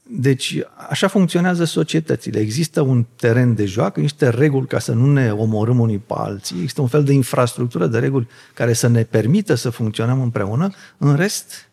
deci, 0.09 0.59
așa 0.89 1.07
funcționează 1.07 1.63
societățile. 1.63 2.39
Există 2.39 2.81
un 2.81 3.05
teren 3.15 3.55
de 3.55 3.65
joacă, 3.65 3.99
niște 3.99 4.29
reguli 4.29 4.67
ca 4.67 4.79
să 4.79 4.93
nu 4.93 5.11
ne 5.11 5.31
omorâm 5.31 5.79
unii 5.79 5.97
pe 5.97 6.13
alții, 6.17 6.55
există 6.55 6.81
un 6.81 6.87
fel 6.87 7.03
de 7.03 7.13
infrastructură 7.13 7.87
de 7.87 7.99
reguli 7.99 8.27
care 8.53 8.73
să 8.73 8.87
ne 8.87 9.03
permită 9.03 9.55
să 9.55 9.69
funcționăm 9.69 10.21
împreună. 10.21 10.69
În 10.97 11.15
rest, 11.15 11.69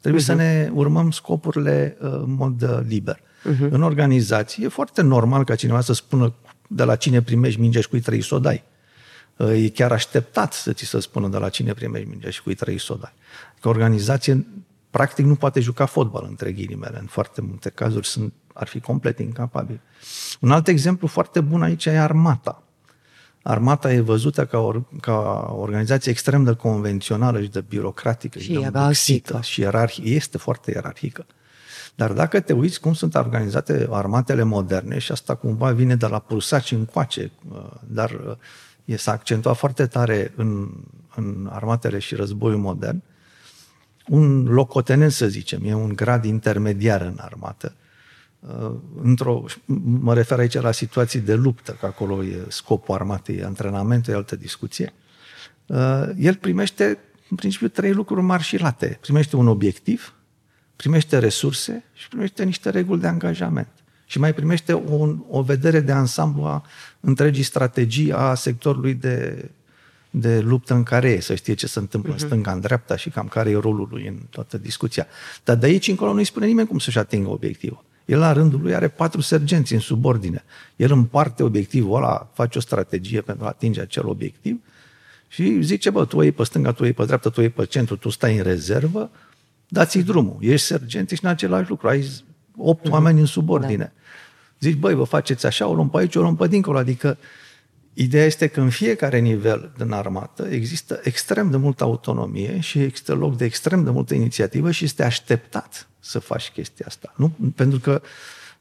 trebuie 0.00 0.22
uh-huh. 0.22 0.26
să 0.26 0.34
ne 0.34 0.70
urmăm 0.72 1.10
scopurile 1.10 1.96
uh, 2.00 2.12
în 2.12 2.34
mod 2.38 2.62
uh, 2.62 2.78
liber. 2.86 3.16
Uh-huh. 3.16 3.70
În 3.70 3.82
organizație 3.82 4.64
e 4.64 4.68
foarte 4.68 5.02
normal 5.02 5.44
ca 5.44 5.54
cineva 5.54 5.80
să 5.80 5.92
spună 5.92 6.34
de 6.68 6.84
la 6.84 6.96
cine 6.96 7.22
primești 7.22 7.60
minge 7.60 7.80
și 7.80 7.88
cui 7.88 8.00
trei 8.00 8.22
să 8.22 8.34
o 8.34 8.38
dai. 8.38 8.62
E 9.54 9.68
chiar 9.68 9.92
așteptat 9.92 10.52
să 10.52 10.72
ți 10.72 10.84
se 10.84 11.00
spună 11.00 11.28
de 11.28 11.36
la 11.36 11.48
cine 11.48 11.72
primești 11.72 12.08
minge 12.08 12.30
și 12.30 12.42
cui 12.42 12.54
trei 12.54 12.80
să 12.80 12.92
o 12.92 12.96
dai. 12.96 13.12
Că 13.60 13.68
organizație 13.68 14.46
practic 14.96 15.24
nu 15.24 15.34
poate 15.34 15.60
juca 15.60 15.86
fotbal, 15.86 16.26
între 16.28 16.52
ghilimele. 16.52 16.98
În 16.98 17.06
foarte 17.06 17.40
multe 17.40 17.70
cazuri 17.70 18.06
sunt, 18.06 18.32
ar 18.52 18.66
fi 18.66 18.80
complet 18.80 19.18
incapabil. 19.18 19.80
Un 20.40 20.50
alt 20.50 20.68
exemplu 20.68 21.06
foarte 21.06 21.40
bun 21.40 21.62
aici 21.62 21.84
e 21.84 21.98
armata. 21.98 22.62
Armata 23.42 23.92
e 23.92 24.00
văzută 24.00 24.46
ca, 24.46 24.58
o, 24.58 24.72
ca 25.00 25.46
o 25.50 25.60
organizație 25.60 26.10
extrem 26.10 26.44
de 26.44 26.52
convențională 26.52 27.42
și 27.42 27.48
de 27.48 27.60
birocratică 27.60 28.38
și, 28.38 28.44
și 28.44 28.52
ierarhică. 28.52 29.40
Și 29.42 29.60
ierarhică. 29.60 30.08
Este 30.08 30.38
foarte 30.38 30.70
ierarhică. 30.70 31.26
Dar 31.94 32.12
dacă 32.12 32.40
te 32.40 32.52
uiți 32.52 32.80
cum 32.80 32.92
sunt 32.92 33.14
organizate 33.14 33.88
armatele 33.90 34.42
moderne, 34.42 34.98
și 34.98 35.12
asta 35.12 35.34
cumva 35.34 35.72
vine 35.72 35.96
de 35.96 36.06
la 36.06 36.18
prusaci 36.18 36.72
încoace, 36.72 37.32
uh, 37.52 37.70
dar 37.86 38.10
uh, 38.10 38.36
e 38.84 38.96
s-a 38.96 39.12
accentuat 39.12 39.56
foarte 39.56 39.86
tare 39.86 40.32
în, 40.36 40.68
în 41.16 41.48
armatele 41.52 41.98
și 41.98 42.14
războiul 42.14 42.58
modern, 42.58 43.02
un 44.08 44.44
locotenent, 44.44 45.12
să 45.12 45.28
zicem, 45.28 45.64
e 45.64 45.74
un 45.74 45.92
grad 45.94 46.24
intermediar 46.24 47.00
în 47.00 47.16
armată. 47.20 47.74
Uh, 48.40 48.72
într-o, 49.02 49.44
mă 49.84 50.14
refer 50.14 50.38
aici 50.38 50.54
la 50.54 50.72
situații 50.72 51.20
de 51.20 51.34
luptă, 51.34 51.76
că 51.80 51.86
acolo 51.86 52.24
e 52.24 52.44
scopul 52.48 52.94
armatei, 52.94 53.44
antrenamentul, 53.44 54.12
e 54.12 54.16
altă 54.16 54.36
discuție. 54.36 54.92
El 56.16 56.34
primește, 56.34 56.98
în 57.30 57.36
principiu, 57.36 57.68
trei 57.68 57.92
lucruri 57.92 58.22
mari 58.22 58.42
și 58.42 58.58
late. 58.58 58.98
Primește 59.00 59.36
un 59.36 59.46
obiectiv, 59.46 60.14
primește 60.76 61.18
resurse 61.18 61.84
și 61.92 62.08
primește 62.08 62.44
niște 62.44 62.70
reguli 62.70 63.00
de 63.00 63.06
angajament. 63.06 63.68
Și 64.04 64.18
mai 64.18 64.34
primește 64.34 64.74
un, 64.74 65.24
o 65.28 65.42
vedere 65.42 65.80
de 65.80 65.92
ansamblu 65.92 66.44
a 66.44 66.64
întregii 67.00 67.42
strategii 67.42 68.12
a 68.12 68.34
sectorului 68.34 68.94
de, 68.94 69.50
de 70.18 70.40
luptă 70.40 70.74
în 70.74 70.82
care 70.82 71.10
e, 71.10 71.20
să 71.20 71.34
știe 71.34 71.54
ce 71.54 71.66
se 71.66 71.78
întâmplă 71.78 72.10
uh-huh. 72.10 72.16
în 72.16 72.24
mhm. 72.24 72.32
stânga, 72.32 72.52
în 72.52 72.60
dreapta 72.60 72.96
și 72.96 73.10
cam 73.10 73.28
care 73.28 73.50
e 73.50 73.56
rolul 73.56 73.88
lui 73.90 74.06
în 74.06 74.16
toată 74.30 74.58
discuția. 74.58 75.06
Dar 75.44 75.56
de 75.56 75.66
aici 75.66 75.88
încolo 75.88 76.12
nu-i 76.12 76.24
spune 76.24 76.46
nimeni 76.46 76.68
cum 76.68 76.78
să-și 76.78 76.98
atingă 76.98 77.28
obiectivul. 77.28 77.84
El 78.04 78.18
la 78.18 78.32
rândul 78.32 78.60
lui 78.62 78.74
are 78.74 78.88
patru 78.88 79.20
sergenți 79.20 79.74
în 79.74 79.80
subordine. 79.80 80.44
El 80.76 80.92
împarte 80.92 81.42
obiectivul 81.42 81.96
ăla, 81.96 82.30
face 82.34 82.58
o 82.58 82.60
strategie 82.60 83.20
pentru 83.20 83.44
a 83.44 83.48
atinge 83.48 83.80
acel 83.80 84.08
obiectiv 84.08 84.60
și 85.28 85.62
zice, 85.62 85.90
bă, 85.90 86.04
tu 86.04 86.22
iei 86.22 86.32
pe 86.32 86.44
stânga, 86.44 86.72
tu 86.72 86.84
iei 86.84 86.92
pe 86.92 87.04
dreapta, 87.04 87.30
tu 87.30 87.40
iei 87.40 87.50
pe 87.50 87.64
centru, 87.64 87.96
tu 87.96 88.08
stai 88.08 88.36
în 88.36 88.42
rezervă, 88.42 89.10
dați-i 89.68 90.02
drumul. 90.02 90.36
Ești 90.40 90.66
sergent, 90.66 91.10
ești 91.10 91.24
în 91.24 91.30
același 91.30 91.68
lucru. 91.68 91.88
Ai 91.88 92.10
opt 92.56 92.86
mm-hmm. 92.86 92.90
oameni 92.90 93.20
în 93.20 93.26
subordine. 93.26 93.92
Da. 93.94 94.00
Zici, 94.60 94.76
băi, 94.76 94.94
vă 94.94 95.04
faceți 95.04 95.46
așa, 95.46 95.66
o 95.66 95.74
luăm 95.74 95.90
pe 95.90 95.98
aici, 95.98 96.16
o 96.16 96.20
luăm 96.20 96.36
pe 96.36 96.46
dincolo. 96.46 96.78
Adică 96.78 97.18
ideea 97.98 98.24
este 98.24 98.46
că 98.46 98.60
în 98.60 98.70
fiecare 98.70 99.18
nivel 99.18 99.72
din 99.76 99.92
armată 99.92 100.46
există 100.50 101.00
extrem 101.02 101.50
de 101.50 101.56
multă 101.56 101.84
autonomie 101.84 102.60
și 102.60 102.82
există 102.82 103.14
loc 103.14 103.36
de 103.36 103.44
extrem 103.44 103.84
de 103.84 103.90
multă 103.90 104.14
inițiativă 104.14 104.70
și 104.70 104.84
este 104.84 105.04
așteptat 105.04 105.88
să 106.00 106.18
faci 106.18 106.50
chestia 106.50 106.84
asta. 106.88 107.12
Nu? 107.16 107.36
Pentru 107.54 107.78
că 107.78 108.02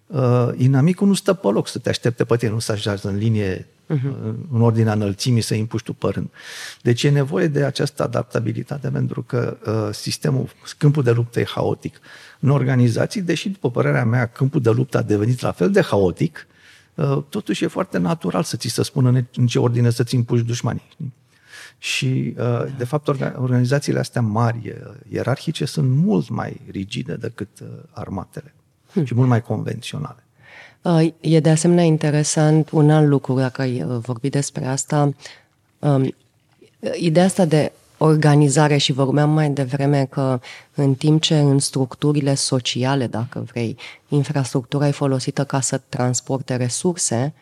uh, 0.07 0.49
inamicul 0.57 1.07
nu 1.07 1.13
stă 1.13 1.33
pe 1.33 1.47
loc 1.47 1.67
să 1.67 1.79
te 1.79 1.89
aștepte 1.89 2.23
pe 2.23 2.35
tine, 2.35 2.51
nu 2.51 2.59
să 2.59 2.71
așează 2.71 3.07
în 3.07 3.17
linie 3.17 3.67
uh-huh. 3.93 4.33
în 4.51 4.61
ordinea 4.61 4.93
înălțimii 4.93 5.41
să 5.41 5.53
impuși 5.53 5.83
tu 5.83 5.93
părând. 5.93 6.29
Deci 6.81 7.03
e 7.03 7.09
nevoie 7.09 7.47
de 7.47 7.63
această 7.63 8.03
adaptabilitate 8.03 8.89
pentru 8.89 9.21
că 9.21 9.57
uh, 9.65 9.93
sistemul, 9.93 10.49
câmpul 10.77 11.03
de 11.03 11.11
luptă 11.11 11.39
e 11.39 11.45
haotic. 11.45 11.99
În 12.39 12.49
organizații, 12.49 13.21
deși 13.21 13.49
după 13.49 13.71
părerea 13.71 14.05
mea 14.05 14.25
câmpul 14.25 14.61
de 14.61 14.69
luptă 14.69 14.97
a 14.97 15.01
devenit 15.01 15.41
la 15.41 15.51
fel 15.51 15.71
de 15.71 15.81
haotic, 15.81 16.47
uh, 16.47 16.53
totuși 17.29 17.63
e 17.63 17.67
foarte 17.67 17.97
natural 17.97 18.43
să 18.43 18.57
ți 18.57 18.67
se 18.67 18.83
spună 18.83 19.23
în 19.35 19.47
ce 19.47 19.59
ordine 19.59 19.89
să-ți 19.89 20.15
impuși 20.15 20.43
dușmanii. 20.43 20.87
Știi? 20.89 21.13
Și, 21.77 22.35
uh, 22.37 22.63
de 22.77 22.83
fapt, 22.83 23.07
organizațiile 23.37 23.99
astea 23.99 24.21
mari, 24.21 24.57
uh, 24.69 24.93
ierarhice, 25.09 25.65
sunt 25.65 25.89
mult 25.89 26.29
mai 26.29 26.61
rigide 26.71 27.15
decât 27.15 27.59
uh, 27.61 27.67
armatele 27.91 28.53
hmm. 28.91 29.05
și 29.05 29.15
mult 29.15 29.27
mai 29.27 29.41
convenționale. 29.41 30.23
Uh, 30.81 31.13
e 31.19 31.39
de 31.39 31.49
asemenea 31.49 31.83
interesant 31.83 32.69
un 32.69 32.89
alt 32.89 33.07
lucru, 33.07 33.35
dacă 33.35 33.61
ai 33.61 33.83
uh, 33.83 33.97
vorbit 33.97 34.31
despre 34.31 34.65
asta, 34.65 35.13
um, 35.79 36.15
ideea 36.99 37.25
asta 37.25 37.45
de 37.45 37.71
organizare 38.05 38.77
și 38.77 38.91
vorbeam 38.91 39.29
mai 39.29 39.49
devreme 39.49 40.05
că 40.05 40.39
în 40.75 40.93
timp 40.93 41.21
ce 41.21 41.39
în 41.39 41.59
structurile 41.59 42.33
sociale, 42.33 43.07
dacă 43.07 43.45
vrei, 43.51 43.77
infrastructura 44.07 44.87
e 44.87 44.91
folosită 44.91 45.43
ca 45.43 45.59
să 45.59 45.81
transporte 45.89 46.55
resurse, 46.55 47.33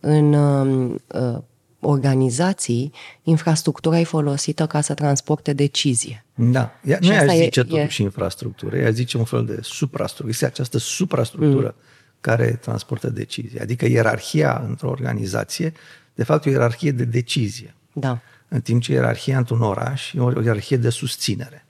în 0.00 0.32
um, 0.32 1.00
uh, 1.06 1.38
organizații, 1.80 2.92
infrastructura 3.22 3.98
e 3.98 4.04
folosită 4.04 4.66
ca 4.66 4.80
să 4.80 4.94
transporte 4.94 5.52
decizie. 5.52 6.24
Da. 6.34 6.70
Ea, 6.84 6.98
nu 7.00 7.12
ea 7.12 7.26
zice 7.26 7.60
e, 7.60 7.62
totuși 7.62 8.00
e... 8.00 8.04
infrastructură, 8.04 8.76
ea 8.76 8.90
zice 8.90 9.16
un 9.18 9.24
fel 9.24 9.44
de 9.44 9.58
suprastructură. 9.62 10.28
Este 10.28 10.46
această 10.46 10.78
suprastructură 10.78 11.74
mm 11.76 11.88
care 12.20 12.58
transportă 12.60 13.10
decizii. 13.10 13.60
Adică 13.60 13.86
ierarhia 13.86 14.64
într-o 14.68 14.88
organizație, 14.88 15.72
de 16.14 16.24
fapt, 16.24 16.44
e 16.44 16.48
o 16.48 16.52
ierarhie 16.52 16.90
de 16.90 17.04
decizie. 17.04 17.74
Da. 17.92 18.20
În 18.52 18.60
timp 18.60 18.82
ce 18.82 18.92
ierarhia 18.92 19.38
într-un 19.38 19.60
oraș 19.60 20.12
e 20.12 20.20
o 20.20 20.42
ierarhie 20.42 20.76
de 20.76 20.90
susținere. 20.90 21.64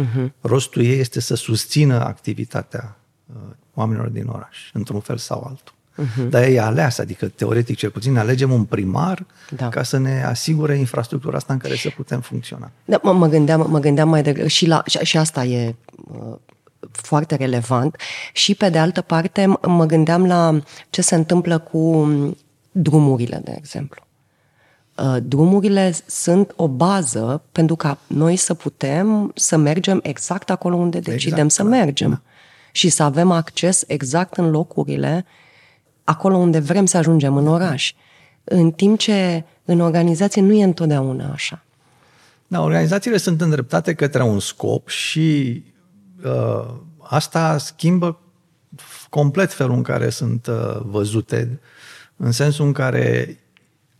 Uh-huh. 0.00 0.30
Rostul 0.40 0.82
ei 0.82 0.98
este 0.98 1.20
să 1.20 1.34
susțină 1.34 2.04
activitatea 2.04 2.96
uh, 3.26 3.40
oamenilor 3.74 4.08
din 4.08 4.26
oraș, 4.26 4.70
într-un 4.72 5.00
fel 5.00 5.16
sau 5.16 5.44
altul. 5.48 5.74
Uh-huh. 6.02 6.28
Dar 6.28 6.42
e 6.42 6.60
aleasă, 6.60 7.02
adică 7.02 7.28
teoretic 7.28 7.76
cel 7.76 7.90
puțin 7.90 8.16
alegem 8.16 8.52
un 8.52 8.64
primar 8.64 9.26
da. 9.56 9.68
ca 9.68 9.82
să 9.82 9.98
ne 9.98 10.24
asigure 10.24 10.76
infrastructura 10.76 11.36
asta 11.36 11.52
în 11.52 11.58
care 11.58 11.74
să 11.74 11.90
putem 11.96 12.20
funcționa. 12.20 12.70
Da, 12.84 13.00
mă, 13.02 13.12
mă, 13.12 13.26
gândeam, 13.26 13.70
mă 13.70 13.78
gândeam 13.78 14.08
mai 14.08 14.22
degrabă 14.22 14.48
și, 14.48 14.66
la, 14.66 14.82
și, 14.86 14.98
și 14.98 15.16
asta 15.16 15.44
e 15.44 15.74
uh, 15.96 16.36
foarte 16.90 17.34
relevant 17.34 17.96
și 18.32 18.54
pe 18.54 18.68
de 18.68 18.78
altă 18.78 19.00
parte 19.00 19.46
mă 19.66 19.84
gândeam 19.86 20.26
la 20.26 20.62
ce 20.90 21.02
se 21.02 21.14
întâmplă 21.14 21.58
cu 21.58 22.08
drumurile, 22.70 23.40
de 23.44 23.54
exemplu. 23.56 24.06
Uh, 24.96 25.16
drumurile 25.22 25.94
sunt 26.06 26.52
o 26.56 26.68
bază 26.68 27.42
pentru 27.52 27.76
ca 27.76 27.98
noi 28.06 28.36
să 28.36 28.54
putem 28.54 29.32
să 29.34 29.56
mergem 29.56 30.00
exact 30.02 30.50
acolo 30.50 30.76
unde 30.76 30.98
exact, 30.98 31.16
decidem 31.16 31.44
exact, 31.44 31.52
să 31.52 31.62
da, 31.62 31.68
mergem 31.68 32.10
da. 32.10 32.20
și 32.72 32.88
să 32.88 33.02
avem 33.02 33.30
acces 33.30 33.84
exact 33.86 34.36
în 34.36 34.50
locurile 34.50 35.24
acolo 36.04 36.36
unde 36.36 36.58
vrem 36.58 36.86
să 36.86 36.96
ajungem 36.96 37.36
în 37.36 37.46
oraș. 37.46 37.92
În 38.44 38.70
timp 38.70 38.98
ce 38.98 39.44
în 39.64 39.80
organizație 39.80 40.42
nu 40.42 40.52
e 40.52 40.64
întotdeauna 40.64 41.30
așa. 41.32 41.64
Da, 42.46 42.60
organizațiile 42.60 43.16
sunt 43.16 43.40
îndreptate 43.40 43.94
către 43.94 44.22
un 44.22 44.40
scop 44.40 44.88
și 44.88 45.62
uh, 46.24 46.74
asta 46.98 47.58
schimbă 47.58 48.18
complet 49.10 49.52
felul 49.52 49.76
în 49.76 49.82
care 49.82 50.08
sunt 50.08 50.46
uh, 50.46 50.80
văzute, 50.84 51.60
în 52.16 52.32
sensul 52.32 52.66
în 52.66 52.72
care 52.72 53.36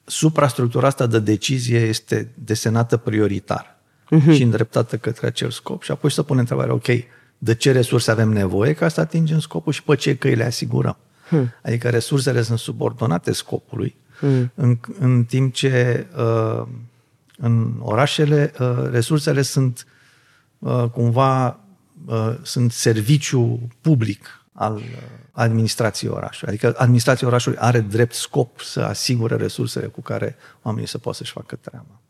suprastructura 0.04 0.86
asta 0.86 1.06
de 1.06 1.18
decizie 1.18 1.78
este 1.78 2.32
desenată 2.34 2.96
prioritar 2.96 3.78
uh-huh. 4.16 4.34
și 4.34 4.42
îndreptată 4.42 4.96
către 4.96 5.26
acel 5.26 5.50
scop 5.50 5.82
și 5.82 5.90
apoi 5.90 6.10
să 6.10 6.22
pune 6.22 6.40
întrebarea, 6.40 6.74
ok, 6.74 6.86
de 7.38 7.54
ce 7.54 7.72
resurse 7.72 8.10
avem 8.10 8.28
nevoie 8.28 8.72
ca 8.72 8.88
să 8.88 9.00
atingem 9.00 9.38
scopul 9.38 9.72
și 9.72 9.82
pe 9.82 9.94
ce 9.94 10.16
căi 10.16 10.34
le 10.34 10.44
asigurăm. 10.44 10.96
Hmm. 11.28 11.52
Adică 11.62 11.88
resursele 11.88 12.42
sunt 12.42 12.58
subordonate 12.58 13.32
scopului, 13.32 13.94
hmm. 14.18 14.50
în, 14.54 14.78
în 14.98 15.24
timp 15.24 15.54
ce 15.54 16.06
uh, 16.16 16.66
în 17.36 17.74
orașele 17.78 18.52
uh, 18.58 18.88
resursele 18.90 19.42
sunt 19.42 19.86
uh, 20.58 20.84
cumva 20.92 21.62
Uh, 22.06 22.34
sunt 22.42 22.72
serviciu 22.72 23.68
public 23.80 24.41
al 24.52 24.76
uh, 24.76 24.82
administrației 25.32 26.10
orașului. 26.10 26.54
Adică 26.54 26.74
administrația 26.78 27.26
orașului 27.26 27.58
are 27.60 27.80
drept 27.80 28.14
scop 28.14 28.60
să 28.60 28.80
asigure 28.80 29.36
resursele 29.36 29.86
cu 29.86 30.00
care 30.00 30.36
oamenii 30.62 30.88
să 30.88 30.98
poată 30.98 31.18
să-și 31.18 31.32
facă 31.32 31.58
treaba. 31.60 32.00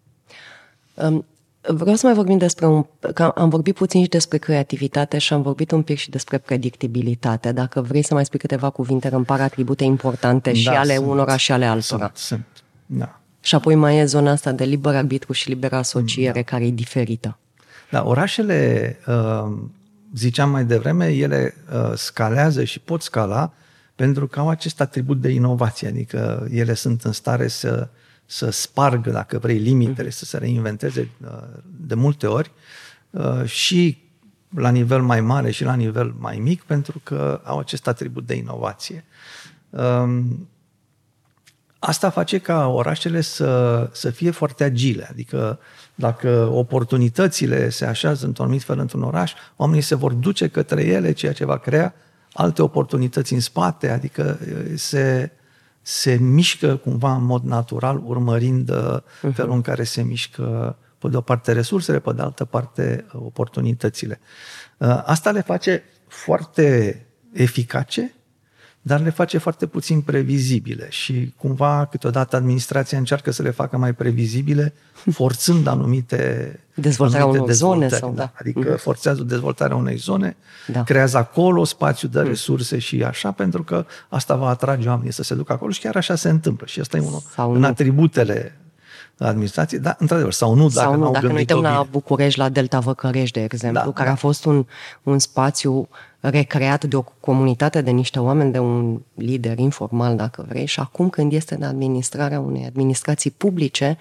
Um, 0.94 1.24
Vreau 1.68 1.96
să 1.96 2.06
mai 2.06 2.14
vorbim 2.14 2.38
despre 2.38 2.66
un... 2.66 2.86
Că 3.14 3.22
am 3.22 3.48
vorbit 3.48 3.74
puțin 3.74 4.02
și 4.02 4.08
despre 4.08 4.38
creativitate 4.38 5.18
și 5.18 5.32
am 5.32 5.42
vorbit 5.42 5.70
un 5.70 5.82
pic 5.82 5.98
și 5.98 6.10
despre 6.10 6.38
predictibilitate. 6.38 7.52
Dacă 7.52 7.80
vrei 7.80 8.02
să 8.02 8.14
mai 8.14 8.24
spui 8.24 8.38
câteva 8.38 8.70
cuvinte, 8.70 9.08
că 9.08 9.14
îmi 9.14 9.24
par 9.24 9.40
atribute 9.40 9.84
importante 9.84 10.50
da, 10.50 10.56
și 10.56 10.68
ale 10.68 10.94
sunt, 10.94 11.06
unora 11.06 11.36
și 11.36 11.52
ale 11.52 11.64
altora. 11.64 12.10
Sunt, 12.14 12.44
sunt, 12.46 12.64
da. 12.86 13.20
Și 13.40 13.54
apoi 13.54 13.74
mai 13.74 13.96
e 13.96 14.04
zona 14.04 14.30
asta 14.30 14.52
de 14.52 14.64
liber 14.64 14.94
arbitru 14.94 15.32
și 15.32 15.48
liberă 15.48 15.76
asociere, 15.76 16.40
da. 16.40 16.42
care 16.42 16.66
e 16.66 16.70
diferită. 16.70 17.38
Da, 17.90 18.04
orașele, 18.06 18.98
uh, 19.06 19.52
ziceam 20.14 20.50
mai 20.50 20.64
devreme, 20.64 21.08
ele 21.08 21.54
uh, 21.72 21.92
scalează 21.94 22.64
și 22.64 22.80
pot 22.80 23.02
scala 23.02 23.52
pentru 23.94 24.26
că 24.26 24.38
au 24.38 24.48
acest 24.48 24.80
atribut 24.80 25.20
de 25.20 25.28
inovație, 25.28 25.88
adică 25.88 26.46
ele 26.50 26.74
sunt 26.74 27.02
în 27.02 27.12
stare 27.12 27.48
să 27.48 27.88
să 28.32 28.50
spargă, 28.50 29.10
dacă 29.10 29.38
vrei, 29.38 29.58
limitele, 29.58 30.10
să 30.10 30.24
se 30.24 30.38
reinventeze 30.38 31.08
uh, 31.24 31.42
de 31.64 31.94
multe 31.94 32.26
ori 32.26 32.50
uh, 33.10 33.44
și 33.44 34.02
la 34.48 34.70
nivel 34.70 35.02
mai 35.02 35.20
mare 35.20 35.50
și 35.50 35.64
la 35.64 35.74
nivel 35.74 36.14
mai 36.18 36.38
mic, 36.38 36.62
pentru 36.62 37.00
că 37.02 37.40
au 37.44 37.58
acest 37.58 37.86
atribut 37.86 38.26
de 38.26 38.34
inovație. 38.34 39.04
Um, 39.70 40.48
asta 41.78 42.10
face 42.10 42.38
ca 42.38 42.66
orașele 42.66 43.20
să, 43.20 43.90
să 43.92 44.10
fie 44.10 44.30
foarte 44.30 44.64
agile, 44.64 45.06
adică 45.10 45.58
dacă 45.94 46.48
oportunitățile 46.52 47.68
se 47.68 47.84
așează 47.84 48.26
într-un 48.26 48.44
anumit 48.44 48.64
fel 48.64 48.78
într-un 48.78 49.02
oraș, 49.02 49.32
oamenii 49.56 49.82
se 49.82 49.94
vor 49.94 50.12
duce 50.12 50.48
către 50.48 50.84
ele, 50.84 51.12
ceea 51.12 51.32
ce 51.32 51.44
va 51.44 51.58
crea 51.58 51.94
alte 52.32 52.62
oportunități 52.62 53.32
în 53.32 53.40
spate, 53.40 53.90
adică 53.90 54.38
uh, 54.40 54.72
se, 54.74 55.30
se 55.82 56.14
mișcă 56.14 56.76
cumva 56.76 57.14
în 57.14 57.24
mod 57.24 57.42
natural, 57.42 58.02
urmărind 58.04 58.70
uh-huh. 58.72 59.34
felul 59.34 59.54
în 59.54 59.60
care 59.60 59.84
se 59.84 60.02
mișcă, 60.02 60.76
pe 60.98 61.08
de 61.08 61.16
o 61.16 61.20
parte, 61.20 61.52
resursele, 61.52 61.98
pe 61.98 62.12
de 62.12 62.22
altă 62.22 62.44
parte, 62.44 63.06
uh, 63.06 63.20
oportunitățile. 63.24 64.20
Uh, 64.76 65.02
asta 65.04 65.30
le 65.30 65.40
face 65.40 65.82
foarte 66.06 66.96
eficace 67.32 68.14
dar 68.82 69.00
le 69.00 69.10
face 69.10 69.38
foarte 69.38 69.66
puțin 69.66 70.00
previzibile 70.00 70.86
și 70.90 71.32
cumva 71.36 71.86
câteodată 71.90 72.36
administrația 72.36 72.98
încearcă 72.98 73.30
să 73.30 73.42
le 73.42 73.50
facă 73.50 73.76
mai 73.76 73.92
previzibile, 73.92 74.72
forțând 75.18 75.66
anumite 75.66 76.60
dezvoltarea 76.74 77.26
anumite 77.26 77.42
unor 77.42 77.54
zone 77.54 77.88
sau 77.88 78.12
da. 78.12 78.32
Adică 78.34 78.74
mm-hmm. 78.74 78.80
forțează 78.80 79.22
dezvoltarea 79.22 79.76
unei 79.76 79.96
zone, 79.96 80.36
da. 80.66 80.82
creează 80.82 81.16
acolo 81.16 81.64
spațiu 81.64 82.08
de 82.08 82.20
mm. 82.20 82.26
resurse 82.26 82.78
și 82.78 83.02
așa, 83.02 83.30
pentru 83.30 83.62
că 83.62 83.86
asta 84.08 84.34
va 84.34 84.48
atrage 84.48 84.88
oamenii 84.88 85.12
să 85.12 85.22
se 85.22 85.34
ducă 85.34 85.52
acolo 85.52 85.70
și 85.70 85.80
chiar 85.80 85.96
așa 85.96 86.14
se 86.14 86.28
întâmplă. 86.28 86.66
Și 86.66 86.80
asta 86.80 86.96
e 86.96 87.00
unul 87.00 87.22
sau 87.34 87.52
în 87.52 87.60
nu. 87.60 87.66
atributele 87.66 88.56
administrației, 89.18 89.80
da, 89.80 89.96
într-adevăr, 89.98 90.32
sau 90.32 90.54
nu, 90.54 90.68
dacă 90.68 90.72
sau 90.72 90.96
nu, 90.96 91.10
dacă 91.10 91.26
ne 91.26 91.32
uităm 91.32 91.60
la 91.60 91.86
București, 91.90 92.38
la 92.38 92.48
Delta 92.48 92.78
Văcărești, 92.78 93.38
de 93.38 93.44
exemplu, 93.44 93.84
da, 93.84 93.92
care 93.92 94.06
da. 94.06 94.12
a 94.12 94.16
fost 94.16 94.44
un, 94.44 94.66
un 95.02 95.18
spațiu 95.18 95.88
recreat 96.20 96.84
de 96.84 96.96
o 96.96 97.02
comunitate 97.20 97.80
de 97.80 97.90
niște 97.90 98.18
oameni, 98.18 98.52
de 98.52 98.58
un 98.58 99.00
lider 99.14 99.58
informal, 99.58 100.16
dacă 100.16 100.44
vrei, 100.48 100.66
și 100.66 100.80
acum 100.80 101.08
când 101.08 101.32
este 101.32 101.54
în 101.54 101.62
administrarea 101.62 102.40
unei 102.40 102.64
administrații 102.66 103.30
publice, 103.30 103.98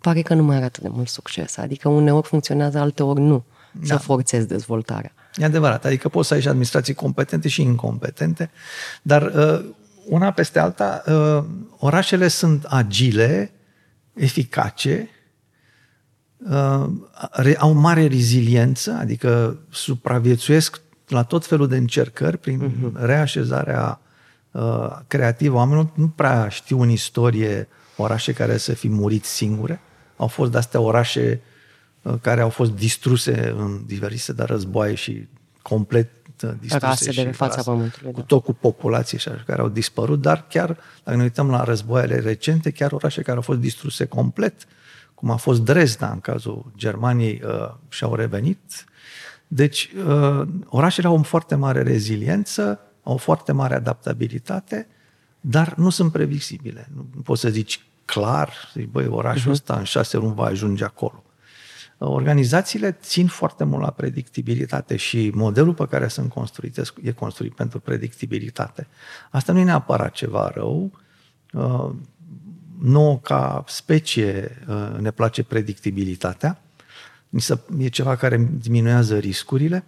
pare 0.00 0.22
că 0.22 0.34
nu 0.34 0.42
mai 0.42 0.56
are 0.56 0.64
atât 0.64 0.82
de 0.82 0.88
mult 0.88 1.08
succes. 1.08 1.56
Adică 1.56 1.88
uneori 1.88 2.26
funcționează, 2.26 2.78
alteori 2.78 3.20
nu. 3.20 3.44
Da. 3.72 3.86
Să 3.86 3.96
forțezi 3.96 4.46
dezvoltarea. 4.46 5.12
E 5.36 5.44
adevărat. 5.44 5.84
Adică 5.84 6.08
poți 6.08 6.28
să 6.28 6.34
ai 6.34 6.40
și 6.40 6.48
administrații 6.48 6.94
competente 6.94 7.48
și 7.48 7.62
incompetente, 7.62 8.50
dar 9.02 9.22
uh, 9.22 9.64
una 10.08 10.30
peste 10.30 10.58
alta, 10.58 11.02
uh, 11.06 11.44
orașele 11.78 12.28
sunt 12.28 12.64
agile, 12.64 13.52
eficace, 14.18 15.08
uh, 16.38 16.86
au 17.58 17.72
mare 17.72 18.06
reziliență, 18.06 18.96
adică 19.00 19.58
supraviețuiesc 19.70 20.80
la 21.08 21.22
tot 21.22 21.46
felul 21.46 21.68
de 21.68 21.76
încercări 21.76 22.38
prin 22.38 22.60
uh-huh. 22.60 23.00
reașezarea 23.00 24.00
uh, 24.50 24.98
creativă 25.06 25.56
oamenilor. 25.56 25.90
Nu 25.94 26.08
prea 26.08 26.48
știu 26.48 26.80
în 26.80 26.88
istorie 26.88 27.68
orașe 27.96 28.32
care 28.32 28.56
să 28.56 28.74
fi 28.74 28.88
murit 28.88 29.24
singure. 29.24 29.80
Au 30.16 30.26
fost 30.26 30.50
de-astea 30.50 30.80
orașe 30.80 31.40
uh, 32.02 32.14
care 32.20 32.40
au 32.40 32.48
fost 32.48 32.72
distruse 32.72 33.54
în 33.56 33.82
diverse 33.86 34.32
de 34.32 34.42
războaie 34.42 34.94
și 34.94 35.28
complet 35.62 36.10
uh, 36.42 36.50
distruse. 36.60 36.86
Rase 36.86 37.22
de 37.22 37.30
fața 37.30 37.54
rase, 37.54 37.70
pământului. 37.70 38.12
Cu 38.12 38.20
da. 38.20 38.26
tot 38.26 38.44
cu 38.44 38.52
populație 38.52 39.18
și 39.18 39.28
așa, 39.28 39.42
care 39.46 39.60
au 39.60 39.68
dispărut, 39.68 40.20
dar 40.20 40.46
chiar, 40.48 40.78
dacă 41.04 41.16
ne 41.16 41.22
uităm 41.22 41.50
la 41.50 41.64
războaiele 41.64 42.18
recente, 42.18 42.70
chiar 42.70 42.92
orașe 42.92 43.22
care 43.22 43.36
au 43.36 43.42
fost 43.42 43.58
distruse 43.58 44.04
complet, 44.04 44.54
cum 45.14 45.30
a 45.30 45.36
fost 45.36 45.60
Dresda 45.60 46.10
în 46.10 46.20
cazul 46.20 46.72
Germaniei, 46.76 47.42
uh, 47.44 47.74
și-au 47.88 48.14
revenit 48.14 48.86
deci, 49.48 49.90
uh, 50.06 50.48
orașele 50.68 51.06
au 51.06 51.18
o 51.18 51.22
foarte 51.22 51.54
mare 51.54 51.82
reziliență, 51.82 52.80
au 53.02 53.14
o 53.14 53.16
foarte 53.16 53.52
mare 53.52 53.74
adaptabilitate, 53.74 54.88
dar 55.40 55.74
nu 55.76 55.90
sunt 55.90 56.12
previzibile. 56.12 56.88
Nu 56.94 57.20
poți 57.22 57.40
să 57.40 57.48
zici 57.48 57.86
clar, 58.04 58.52
zici, 58.72 58.88
băi, 58.88 59.06
orașul 59.06 59.50
uh-huh. 59.50 59.54
ăsta 59.54 59.74
în 59.74 59.84
șase 59.84 60.16
luni 60.16 60.34
va 60.34 60.44
ajunge 60.44 60.84
acolo. 60.84 61.22
Uh, 61.98 62.08
organizațiile 62.08 62.92
țin 62.92 63.26
foarte 63.26 63.64
mult 63.64 63.82
la 63.82 63.90
predictibilitate 63.90 64.96
și 64.96 65.30
modelul 65.34 65.74
pe 65.74 65.86
care 65.86 66.08
sunt 66.08 66.30
construite 66.30 66.82
e 67.02 67.12
construit 67.12 67.54
pentru 67.54 67.80
predictibilitate. 67.80 68.86
Asta 69.30 69.52
nu 69.52 69.58
e 69.58 69.64
neapărat 69.64 70.12
ceva 70.12 70.50
rău. 70.54 70.92
Uh, 71.52 71.90
nouă, 72.80 73.18
ca 73.18 73.64
specie, 73.66 74.62
ne 74.98 75.10
place 75.10 75.42
predictibilitatea, 75.42 76.62
e 77.78 77.88
ceva 77.88 78.16
care 78.16 78.50
diminuează 78.60 79.18
riscurile, 79.18 79.84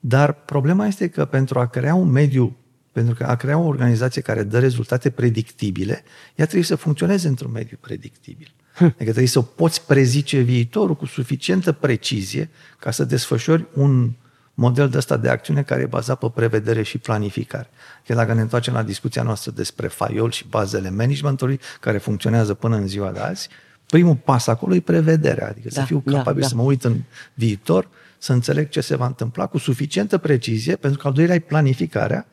dar 0.00 0.32
problema 0.32 0.86
este 0.86 1.08
că 1.08 1.24
pentru 1.24 1.58
a 1.58 1.66
crea 1.66 1.94
un 1.94 2.08
mediu, 2.08 2.56
pentru 2.96 3.14
că 3.14 3.24
a 3.24 3.36
crea 3.36 3.58
o 3.58 3.66
organizație 3.66 4.22
care 4.22 4.42
dă 4.42 4.58
rezultate 4.58 5.10
predictibile, 5.10 6.02
ea 6.34 6.44
trebuie 6.44 6.64
să 6.64 6.74
funcționeze 6.76 7.28
într-un 7.28 7.50
mediu 7.50 7.76
predictibil. 7.80 8.52
Hm. 8.74 8.84
Adică 8.84 9.04
trebuie 9.04 9.26
să 9.26 9.40
poți 9.40 9.86
prezice 9.86 10.40
viitorul 10.40 10.96
cu 10.96 11.06
suficientă 11.06 11.72
precizie 11.72 12.50
ca 12.78 12.90
să 12.90 13.04
desfășori 13.04 13.66
un 13.74 14.12
model 14.54 14.88
de 14.88 14.96
ăsta 14.96 15.16
de 15.16 15.28
acțiune 15.28 15.62
care 15.62 15.82
e 15.82 15.86
bazat 15.86 16.18
pe 16.18 16.30
prevedere 16.34 16.82
și 16.82 16.98
planificare. 16.98 17.68
Că 18.06 18.14
dacă 18.14 18.32
ne 18.34 18.40
întoarcem 18.40 18.74
la 18.74 18.82
discuția 18.82 19.22
noastră 19.22 19.50
despre 19.50 19.86
faiol 19.86 20.30
și 20.30 20.44
bazele 20.48 20.90
managementului 20.90 21.60
care 21.80 21.98
funcționează 21.98 22.54
până 22.54 22.76
în 22.76 22.86
ziua 22.86 23.10
de 23.10 23.18
azi, 23.18 23.48
primul 23.86 24.16
pas 24.16 24.46
acolo 24.46 24.74
e 24.74 24.80
prevederea, 24.80 25.48
adică 25.48 25.68
da, 25.72 25.80
să 25.80 25.86
fiu 25.86 26.02
capabil 26.06 26.40
da, 26.40 26.40
da. 26.40 26.46
să 26.46 26.54
mă 26.54 26.62
uit 26.62 26.84
în 26.84 27.02
viitor, 27.34 27.88
să 28.18 28.32
înțeleg 28.32 28.68
ce 28.68 28.80
se 28.80 28.96
va 28.96 29.06
întâmpla 29.06 29.46
cu 29.46 29.58
suficientă 29.58 30.18
precizie, 30.18 30.76
pentru 30.76 30.98
că 30.98 31.06
al 31.06 31.12
doilea 31.12 31.34
e 31.34 31.38
planificarea, 31.38 32.26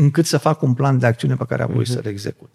încât 0.00 0.26
să 0.26 0.38
fac 0.38 0.62
un 0.62 0.74
plan 0.74 0.98
de 0.98 1.06
acțiune 1.06 1.34
pe 1.34 1.44
care 1.48 1.62
apoi 1.62 1.82
uh-huh. 1.82 1.92
să-l 1.92 2.06
execut. 2.06 2.50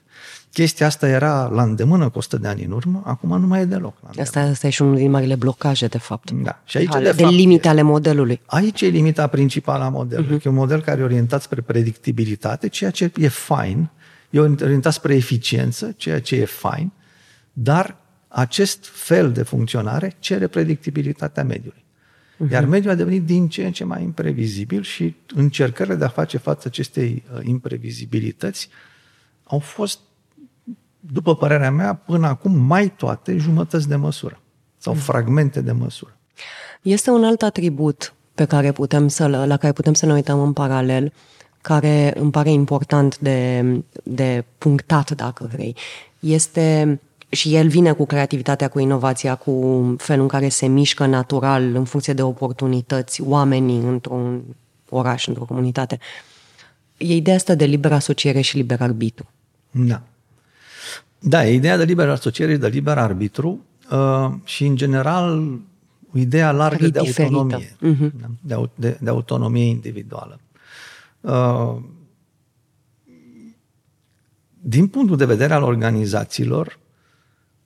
Chestia 0.51 0.85
asta 0.85 1.07
era 1.07 1.47
la 1.47 1.63
îndemână 1.63 2.09
cu 2.09 2.17
100 2.17 2.37
de 2.37 2.47
ani 2.47 2.63
în 2.63 2.71
urmă, 2.71 3.01
acum 3.05 3.39
nu 3.39 3.47
mai 3.47 3.61
e 3.61 3.65
deloc. 3.65 3.97
La 4.01 4.21
asta, 4.21 4.39
asta 4.39 4.67
e 4.67 4.69
și 4.69 4.81
unul 4.81 4.95
din 4.95 5.11
marile 5.11 5.35
blocaje, 5.35 5.87
de 5.87 5.97
fapt. 5.97 6.31
Da. 6.31 6.61
Și 6.65 6.77
aici, 6.77 6.91
de, 6.91 6.99
de 6.99 7.11
fapt, 7.11 7.33
limite 7.33 7.67
ale 7.67 7.81
modelului. 7.81 8.41
Aici 8.45 8.81
e 8.81 8.87
limita 8.87 9.27
principală 9.27 9.83
a 9.83 9.89
modelului. 9.89 10.39
Uh-huh. 10.39 10.45
E 10.45 10.49
un 10.49 10.55
model 10.55 10.81
care 10.81 11.01
e 11.01 11.03
orientat 11.03 11.41
spre 11.41 11.61
predictibilitate, 11.61 12.67
ceea 12.67 12.91
ce 12.91 13.11
e 13.15 13.27
fine, 13.27 13.91
e 14.29 14.39
orientat 14.39 14.93
spre 14.93 15.15
eficiență, 15.15 15.93
ceea 15.97 16.21
ce 16.21 16.35
e 16.35 16.45
fine, 16.45 16.91
dar 17.53 17.97
acest 18.27 18.85
fel 18.85 19.31
de 19.31 19.43
funcționare 19.43 20.15
cere 20.19 20.47
predictibilitatea 20.47 21.43
mediului. 21.43 21.82
Mhm. 22.37 22.51
Iar 22.51 22.65
mediul 22.65 22.91
a 22.91 22.95
devenit 22.95 23.23
din 23.23 23.47
ce 23.47 23.65
în 23.65 23.71
ce 23.71 23.83
mai 23.83 24.03
imprevizibil 24.03 24.81
și 24.81 25.15
încercările 25.35 25.95
de 25.95 26.05
a 26.05 26.09
face 26.09 26.37
față 26.37 26.67
acestei 26.67 27.23
uh, 27.33 27.39
imprevizibilități 27.45 28.69
au 29.43 29.59
fost, 29.59 29.99
după 30.99 31.35
părerea 31.35 31.71
mea, 31.71 31.93
până 31.93 32.27
acum 32.27 32.57
mai 32.57 32.89
toate 32.89 33.37
jumătăți 33.37 33.87
de 33.87 33.95
măsură 33.95 34.41
sau 34.77 34.93
mhm. 34.93 35.03
fragmente 35.03 35.61
de 35.61 35.71
măsură. 35.71 36.17
Este 36.81 37.09
un 37.09 37.23
alt 37.23 37.41
atribut 37.41 38.13
pe 38.35 38.45
care 38.45 38.71
putem 38.71 39.07
să, 39.07 39.27
la 39.27 39.57
care 39.57 39.73
putem 39.73 39.93
să 39.93 40.05
ne 40.05 40.13
uităm 40.13 40.41
în 40.41 40.53
paralel, 40.53 41.13
care 41.61 42.13
îmi 42.19 42.31
pare 42.31 42.51
important 42.51 43.17
de, 43.19 43.65
de 44.03 44.45
punctat, 44.57 45.11
dacă 45.11 45.49
vrei. 45.51 45.75
Este 46.19 46.99
și 47.33 47.55
el 47.55 47.67
vine 47.67 47.91
cu 47.91 48.05
creativitatea, 48.05 48.67
cu 48.67 48.79
inovația, 48.79 49.35
cu 49.35 49.95
felul 49.97 50.21
în 50.21 50.27
care 50.27 50.49
se 50.49 50.65
mișcă 50.65 51.05
natural 51.05 51.75
în 51.75 51.83
funcție 51.83 52.13
de 52.13 52.21
oportunități 52.21 53.21
oamenii 53.21 53.79
într-un 53.79 54.43
oraș, 54.89 55.27
într-o 55.27 55.45
comunitate. 55.45 55.99
E 56.97 57.15
ideea 57.15 57.35
asta 57.35 57.55
de 57.55 57.65
liberă 57.65 57.93
asociere 57.93 58.41
și 58.41 58.55
liber 58.55 58.81
arbitru. 58.81 59.29
Da. 59.71 60.01
Da, 61.19 61.47
e 61.47 61.53
ideea 61.53 61.77
de 61.77 61.83
liberă 61.83 62.11
asociere 62.11 62.53
și 62.53 62.59
de 62.59 62.67
liber 62.67 62.97
arbitru 62.97 63.59
uh, 63.91 64.31
și, 64.43 64.65
în 64.65 64.75
general, 64.75 65.59
ideea 66.13 66.51
largă 66.51 66.87
de 66.87 66.99
diferită. 66.99 67.35
autonomie. 67.35 67.75
Uh-huh. 67.75 68.11
De, 68.41 68.69
de, 68.75 68.97
de 69.01 69.09
autonomie 69.09 69.65
individuală. 69.65 70.39
Uh, 71.21 71.75
din 74.59 74.87
punctul 74.87 75.17
de 75.17 75.25
vedere 75.25 75.53
al 75.53 75.63
organizațiilor, 75.63 76.79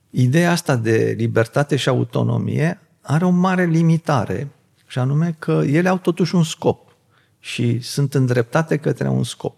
Ideea 0.10 0.51
asta 0.51 0.76
de 0.76 1.14
libertate 1.18 1.76
și 1.76 1.89
autonomie 1.89 2.80
are 3.01 3.26
o 3.26 3.30
mare 3.30 3.66
limitare, 3.66 4.47
și 4.88 4.99
anume 4.99 5.36
că 5.39 5.64
ele 5.66 5.89
au 5.89 5.97
totuși 5.97 6.36
un 6.36 6.43
scop 6.43 6.95
și 7.39 7.80
sunt 7.82 8.14
îndreptate 8.14 8.78
către 8.78 9.08
un 9.08 9.24
scop. 9.24 9.55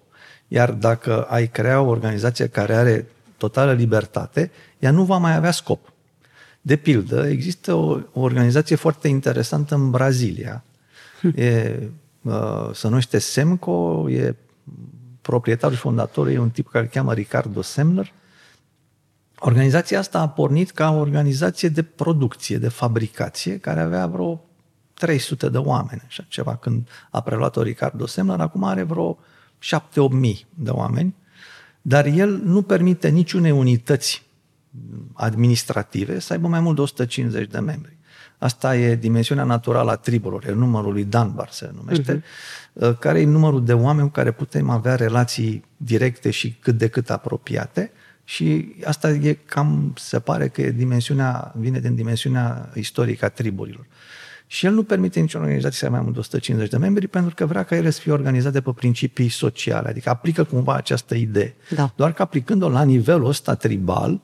Iar 0.47 0.71
dacă 0.71 1.23
ai 1.23 1.47
crea 1.47 1.81
o 1.81 1.89
organizație 1.89 2.47
care 2.47 2.75
are 2.75 3.07
totală 3.37 3.73
libertate, 3.73 4.51
ea 4.79 4.91
nu 4.91 5.03
va 5.03 5.17
mai 5.17 5.35
avea 5.35 5.51
scop. 5.51 5.93
De 6.61 6.75
pildă, 6.75 7.27
există 7.27 7.73
o, 7.73 7.99
o 8.13 8.21
organizație 8.21 8.75
foarte 8.75 9.07
interesantă 9.07 9.75
în 9.75 9.91
Brazilia. 9.91 10.63
Hm. 11.21 11.33
E, 11.35 11.79
uh, 12.21 12.69
se 12.73 12.87
numește 12.87 13.19
Semco, 13.19 14.09
e 14.09 14.35
proprietarul 15.21 15.75
și 15.75 15.81
fondatorul 15.81 16.31
e 16.31 16.39
un 16.39 16.49
tip 16.49 16.69
care 16.69 16.83
îl 16.83 16.89
cheamă 16.89 17.13
Ricardo 17.13 17.61
Semler. 17.61 18.13
Organizația 19.39 19.99
asta 19.99 20.19
a 20.19 20.29
pornit 20.29 20.71
ca 20.71 20.91
o 20.91 20.99
organizație 20.99 21.69
de 21.69 21.83
producție, 21.83 22.57
de 22.57 22.67
fabricație, 22.67 23.57
care 23.57 23.79
avea 23.79 24.07
vreo 24.07 24.41
300 24.93 25.49
de 25.49 25.57
oameni, 25.57 26.01
așa 26.05 26.25
ceva. 26.27 26.55
Când 26.55 26.87
a 27.09 27.21
preluat-o 27.21 27.61
Ricardo 27.61 28.05
Semler, 28.05 28.39
acum 28.39 28.63
are 28.63 28.83
vreo 28.83 29.17
7-8 29.63 30.11
mii 30.11 30.47
de 30.53 30.69
oameni, 30.69 31.15
dar 31.81 32.05
el 32.05 32.41
nu 32.43 32.61
permite 32.61 33.09
niciunei 33.09 33.51
unități 33.51 34.25
administrative 35.13 36.19
să 36.19 36.33
aibă 36.33 36.47
mai 36.47 36.59
mult 36.59 36.75
de 36.75 36.81
150 36.81 37.49
de 37.49 37.59
membri. 37.59 37.97
Asta 38.37 38.75
e 38.75 38.95
dimensiunea 38.95 39.43
naturală 39.43 39.91
a 39.91 39.95
triburilor, 39.95 40.45
e 40.45 40.51
numărul 40.51 40.91
lui 40.93 41.03
Dunbar 41.03 41.49
se 41.51 41.71
numește, 41.75 42.23
uh-huh. 42.23 42.99
care 42.99 43.19
e 43.19 43.25
numărul 43.25 43.65
de 43.65 43.73
oameni 43.73 44.07
cu 44.07 44.13
care 44.13 44.31
putem 44.31 44.69
avea 44.69 44.95
relații 44.95 45.65
directe 45.77 46.29
și 46.29 46.53
cât 46.53 46.77
de 46.77 46.87
cât 46.87 47.09
apropiate 47.09 47.91
și 48.29 48.75
asta 48.83 49.09
e 49.09 49.37
cam, 49.45 49.93
se 49.97 50.19
pare 50.19 50.47
că 50.47 50.61
e 50.61 50.71
dimensiunea, 50.71 51.53
vine 51.55 51.79
din 51.79 51.95
dimensiunea 51.95 52.71
istorică 52.75 53.25
a 53.25 53.29
triburilor. 53.29 53.85
Și 54.47 54.65
el 54.65 54.73
nu 54.73 54.83
permite 54.83 55.19
nicio 55.19 55.37
organizație 55.37 55.77
să 55.77 55.85
aibă 55.85 55.95
mai 55.95 56.03
mult 56.03 56.15
de 56.15 56.19
150 56.19 56.69
de 56.69 56.77
membri 56.77 57.07
pentru 57.07 57.35
că 57.35 57.45
vrea 57.45 57.63
ca 57.63 57.75
ele 57.75 57.89
să 57.89 57.99
fie 57.99 58.11
organizate 58.11 58.61
pe 58.61 58.71
principii 58.75 59.29
sociale, 59.29 59.89
adică 59.89 60.09
aplică 60.09 60.43
cumva 60.43 60.73
această 60.73 61.15
idee. 61.15 61.55
Da. 61.69 61.93
Doar 61.95 62.13
că 62.13 62.21
aplicând-o 62.21 62.69
la 62.69 62.83
nivelul 62.83 63.27
ăsta 63.27 63.55
tribal, 63.55 64.21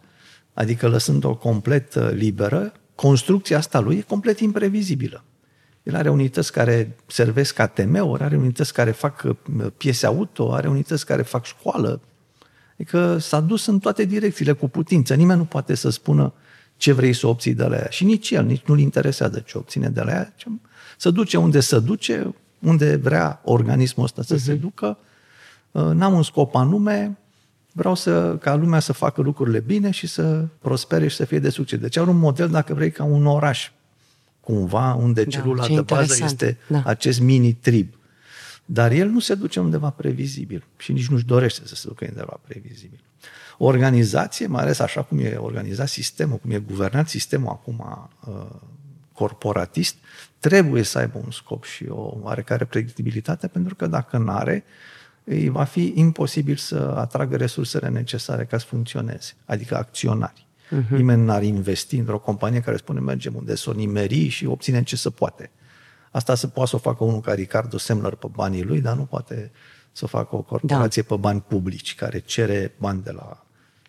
adică 0.53 0.88
lăsând-o 0.88 1.36
complet 1.36 1.95
uh, 1.95 2.10
liberă, 2.12 2.72
construcția 2.95 3.58
asta 3.58 3.80
lui 3.80 3.97
e 3.97 4.01
complet 4.01 4.39
imprevizibilă. 4.39 5.24
El 5.84 5.95
are 5.95 6.10
unități 6.10 6.51
care 6.51 6.95
servesc 7.06 7.53
ca 7.53 7.68
temeuri, 7.68 8.24
are 8.24 8.36
unități 8.36 8.74
care 8.74 8.91
fac 8.91 9.24
uh, 9.24 9.36
piese 9.78 10.06
auto, 10.06 10.53
are 10.53 10.68
unități 10.68 11.06
care 11.06 11.22
fac 11.22 11.45
școală. 11.45 12.01
Adică 12.80 13.18
s-a 13.18 13.40
dus 13.40 13.66
în 13.66 13.80
toate 13.80 14.06
direcțiile 14.06 14.52
cu 14.52 14.68
putință. 14.68 15.14
Nimeni 15.14 15.40
nu 15.40 15.46
poate 15.46 15.76
să 15.76 15.90
spună 15.90 16.34
ce 16.78 16.92
vrei 16.92 17.14
să 17.14 17.28
obții 17.28 17.54
de 17.54 17.64
la 17.64 17.76
ea. 17.76 17.88
Și 17.90 18.04
nici 18.04 18.32
el, 18.32 18.46
nici 18.46 18.64
nu-l 18.66 18.80
interesează 18.80 19.40
ce 19.40 19.58
obține 19.58 19.90
de 19.90 20.02
la 20.02 20.12
ea. 20.12 20.34
Să 20.98 21.10
duce 21.10 21.38
unde 21.38 21.60
să 21.60 21.80
duce, 21.80 22.36
unde 22.60 22.96
vrea 22.96 23.42
organismul 23.44 24.06
ăsta 24.06 24.22
să 24.22 24.36
uh-huh. 24.36 24.44
se 24.44 24.52
mhm. 24.52 24.62
ducă. 24.62 24.98
Uh, 25.72 25.84
n-am 25.84 26.14
un 26.14 26.24
scop 26.24 26.56
anume, 26.56 27.18
vreau 27.72 27.96
să, 27.96 28.38
ca 28.40 28.56
lumea 28.56 28.80
să 28.80 28.94
facă 28.94 29.22
lucrurile 29.22 29.60
bine 29.60 29.92
și 29.92 30.08
să 30.08 30.46
prospere 30.60 31.08
și 31.08 31.16
să 31.16 31.26
fie 31.26 31.40
de 31.40 31.50
succes. 31.50 31.80
Deci 31.80 31.98
are 31.98 32.10
un 32.10 32.18
model, 32.18 32.50
dacă 32.50 32.74
vrei, 32.74 32.92
ca 32.92 33.04
un 33.04 33.26
oraș, 33.26 33.72
cumva, 34.40 34.94
unde 34.94 35.24
da, 35.24 35.30
celula 35.30 35.68
de 35.68 35.82
bază 35.82 36.24
este 36.24 36.58
da. 36.68 36.82
acest 36.86 37.20
mini-trib. 37.20 37.95
Dar 38.66 38.91
el 38.91 39.07
nu 39.07 39.20
se 39.20 39.36
duce 39.36 39.59
undeva 39.59 39.89
previzibil 39.89 40.63
și 40.78 40.91
nici 40.91 41.07
nu-și 41.07 41.26
dorește 41.26 41.68
să 41.68 41.76
se 41.76 41.88
ducă 41.88 42.05
undeva 42.09 42.39
previzibil. 42.47 42.99
O 43.57 43.66
organizație, 43.66 44.47
mai 44.47 44.61
ales 44.61 44.80
așa 44.80 45.01
cum 45.01 45.20
e 45.20 45.36
organizat 45.36 45.88
sistemul, 45.88 46.38
cum 46.38 46.51
e 46.51 46.59
guvernat 46.59 47.07
sistemul 47.07 47.49
acum 47.49 48.07
uh, 48.28 48.45
corporatist, 49.13 49.95
trebuie 50.39 50.84
să 50.84 50.97
aibă 50.97 51.22
un 51.24 51.32
scop 51.32 51.63
și 51.63 51.86
o 51.89 52.18
oarecare 52.22 52.66
predictibilitate, 52.66 53.47
pentru 53.47 53.76
că 53.76 53.88
dacă 53.88 54.18
nu 54.18 54.32
are, 54.32 54.63
îi 55.24 55.49
va 55.49 55.63
fi 55.63 55.93
imposibil 55.95 56.55
să 56.55 56.93
atragă 56.97 57.36
resursele 57.36 57.89
necesare 57.89 58.45
ca 58.45 58.57
să 58.57 58.66
funcționeze, 58.66 59.34
adică 59.45 59.78
acționari. 59.78 60.45
Uh-huh. 60.66 60.89
Nimeni 60.89 61.26
n-ar 61.26 61.43
investi 61.43 61.95
într-o 61.95 62.20
companie 62.20 62.61
care 62.61 62.78
spune 62.78 62.99
mergem 62.99 63.36
unde 63.36 63.55
să 63.55 63.70
o 63.70 63.74
nimeri 63.74 64.28
și 64.28 64.45
obținem 64.45 64.84
ce 64.84 64.95
se 64.95 65.09
poate. 65.09 65.51
Asta 66.16 66.36
se 66.36 66.47
poate 66.47 66.70
să 66.70 66.76
o 66.76 66.80
facă 66.80 67.03
unul 67.03 67.20
ca 67.20 67.34
Ricardo 67.34 67.78
Semler 67.78 68.16
pe 68.16 68.28
banii 68.32 68.63
lui, 68.63 68.82
dar 68.82 68.95
nu 68.95 69.03
poate 69.03 69.51
să 69.91 70.05
facă 70.05 70.36
o 70.36 70.41
corporație 70.41 71.01
da. 71.01 71.16
pe 71.16 71.22
bani 71.22 71.43
publici 71.47 71.95
care 71.95 72.20
cere 72.20 72.74
bani 72.78 73.01
de 73.03 73.11
la, 73.11 73.45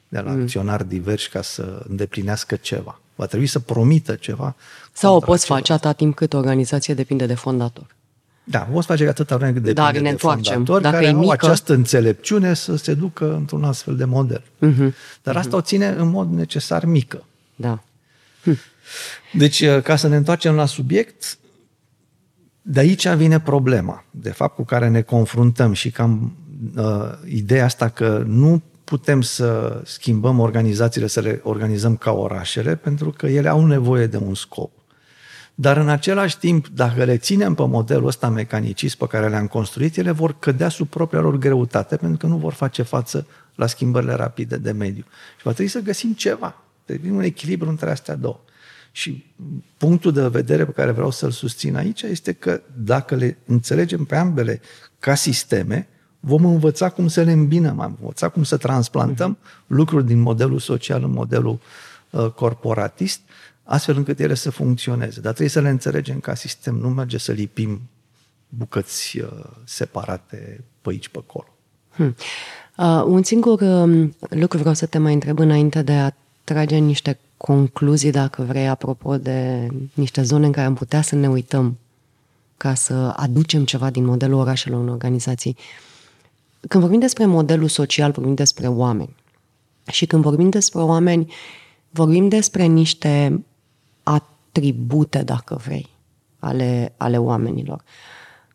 de 0.08 0.20
la 0.20 0.30
mm. 0.30 0.40
acționari 0.40 0.88
diversi 0.88 1.28
ca 1.28 1.42
să 1.42 1.84
îndeplinească 1.88 2.56
ceva. 2.56 3.00
Va 3.14 3.26
trebui 3.26 3.46
să 3.46 3.58
promită 3.58 4.14
ceva. 4.14 4.56
Sau 4.92 5.16
o 5.16 5.18
poți 5.18 5.44
ceva. 5.44 5.54
face 5.54 5.72
atâta 5.72 5.92
timp 5.92 6.14
cât 6.14 6.32
organizația 6.32 6.94
depinde 6.94 7.26
de 7.26 7.34
fondator. 7.34 7.86
Da, 8.44 8.58
poți 8.58 8.86
face 8.86 9.08
atâta 9.08 9.36
vreme 9.36 9.52
cât 9.52 9.62
depinde 9.62 9.80
Dar 9.80 9.96
ne 9.96 10.10
de 10.10 10.16
fondatori 10.16 10.82
Dacă 10.82 10.94
care 10.94 11.06
e 11.06 11.12
mică... 11.12 11.24
au 11.24 11.30
această 11.30 11.72
înțelepciune 11.72 12.54
să 12.54 12.76
se 12.76 12.94
ducă 12.94 13.34
într-un 13.34 13.64
astfel 13.64 13.96
de 13.96 14.04
model. 14.04 14.42
Uh-huh. 14.42 14.92
Dar 15.22 15.36
asta 15.36 15.50
uh-huh. 15.50 15.58
o 15.58 15.60
ține 15.60 15.88
în 15.88 16.08
mod 16.08 16.30
necesar 16.30 16.84
mică. 16.84 17.24
Da. 17.56 17.82
Hm. 18.42 18.58
Deci, 19.32 19.60
uh, 19.60 19.82
ca 19.82 19.96
să 19.96 20.08
ne 20.08 20.16
întoarcem 20.16 20.54
la 20.54 20.66
subiect, 20.66 21.38
de 22.68 22.80
aici 22.80 23.08
vine 23.08 23.40
problema, 23.40 24.04
de 24.10 24.30
fapt, 24.30 24.54
cu 24.54 24.64
care 24.64 24.88
ne 24.88 25.02
confruntăm 25.02 25.72
și 25.72 25.90
cam 25.90 26.36
uh, 26.76 26.84
ideea 27.24 27.64
asta 27.64 27.88
că 27.88 28.22
nu 28.26 28.62
putem 28.84 29.20
să 29.20 29.80
schimbăm 29.84 30.38
organizațiile, 30.38 31.06
să 31.06 31.20
le 31.20 31.40
organizăm 31.42 31.96
ca 31.96 32.12
orașele, 32.12 32.76
pentru 32.76 33.10
că 33.10 33.26
ele 33.26 33.48
au 33.48 33.66
nevoie 33.66 34.06
de 34.06 34.16
un 34.16 34.34
scop. 34.34 34.70
Dar 35.54 35.76
în 35.76 35.88
același 35.88 36.38
timp, 36.38 36.68
dacă 36.68 37.04
le 37.04 37.16
ținem 37.16 37.54
pe 37.54 37.66
modelul 37.66 38.06
ăsta 38.06 38.28
mecanicist 38.28 38.96
pe 38.96 39.06
care 39.06 39.28
le-am 39.28 39.46
construit, 39.46 39.96
ele 39.96 40.10
vor 40.10 40.38
cădea 40.38 40.68
sub 40.68 40.88
propria 40.88 41.20
lor 41.20 41.36
greutate 41.36 41.96
pentru 41.96 42.16
că 42.18 42.26
nu 42.26 42.36
vor 42.36 42.52
face 42.52 42.82
față 42.82 43.26
la 43.54 43.66
schimbările 43.66 44.12
rapide 44.12 44.56
de 44.56 44.70
mediu. 44.70 45.04
Și 45.36 45.42
va 45.42 45.52
trebui 45.52 45.70
să 45.70 45.78
găsim 45.78 46.12
ceva. 46.12 46.62
Trebuie 46.84 47.12
un 47.12 47.22
echilibru 47.22 47.68
între 47.68 47.90
astea 47.90 48.16
două. 48.16 48.40
Și 48.96 49.24
punctul 49.76 50.12
de 50.12 50.28
vedere 50.28 50.64
pe 50.64 50.72
care 50.72 50.90
vreau 50.90 51.10
să-l 51.10 51.30
susțin 51.30 51.76
aici 51.76 52.02
este 52.02 52.32
că 52.32 52.60
dacă 52.76 53.14
le 53.14 53.38
înțelegem 53.46 54.04
pe 54.04 54.16
ambele 54.16 54.60
ca 54.98 55.14
sisteme, 55.14 55.88
vom 56.20 56.44
învăța 56.44 56.88
cum 56.88 57.08
să 57.08 57.22
le 57.22 57.32
îmbinăm, 57.32 57.76
vom 57.76 57.96
învăța 58.00 58.28
cum 58.28 58.42
să 58.42 58.56
transplantăm 58.56 59.38
uh-huh. 59.38 59.66
lucruri 59.66 60.06
din 60.06 60.20
modelul 60.20 60.58
social 60.58 61.02
în 61.02 61.10
modelul 61.10 61.58
uh, 62.10 62.30
corporatist 62.30 63.20
astfel 63.62 63.96
încât 63.96 64.20
ele 64.20 64.34
să 64.34 64.50
funcționeze. 64.50 65.20
Dar 65.20 65.30
trebuie 65.30 65.48
să 65.48 65.60
le 65.60 65.68
înțelegem 65.68 66.20
ca 66.20 66.34
sistem, 66.34 66.74
nu 66.74 66.88
merge 66.88 67.18
să 67.18 67.32
lipim 67.32 67.80
bucăți 68.48 69.18
uh, 69.18 69.28
separate 69.64 70.64
pe 70.82 70.88
aici, 70.90 71.08
pe 71.08 71.18
acolo. 71.18 71.48
Hmm. 71.90 72.16
Uh, 72.76 73.02
un 73.06 73.22
singur 73.22 73.60
uh, 73.60 74.08
lucru 74.28 74.58
vreau 74.58 74.74
să 74.74 74.86
te 74.86 74.98
mai 74.98 75.12
întreb 75.12 75.38
înainte 75.38 75.82
de 75.82 75.92
a 75.92 76.10
trage 76.44 76.76
niște 76.76 77.18
concluzii, 77.36 78.10
dacă 78.10 78.42
vrei, 78.42 78.68
apropo 78.68 79.16
de 79.16 79.68
niște 79.94 80.22
zone 80.22 80.46
în 80.46 80.52
care 80.52 80.66
am 80.66 80.74
putea 80.74 81.02
să 81.02 81.14
ne 81.14 81.28
uităm 81.28 81.78
ca 82.56 82.74
să 82.74 82.94
aducem 83.16 83.64
ceva 83.64 83.90
din 83.90 84.04
modelul 84.04 84.38
orașelor 84.38 84.80
în 84.80 84.88
organizații. 84.88 85.56
Când 86.68 86.82
vorbim 86.82 87.00
despre 87.00 87.26
modelul 87.26 87.68
social, 87.68 88.10
vorbim 88.10 88.34
despre 88.34 88.66
oameni. 88.66 89.14
Și 89.90 90.06
când 90.06 90.22
vorbim 90.22 90.50
despre 90.50 90.80
oameni, 90.80 91.32
vorbim 91.90 92.28
despre 92.28 92.64
niște 92.64 93.44
atribute, 94.02 95.22
dacă 95.22 95.60
vrei, 95.64 95.88
ale, 96.38 96.92
ale 96.96 97.18
oamenilor. 97.18 97.82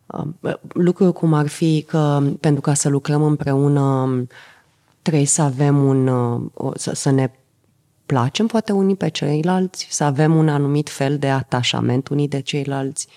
Um, 0.06 0.38
lucruri 0.68 1.12
cum 1.12 1.34
ar 1.34 1.46
fi 1.46 1.82
că 1.82 2.22
pentru 2.40 2.60
ca 2.60 2.74
să 2.74 2.88
lucrăm 2.88 3.22
împreună 3.22 4.10
trebuie 5.02 5.26
să 5.26 5.42
avem 5.42 5.84
un, 5.84 6.10
să, 6.74 6.94
să 6.94 7.10
ne 7.10 7.30
placem 8.06 8.46
poate 8.46 8.72
unii 8.72 8.96
pe 8.96 9.08
ceilalți, 9.08 9.86
să 9.90 10.04
avem 10.04 10.34
un 10.34 10.48
anumit 10.48 10.90
fel 10.90 11.18
de 11.18 11.28
atașament 11.28 12.08
unii 12.08 12.28
de 12.28 12.40
ceilalți, 12.40 13.08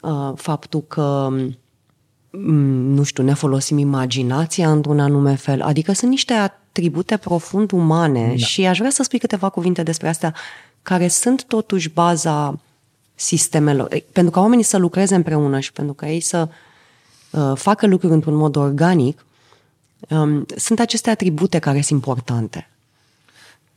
uh, 0.00 0.32
faptul 0.34 0.82
că 0.88 1.28
mm, 2.30 2.92
nu 2.94 3.02
știu, 3.02 3.22
ne 3.22 3.34
folosim 3.34 3.78
imaginația 3.78 4.70
într-un 4.70 5.00
anume 5.00 5.34
fel. 5.34 5.62
Adică 5.62 5.92
sunt 5.92 6.10
niște 6.10 6.32
atribute 6.32 7.16
profund 7.16 7.72
umane 7.72 8.28
da. 8.28 8.36
și 8.36 8.66
aș 8.66 8.78
vrea 8.78 8.90
să 8.90 9.02
spui 9.02 9.18
câteva 9.18 9.48
cuvinte 9.48 9.82
despre 9.82 10.08
astea 10.08 10.34
care 10.82 11.08
sunt 11.08 11.44
totuși 11.44 11.88
baza 11.88 12.58
sistemelor. 13.14 14.02
Pentru 14.12 14.32
ca 14.32 14.40
oamenii 14.40 14.64
să 14.64 14.76
lucreze 14.76 15.14
împreună 15.14 15.60
și 15.60 15.72
pentru 15.72 15.94
ca 15.94 16.08
ei 16.08 16.20
să 16.20 16.48
uh, 17.30 17.52
facă 17.54 17.86
lucruri 17.86 18.12
într-un 18.12 18.34
mod 18.34 18.56
organic, 18.56 19.24
um, 20.08 20.46
sunt 20.56 20.80
aceste 20.80 21.10
atribute 21.10 21.58
care 21.58 21.80
sunt 21.80 22.04
importante. 22.04 22.70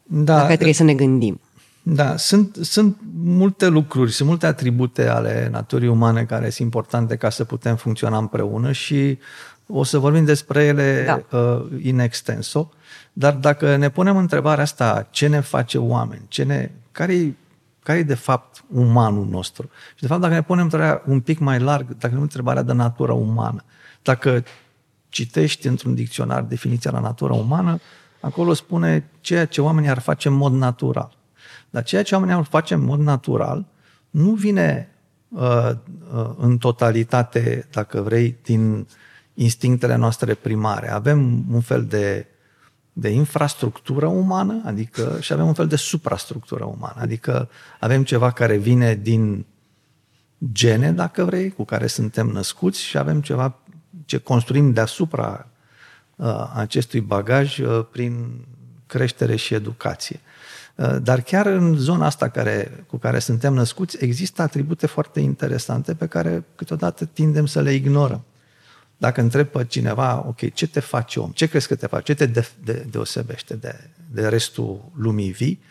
Da, 0.03 0.33
la 0.33 0.41
care 0.41 0.53
trebuie 0.53 0.73
să 0.73 0.83
ne 0.83 0.93
gândim. 0.93 1.39
Da, 1.83 2.17
sunt, 2.17 2.57
sunt 2.61 2.97
multe 3.23 3.67
lucruri, 3.67 4.11
sunt 4.11 4.27
multe 4.27 4.45
atribute 4.45 5.07
ale 5.07 5.49
naturii 5.51 5.87
umane 5.87 6.23
care 6.23 6.49
sunt 6.49 6.59
importante 6.59 7.15
ca 7.15 7.29
să 7.29 7.43
putem 7.43 7.75
funcționa 7.75 8.17
împreună 8.17 8.71
și 8.71 9.17
o 9.67 9.83
să 9.83 9.97
vorbim 9.97 10.25
despre 10.25 10.63
ele 10.63 11.03
da. 11.05 11.37
uh, 11.37 11.65
in 11.81 11.99
extenso. 11.99 12.71
Dar 13.13 13.33
dacă 13.33 13.75
ne 13.75 13.89
punem 13.89 14.17
întrebarea 14.17 14.63
asta, 14.63 15.07
ce 15.11 15.27
ne 15.27 15.39
face 15.39 15.77
oameni, 15.77 16.21
ce 16.27 16.43
ne, 16.43 16.71
care 16.91 17.13
e 17.13 17.33
care 17.83 17.99
e 17.99 18.03
de 18.03 18.13
fapt 18.13 18.63
umanul 18.73 19.27
nostru. 19.29 19.69
Și 19.95 20.01
de 20.01 20.07
fapt 20.07 20.21
dacă 20.21 20.33
ne 20.33 20.41
punem 20.41 20.63
întrebarea 20.63 21.01
un 21.05 21.19
pic 21.19 21.39
mai 21.39 21.59
larg, 21.59 21.97
dacă 21.97 22.15
nu 22.15 22.21
întrebarea 22.21 22.61
de 22.61 22.73
natură 22.73 23.11
umană, 23.11 23.63
dacă 24.01 24.43
citești 25.09 25.67
într-un 25.67 25.93
dicționar 25.93 26.41
definiția 26.41 26.91
la 26.91 26.99
natură 26.99 27.33
umană, 27.33 27.79
acolo 28.24 28.53
spune 28.53 29.09
ceea 29.21 29.45
ce 29.45 29.61
oamenii 29.61 29.89
ar 29.89 29.99
face 29.99 30.28
în 30.28 30.34
mod 30.34 30.53
natural. 30.53 31.17
Dar 31.69 31.84
ceea 31.84 32.03
ce 32.03 32.15
oamenii 32.15 32.36
ar 32.36 32.43
face 32.43 32.74
în 32.74 32.84
mod 32.84 32.99
natural 32.99 33.65
nu 34.09 34.32
vine 34.32 34.89
uh, 35.28 35.69
uh, 36.13 36.30
în 36.38 36.57
totalitate, 36.57 37.67
dacă 37.71 38.01
vrei, 38.01 38.38
din 38.43 38.88
instinctele 39.34 39.95
noastre 39.95 40.34
primare. 40.34 40.91
Avem 40.91 41.45
un 41.51 41.61
fel 41.61 41.86
de 41.86 42.28
de 42.95 43.09
infrastructură 43.09 44.05
umană, 44.05 44.61
adică 44.65 45.17
și 45.19 45.34
avem 45.34 45.47
un 45.47 45.53
fel 45.53 45.67
de 45.67 45.76
suprastructură 45.76 46.63
umană, 46.63 47.01
adică 47.01 47.49
avem 47.80 48.03
ceva 48.03 48.32
care 48.32 48.57
vine 48.57 48.95
din 48.95 49.45
gene, 50.51 50.91
dacă 50.91 51.24
vrei, 51.24 51.49
cu 51.49 51.63
care 51.63 51.88
suntem 51.88 52.28
născuți 52.28 52.82
și 52.82 52.97
avem 52.97 53.21
ceva 53.21 53.59
ce 54.05 54.17
construim 54.17 54.71
deasupra 54.71 55.47
uh, 55.47 55.52
acestui 56.53 57.01
bagaj 57.01 57.57
uh, 57.57 57.86
prin 57.91 58.45
creștere 58.88 59.36
și 59.36 59.53
educație. 59.53 60.20
Uh, 60.76 60.95
dar 61.01 61.22
chiar 61.22 61.45
în 61.45 61.76
zona 61.76 62.05
asta 62.05 62.30
care, 62.30 62.86
cu 62.88 62.97
care 62.97 63.20
suntem 63.20 63.53
născuți 63.53 63.97
există 63.99 64.41
atribute 64.41 64.88
foarte 64.88 65.20
interesante 65.20 65.93
pe 65.93 66.07
care 66.07 66.43
câteodată 66.55 67.05
tindem 67.05 67.45
să 67.45 67.61
le 67.61 67.74
ignorăm. 67.74 68.24
Dacă 68.97 69.22
întreb 69.22 69.47
pe 69.47 69.66
cineva, 69.66 70.26
ok, 70.28 70.53
ce 70.53 70.68
te 70.68 70.80
face 70.80 71.20
om? 71.20 71.32
Ce 71.32 71.45
crezi 71.45 71.68
că 71.68 71.76
te 71.76 71.88
face? 71.88 72.14
Ce 72.14 72.14
te 72.14 72.26
de, 72.26 72.47
de, 72.64 72.86
deosebește 72.91 73.55
de, 73.55 73.89
de 74.11 74.28
restul 74.28 74.91
lumii 74.95 75.32
vii? 75.32 75.61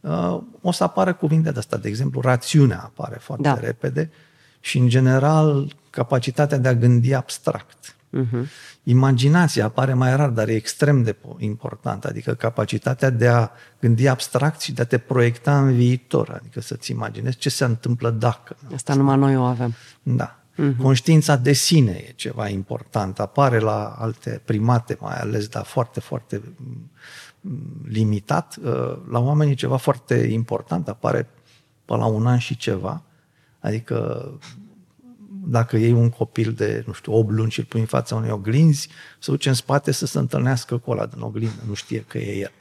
Uh, 0.00 0.40
o 0.60 0.72
să 0.72 0.84
apară 0.84 1.12
cuvinte 1.14 1.50
de 1.50 1.58
asta. 1.58 1.76
De 1.76 1.88
exemplu, 1.88 2.20
rațiunea 2.20 2.80
apare 2.82 3.18
foarte 3.20 3.42
da. 3.42 3.54
repede 3.54 4.10
și, 4.60 4.78
în 4.78 4.88
general, 4.88 5.74
capacitatea 5.90 6.58
de 6.58 6.68
a 6.68 6.74
gândi 6.74 7.14
abstract. 7.14 7.81
Uh-huh. 8.12 8.46
Imaginația 8.82 9.64
apare 9.64 9.94
mai 9.94 10.16
rar, 10.16 10.28
dar 10.28 10.48
e 10.48 10.54
extrem 10.54 11.02
de 11.02 11.16
importantă, 11.38 12.08
adică 12.08 12.34
capacitatea 12.34 13.10
de 13.10 13.28
a 13.28 13.50
gândi 13.80 14.08
abstract 14.08 14.60
și 14.60 14.72
de 14.72 14.82
a 14.82 14.84
te 14.84 14.98
proiecta 14.98 15.58
în 15.58 15.72
viitor, 15.74 16.30
adică 16.30 16.60
să-ți 16.60 16.90
imaginezi 16.90 17.36
ce 17.36 17.48
se 17.48 17.64
întâmplă 17.64 18.10
dacă. 18.10 18.56
Asta 18.74 18.94
numai 18.94 19.18
noi 19.18 19.36
o 19.36 19.42
avem. 19.42 19.74
Da. 20.02 20.36
Uh-huh. 20.52 20.76
Conștiința 20.82 21.36
de 21.36 21.52
sine 21.52 21.92
e 21.92 22.12
ceva 22.16 22.48
important. 22.48 23.20
Apare 23.20 23.58
la 23.58 23.96
alte 23.98 24.40
primate, 24.44 24.96
mai 25.00 25.18
ales, 25.18 25.48
dar 25.48 25.64
foarte, 25.64 26.00
foarte 26.00 26.42
mm, 26.56 26.90
limitat. 27.88 28.56
Uh, 28.64 28.98
la 29.10 29.18
oameni 29.18 29.50
e 29.50 29.54
ceva 29.54 29.76
foarte 29.76 30.14
important. 30.14 30.88
Apare 30.88 31.28
pe 31.84 31.96
la 31.96 32.06
un 32.06 32.26
an 32.26 32.38
și 32.38 32.56
ceva. 32.56 33.02
Adică 33.60 34.28
dacă 35.44 35.76
iei 35.76 35.92
un 35.92 36.10
copil 36.10 36.52
de, 36.52 36.84
nu 36.86 36.92
știu, 36.92 37.12
8 37.12 37.30
luni 37.30 37.50
și 37.50 37.58
îl 37.58 37.64
pui 37.64 37.80
în 37.80 37.86
fața 37.86 38.14
unei 38.14 38.30
oglinzi, 38.30 38.88
se 39.18 39.30
duce 39.30 39.48
în 39.48 39.54
spate 39.54 39.90
să 39.90 40.06
se 40.06 40.18
întâlnească 40.18 40.76
cu 40.76 40.90
ăla 40.90 41.06
din 41.06 41.20
oglindă, 41.20 41.62
nu 41.66 41.74
știe 41.74 42.04
că 42.08 42.18
e 42.18 42.36
el. 42.36 42.52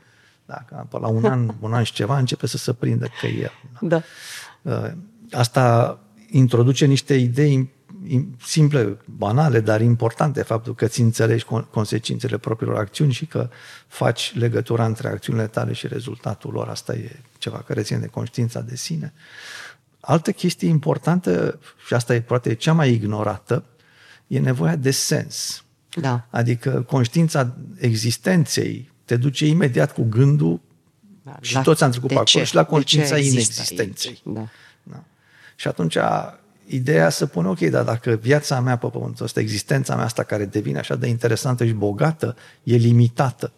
Dacă 0.46 0.88
pe 0.90 0.98
la 1.00 1.08
un 1.08 1.26
an, 1.26 1.54
un 1.60 1.74
an 1.74 1.84
și 1.84 1.94
ceva, 1.94 2.18
începe 2.18 2.48
să 2.48 2.58
se 2.58 2.74
prindă 2.74 3.08
că 3.20 3.28
e 3.28 3.40
el. 3.40 3.52
Da. 3.80 4.02
Uh, 4.62 4.92
asta 5.32 6.00
introduce 6.30 6.86
niște 6.86 7.14
idei 7.14 7.70
simple, 8.46 8.98
banale, 9.06 9.60
dar 9.60 9.82
importante, 9.82 10.42
faptul 10.42 10.76
că 10.76 10.88
ți 10.88 11.02
înțelegi 11.02 11.46
consecințele 11.72 12.38
propriilor 12.38 12.78
acțiuni 12.78 13.12
și 13.12 13.26
că 13.26 13.50
faci 13.88 14.34
legătura 14.36 14.86
între 14.86 15.08
acțiunile 15.08 15.48
tale 15.48 15.74
și 15.74 15.88
rezultatul 15.88 16.52
lor. 16.52 16.68
Asta 16.68 16.94
e 16.94 17.20
ceva 17.38 17.58
care 17.58 17.82
ține 17.82 18.00
de 18.00 18.08
conștiința 18.08 18.62
de 18.62 18.76
sine. 18.76 19.14
Altă 20.02 20.32
chestie 20.32 20.68
importantă, 20.68 21.60
și 21.86 21.94
asta 21.94 22.16
e 22.16 22.22
poate 22.22 22.54
cea 22.54 22.74
mai 22.74 22.92
ignorată, 22.92 23.64
e 24.28 24.40
nevoia 24.40 24.76
de 24.76 24.92
sens. 24.92 25.64
Da. 25.96 26.28
Adică 26.30 26.86
conștiința 26.88 27.54
existenței 27.78 28.92
te 29.06 29.16
duce 29.16 29.46
imediat 29.46 29.94
cu 29.94 30.04
gândul 30.10 30.62
da, 31.24 31.38
și 31.42 31.54
la, 31.54 31.62
toți 31.62 31.84
am 31.84 31.92
trecut 31.92 32.08
pe 32.08 32.14
acolo 32.14 32.28
ce? 32.28 32.44
și 32.44 32.56
la 32.56 32.64
conștiința 32.64 33.18
inexistenței. 33.18 34.22
Da. 34.26 34.48
Da. 34.84 35.04
Și 35.56 35.68
atunci 35.68 35.98
ideea 36.66 37.10
să 37.10 37.26
pun, 37.26 37.46
ok, 37.46 37.60
dar 37.60 37.84
dacă 37.84 38.12
viața 38.12 38.60
mea 38.60 38.78
pe 38.78 38.88
pământul 38.88 39.26
ăsta, 39.26 39.40
existența 39.40 39.96
mea 39.96 40.06
asta 40.06 40.24
care 40.24 40.46
devine 40.46 40.80
așa 40.80 40.96
de 40.96 41.08
interesantă 41.08 41.66
și 41.66 41.72
bogată, 41.72 42.36
e 42.64 42.76
limitată, 42.76 43.52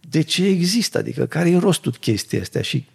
de 0.00 0.20
ce 0.20 0.44
există? 0.44 0.98
Adică 0.98 1.26
care 1.26 1.50
e 1.50 1.58
rostul 1.58 1.92
chestii 2.00 2.40
astea? 2.40 2.62
Și 2.62 2.88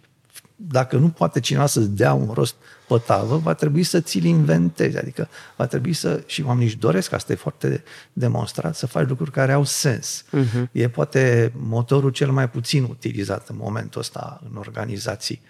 dacă 0.56 0.96
nu 0.96 1.08
poate 1.08 1.40
cineva 1.40 1.66
să-ți 1.66 1.90
dea 1.90 2.12
un 2.12 2.30
rost 2.34 2.54
pe 2.88 3.02
tavă, 3.06 3.36
va 3.36 3.54
trebui 3.54 3.82
să 3.82 4.00
ți-l 4.00 4.24
inventezi. 4.24 4.98
Adică 4.98 5.28
va 5.56 5.66
trebui 5.66 5.92
să, 5.92 6.22
și 6.26 6.42
oamenii 6.42 6.66
își 6.66 6.78
doresc, 6.78 7.12
asta 7.12 7.32
e 7.32 7.36
foarte 7.36 7.82
demonstrat, 8.12 8.76
să 8.76 8.86
faci 8.86 9.08
lucruri 9.08 9.30
care 9.30 9.52
au 9.52 9.64
sens. 9.64 10.24
Uh-huh. 10.24 10.70
E 10.72 10.88
poate 10.88 11.52
motorul 11.56 12.10
cel 12.10 12.30
mai 12.30 12.50
puțin 12.50 12.84
utilizat 12.84 13.48
în 13.48 13.56
momentul 13.58 14.00
ăsta 14.00 14.40
în 14.50 14.56
organizații, 14.56 15.40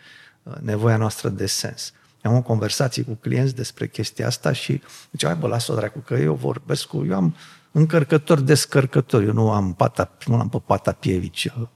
nevoia 0.60 0.96
noastră 0.96 1.28
de 1.28 1.46
sens 1.46 1.92
am 2.26 2.36
o 2.36 2.42
conversație 2.42 3.02
cu 3.02 3.14
clienți 3.14 3.54
despre 3.54 3.86
chestia 3.86 4.26
asta 4.26 4.52
și 4.52 4.80
zice, 5.10 5.26
hai 5.26 5.34
bă, 5.34 5.46
lasă-o 5.46 5.74
dracu, 5.74 5.98
că 5.98 6.14
eu 6.14 6.34
vorbesc 6.34 6.86
cu, 6.86 7.04
eu 7.08 7.14
am 7.14 7.36
încărcători, 7.72 8.44
descărcători, 8.44 9.26
eu 9.26 9.32
nu 9.32 9.50
am 9.50 9.74
pata, 9.74 10.16
nu 10.26 10.34
am 10.34 10.48
pe 10.48 10.60
pata 10.66 10.92
pievici 10.92 11.44
uh, 11.44 11.66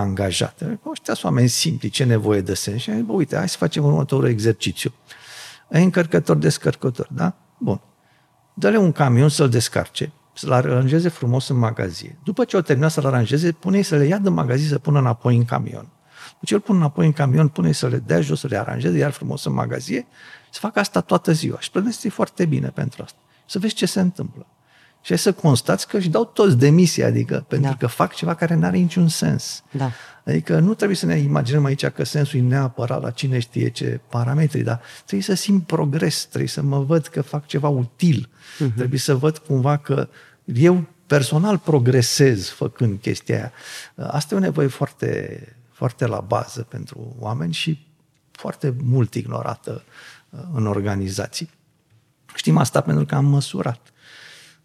angajate. 0.00 0.80
Ăștia 0.90 1.14
sunt 1.14 1.24
oameni 1.24 1.48
simpli, 1.48 1.88
ce 1.88 2.04
nevoie 2.04 2.40
de 2.40 2.54
sens? 2.54 2.80
Și 2.80 2.90
bă, 2.90 3.12
uite, 3.12 3.36
hai 3.36 3.48
să 3.48 3.56
facem 3.56 3.84
următorul 3.84 4.28
exercițiu. 4.28 4.92
Ai 5.72 5.84
încărcător, 5.84 6.36
descărcător, 6.36 7.08
da? 7.10 7.34
Bun. 7.58 7.80
Dă-le 8.54 8.76
un 8.76 8.92
camion 8.92 9.28
să-l 9.28 9.48
descarce, 9.48 10.12
să-l 10.34 10.52
aranjeze 10.52 11.08
frumos 11.08 11.48
în 11.48 11.56
magazie. 11.56 12.18
După 12.24 12.44
ce 12.44 12.56
o 12.56 12.60
terminat 12.60 12.90
să-l 12.90 13.06
aranjeze, 13.06 13.52
pune 13.52 13.82
să 13.82 13.96
le 13.96 14.04
ia 14.04 14.18
de 14.18 14.28
magazie 14.28 14.68
să 14.68 14.78
pună 14.78 14.98
înapoi 14.98 15.36
în 15.36 15.44
camion. 15.44 15.88
Deci 16.40 16.50
îl 16.50 16.60
pun 16.60 16.76
înapoi 16.76 17.06
în 17.06 17.12
camion, 17.12 17.48
pune 17.48 17.72
să 17.72 17.88
le 17.88 17.98
dea 17.98 18.20
jos, 18.20 18.40
să 18.40 18.46
le 18.46 18.58
aranjeze, 18.58 18.98
iar 18.98 19.10
frumos 19.10 19.44
în 19.44 19.52
magazie, 19.52 20.06
să 20.50 20.58
facă 20.60 20.78
asta 20.78 21.00
toată 21.00 21.32
ziua. 21.32 21.60
Și 21.60 21.70
plătește 21.70 22.08
foarte 22.08 22.44
bine 22.44 22.68
pentru 22.68 23.02
asta. 23.02 23.18
Să 23.46 23.58
vezi 23.58 23.74
ce 23.74 23.86
se 23.86 24.00
întâmplă. 24.00 24.46
Și 25.06 25.12
ai 25.12 25.18
să 25.18 25.32
constați 25.32 25.88
că 25.88 25.96
își 25.96 26.08
dau 26.08 26.24
toți 26.24 26.56
demisia, 26.56 27.06
adică 27.06 27.44
pentru 27.48 27.70
da. 27.70 27.76
că 27.76 27.86
fac 27.86 28.14
ceva 28.14 28.34
care 28.34 28.54
nu 28.54 28.66
are 28.66 28.76
niciun 28.76 29.08
sens. 29.08 29.62
Da. 29.70 29.90
Adică 30.24 30.58
nu 30.58 30.74
trebuie 30.74 30.96
să 30.96 31.06
ne 31.06 31.18
imaginăm 31.18 31.64
aici 31.64 31.86
că 31.86 32.04
sensul 32.04 32.38
e 32.38 32.42
neapărat 32.42 33.02
la 33.02 33.10
cine 33.10 33.38
știe 33.38 33.68
ce 33.68 34.00
parametri, 34.08 34.60
dar 34.60 34.80
trebuie 34.96 35.22
să 35.22 35.34
simt 35.34 35.66
progres, 35.66 36.24
trebuie 36.24 36.48
să 36.48 36.62
mă 36.62 36.78
văd 36.78 37.06
că 37.06 37.22
fac 37.22 37.46
ceva 37.46 37.68
util, 37.68 38.28
uh-huh. 38.28 38.74
trebuie 38.76 38.98
să 38.98 39.14
văd 39.14 39.38
cumva 39.38 39.76
că 39.76 40.08
eu 40.44 40.84
personal 41.06 41.58
progresez 41.58 42.48
făcând 42.48 43.00
chestia 43.00 43.36
aia. 43.36 43.52
Asta 44.08 44.34
e 44.34 44.38
o 44.38 44.40
nevoie 44.40 44.68
foarte 44.68 45.40
foarte 45.70 46.06
la 46.06 46.20
bază 46.20 46.62
pentru 46.62 47.16
oameni 47.18 47.52
și 47.52 47.86
foarte 48.30 48.74
mult 48.82 49.14
ignorată 49.14 49.84
uh, 50.30 50.40
în 50.52 50.66
organizații. 50.66 51.50
Știm 52.34 52.56
asta 52.56 52.80
pentru 52.80 53.04
că 53.04 53.14
am 53.14 53.24
măsurat. 53.24 53.90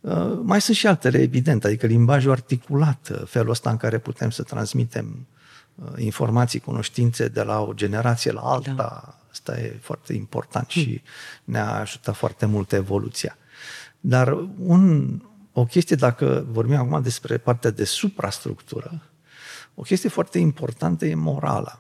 Uh, 0.02 0.40
mai 0.42 0.62
sunt 0.62 0.78
și 0.78 0.88
altele, 0.88 1.18
evident, 1.18 1.66
adică 1.66 1.86
limbajul 1.86 2.32
articulat, 2.32 3.10
uh, 3.12 3.22
felul 3.26 3.50
ăsta 3.50 3.70
în 3.70 3.78
care 3.78 3.98
putem 3.98 4.30
să 4.30 4.44
transmitem 4.44 5.28
informații, 5.96 6.60
cunoștințe 6.60 7.28
de 7.28 7.44
la 7.44 7.60
o 7.60 7.74
generație 7.74 8.32
la 8.32 8.42
alta, 8.42 8.72
da. 8.72 9.20
asta 9.32 9.60
e 9.60 9.80
foarte 9.82 10.14
important 10.14 10.70
și 10.70 11.02
ne-a 11.44 11.74
ajutat 11.74 12.16
foarte 12.16 12.46
mult 12.46 12.72
evoluția. 12.72 13.38
Dar 14.00 14.38
un, 14.58 15.22
o 15.52 15.66
chestie, 15.66 15.96
dacă 15.96 16.46
vorbim 16.50 16.76
acum 16.76 17.02
despre 17.02 17.38
partea 17.38 17.70
de 17.70 17.84
suprastructură, 17.84 19.02
o 19.76 19.82
chestie 19.82 20.10
foarte 20.10 20.40
importantă 20.40 21.06
e 21.06 21.16
morala. 21.16 21.80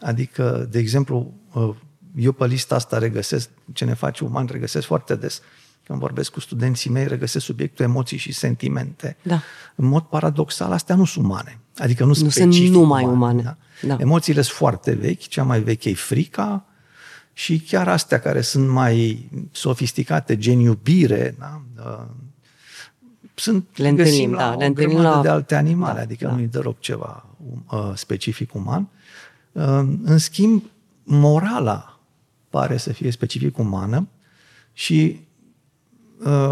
Adică, 0.00 0.66
de 0.70 0.78
exemplu, 0.78 1.34
uh, 1.52 1.74
eu 2.16 2.32
pe 2.32 2.46
lista 2.46 2.74
asta 2.74 2.98
regăsesc, 2.98 3.48
ce 3.72 3.84
ne 3.84 3.94
face 3.94 4.24
uman, 4.24 4.46
regăsesc 4.46 4.86
foarte 4.86 5.16
des. 5.16 5.42
Când 5.86 5.98
vorbesc 5.98 6.32
cu 6.32 6.40
studenții 6.40 6.90
mei, 6.90 7.06
regăsesc 7.06 7.44
subiectul 7.44 7.84
emoții 7.84 8.16
și 8.16 8.32
sentimente. 8.32 9.16
Da. 9.22 9.42
În 9.74 9.86
mod 9.86 10.02
paradoxal, 10.02 10.72
astea 10.72 10.94
nu 10.94 11.04
sunt 11.04 11.24
umane. 11.24 11.58
Adică 11.76 12.02
nu, 12.02 12.08
nu 12.08 12.28
sunt 12.28 12.54
numai 12.54 13.04
umane. 13.04 13.16
umane. 13.16 13.42
Da? 13.42 13.56
Da. 13.82 13.96
Emoțiile 14.00 14.42
sunt 14.42 14.56
foarte 14.56 14.92
vechi, 14.92 15.26
cea 15.26 15.42
mai 15.42 15.60
veche 15.60 15.88
e 15.88 15.94
frica 15.94 16.64
și 17.32 17.60
chiar 17.60 17.88
astea 17.88 18.20
care 18.20 18.40
sunt 18.40 18.68
mai 18.68 19.28
sofisticate, 19.52 20.36
gen 20.36 20.58
iubire, 20.58 21.34
da? 21.38 21.62
Uh, 21.78 22.06
sunt 23.34 23.66
le 23.76 23.88
întâlnim, 23.88 24.32
la 24.32 24.38
da, 24.38 24.54
le 24.54 24.66
întâlnim 24.66 25.00
la... 25.00 25.20
de 25.22 25.28
alte 25.28 25.54
animale, 25.54 25.94
da, 25.94 26.00
adică 26.00 26.24
da. 26.26 26.32
nu-i 26.32 26.46
deloc 26.46 26.80
ceva 26.80 27.26
uh, 27.70 27.92
specific 27.94 28.54
uman. 28.54 28.88
Uh, 29.52 29.62
în 30.02 30.18
schimb, 30.18 30.62
morala 31.02 32.00
pare 32.48 32.76
să 32.76 32.92
fie 32.92 33.10
specific 33.10 33.58
umană 33.58 34.08
și 34.72 35.16
uh, 35.16 35.24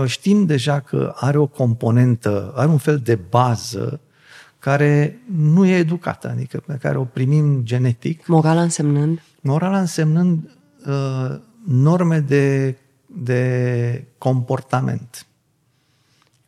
știm 0.06 0.46
deja 0.46 0.80
că 0.80 1.12
are 1.16 1.38
o 1.38 1.46
componentă, 1.46 2.52
are 2.56 2.68
un 2.68 2.78
fel 2.78 2.98
de 2.98 3.14
bază 3.14 4.00
care 4.58 5.18
nu 5.36 5.66
e 5.66 5.76
educată, 5.76 6.28
adică 6.28 6.62
pe 6.66 6.78
care 6.80 6.98
o 6.98 7.04
primim 7.04 7.64
genetic. 7.64 8.26
Morala 8.26 8.62
însemnând? 8.62 9.22
Morala 9.40 9.78
însemnând 9.78 10.50
uh, 10.86 11.38
norme 11.64 12.20
de, 12.20 12.76
de 13.06 14.04
comportament. 14.18 15.26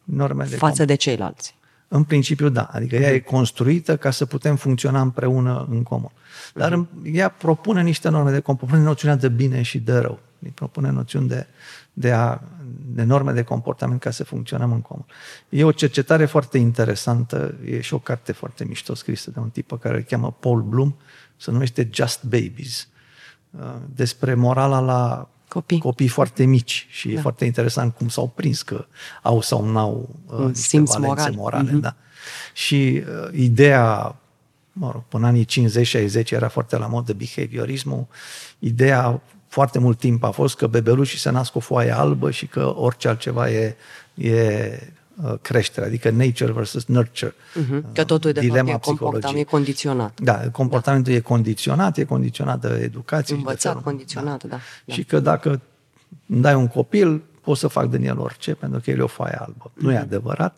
Norme 0.04 0.44
de 0.44 0.56
Față 0.56 0.82
com- 0.82 0.86
de 0.86 0.94
ceilalți. 0.94 1.54
În 1.88 2.04
principiu, 2.04 2.48
da. 2.48 2.62
Adică 2.62 2.96
ea 2.96 3.12
e 3.12 3.18
construită 3.18 3.96
ca 3.96 4.10
să 4.10 4.26
putem 4.26 4.56
funcționa 4.56 5.00
împreună 5.00 5.66
în 5.70 5.82
comun. 5.82 6.10
Dar 6.54 6.72
uh-huh. 6.72 7.12
ea 7.12 7.28
propune 7.28 7.82
niște 7.82 8.08
norme 8.08 8.30
de 8.30 8.40
comportament, 8.40 8.86
noțiunea 8.86 9.16
de 9.16 9.28
bine 9.28 9.62
și 9.62 9.78
de 9.78 9.96
rău. 9.96 10.18
Îi 10.42 10.50
propune 10.50 10.90
noțiuni 10.90 11.28
de, 11.28 11.46
de, 11.92 12.12
a, 12.12 12.40
de 12.86 13.02
norme 13.02 13.32
de 13.32 13.42
comportament 13.42 14.00
ca 14.00 14.10
să 14.10 14.24
funcționăm 14.24 14.72
în 14.72 14.80
comun. 14.80 15.04
E 15.48 15.64
o 15.64 15.72
cercetare 15.72 16.24
foarte 16.24 16.58
interesantă, 16.58 17.54
e 17.64 17.80
și 17.80 17.94
o 17.94 17.98
carte 17.98 18.32
foarte 18.32 18.64
mișto 18.64 18.94
scrisă 18.94 19.30
de 19.30 19.38
un 19.38 19.50
tip 19.50 19.68
pe 19.68 19.78
care 19.78 19.96
îl 19.96 20.02
cheamă 20.02 20.36
Paul 20.40 20.62
Bloom, 20.62 20.94
se 21.36 21.50
numește 21.50 21.88
Just 21.92 22.24
Babies, 22.24 22.88
uh, 23.50 23.74
despre 23.94 24.34
morala 24.34 24.80
la 24.80 25.28
copii, 25.48 25.78
copii 25.78 26.08
foarte 26.08 26.44
mici 26.44 26.86
și 26.90 27.08
da. 27.08 27.12
e 27.14 27.20
foarte 27.20 27.44
interesant 27.44 27.94
cum 27.94 28.08
s-au 28.08 28.28
prins 28.28 28.62
că 28.62 28.86
au 29.22 29.40
sau 29.40 29.64
n-au 29.64 30.08
uh, 30.26 30.38
niște 30.38 30.54
Simț 30.54 30.92
valențe 30.92 31.30
moral. 31.30 31.32
morale. 31.34 31.70
Mm-hmm. 31.70 31.80
Da. 31.80 31.96
Și 32.52 33.02
uh, 33.06 33.28
ideea, 33.32 34.16
mă 34.72 34.90
rog, 34.90 35.02
până 35.08 35.26
anii 35.26 35.46
50-60 36.24 36.28
era 36.30 36.48
foarte 36.48 36.76
la 36.76 36.86
mod 36.86 37.06
de 37.06 37.12
behaviorismul, 37.12 38.06
ideea 38.58 39.22
foarte 39.50 39.78
mult 39.78 39.98
timp 39.98 40.24
a 40.24 40.30
fost 40.30 40.56
că 40.56 40.66
bebelușii 40.66 41.18
se 41.18 41.30
nasc 41.30 41.52
cu 41.52 41.58
o 41.58 41.60
foaie 41.60 41.94
albă 41.96 42.30
și 42.30 42.46
că 42.46 42.72
orice 42.76 43.08
altceva 43.08 43.50
e, 43.50 43.76
e 44.14 44.92
uh, 45.22 45.34
creștere, 45.42 45.86
adică 45.86 46.10
nature 46.10 46.52
versus 46.52 46.84
nurture. 46.86 47.34
Uh-huh. 47.34 47.92
Că 47.92 48.04
totul 48.04 48.32
de 48.32 48.40
Dilema 48.40 48.70
fapt 48.70 48.84
e 48.84 48.86
comportament, 48.86 49.38
e 49.38 49.50
condiționat. 49.50 50.20
Da, 50.20 50.50
comportamentul 50.50 51.12
da. 51.12 51.18
e 51.18 51.20
condiționat, 51.20 51.96
e 51.96 52.04
condiționat 52.04 52.60
de 52.60 52.80
educație. 52.82 53.34
Învățat, 53.34 53.76
de 53.76 53.82
condiționat, 53.82 54.44
da. 54.44 54.58
da. 54.84 54.94
Și 54.94 55.04
că 55.04 55.20
dacă 55.20 55.60
îmi 56.26 56.40
dai 56.40 56.54
un 56.54 56.68
copil, 56.68 57.22
pot 57.40 57.56
să 57.56 57.66
fac 57.66 57.90
din 57.90 58.04
el 58.06 58.18
orice, 58.18 58.54
pentru 58.54 58.80
că 58.84 58.90
el 58.90 58.98
e 58.98 59.02
o 59.02 59.06
foaie 59.06 59.36
albă. 59.38 59.70
Uh-huh. 59.70 59.82
Nu 59.82 59.90
e 59.90 59.94
mhm. 59.94 60.02
adevărat. 60.02 60.56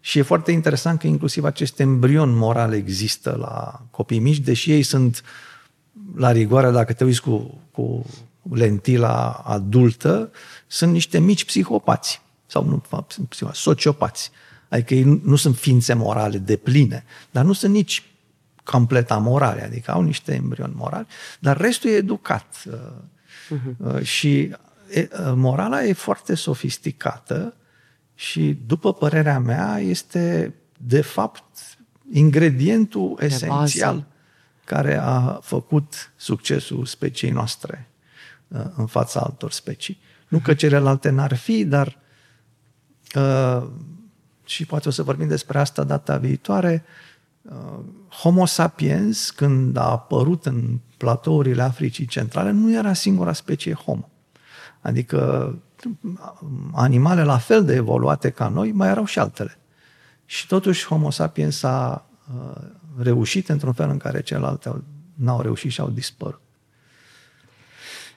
Și 0.00 0.18
e 0.18 0.22
foarte 0.22 0.52
interesant 0.52 0.98
că 0.98 1.06
inclusiv 1.06 1.44
acest 1.44 1.80
embrion 1.80 2.36
moral 2.36 2.72
există 2.72 3.36
la 3.40 3.82
copii 3.90 4.18
mici, 4.18 4.38
deși 4.38 4.72
ei 4.72 4.82
sunt 4.82 5.22
la 6.14 6.32
rigoare, 6.32 6.70
dacă 6.70 6.92
te 6.92 7.04
uiți 7.04 7.22
cu, 7.22 7.60
cu 7.70 8.06
lentila 8.42 9.30
adultă, 9.30 10.30
sunt 10.66 10.92
niște 10.92 11.18
mici 11.18 11.44
psihopați. 11.44 12.20
Sau 12.46 12.64
nu, 12.64 12.82
psihopați, 13.28 13.60
sociopați. 13.60 14.30
Adică 14.68 14.94
ei 14.94 15.20
nu 15.24 15.36
sunt 15.36 15.56
ființe 15.56 15.94
morale 15.94 16.38
de 16.38 16.56
pline, 16.56 17.04
dar 17.30 17.44
nu 17.44 17.52
sunt 17.52 17.72
nici 17.72 18.02
complet 18.64 19.10
amorale, 19.10 19.64
adică 19.64 19.90
au 19.90 20.02
niște 20.02 20.34
embrioni 20.34 20.74
morali, 20.76 21.06
dar 21.38 21.56
restul 21.56 21.90
e 21.90 21.94
educat. 21.94 22.56
Uh-huh. 22.66 24.02
Și 24.02 24.54
morala 25.34 25.84
e 25.84 25.92
foarte 25.92 26.34
sofisticată 26.34 27.54
și, 28.14 28.58
după 28.66 28.92
părerea 28.92 29.38
mea, 29.38 29.78
este, 29.78 30.54
de 30.78 31.00
fapt, 31.00 31.44
ingredientul 32.12 33.14
de 33.18 33.24
esențial 33.24 33.94
bază. 33.94 34.06
care 34.64 34.96
a 34.96 35.38
făcut 35.42 36.12
succesul 36.16 36.86
speciei 36.86 37.30
noastre 37.30 37.87
uh, 37.87 37.87
în 38.76 38.86
fața 38.86 39.20
altor 39.20 39.52
specii. 39.52 40.00
Nu 40.28 40.38
că 40.38 40.54
celelalte 40.54 41.10
n-ar 41.10 41.34
fi, 41.34 41.64
dar 41.64 41.98
uh, 43.14 43.68
și 44.44 44.66
poate 44.66 44.88
o 44.88 44.90
să 44.90 45.02
vorbim 45.02 45.28
despre 45.28 45.58
asta 45.58 45.84
data 45.84 46.16
viitoare, 46.16 46.84
uh, 47.42 47.78
Homo 48.08 48.46
sapiens, 48.46 49.30
când 49.30 49.76
a 49.76 49.90
apărut 49.90 50.46
în 50.46 50.78
platourile 50.96 51.62
Africii 51.62 52.06
Centrale, 52.06 52.50
nu 52.50 52.72
era 52.72 52.92
singura 52.92 53.32
specie 53.32 53.72
Homo. 53.72 54.08
Adică 54.80 55.54
animale 56.72 57.22
la 57.22 57.38
fel 57.38 57.64
de 57.64 57.74
evoluate 57.74 58.30
ca 58.30 58.48
noi, 58.48 58.72
mai 58.72 58.88
erau 58.88 59.04
și 59.04 59.18
altele. 59.18 59.58
Și 60.24 60.46
totuși 60.46 60.86
Homo 60.86 61.10
sapiens 61.10 61.62
a 61.62 62.06
uh, 62.34 62.62
reușit 62.96 63.48
într-un 63.48 63.72
fel 63.72 63.90
în 63.90 63.96
care 63.96 64.22
celelalte 64.22 64.82
n-au 65.14 65.40
reușit 65.40 65.70
și 65.70 65.80
au 65.80 65.90
dispărut. 65.90 66.40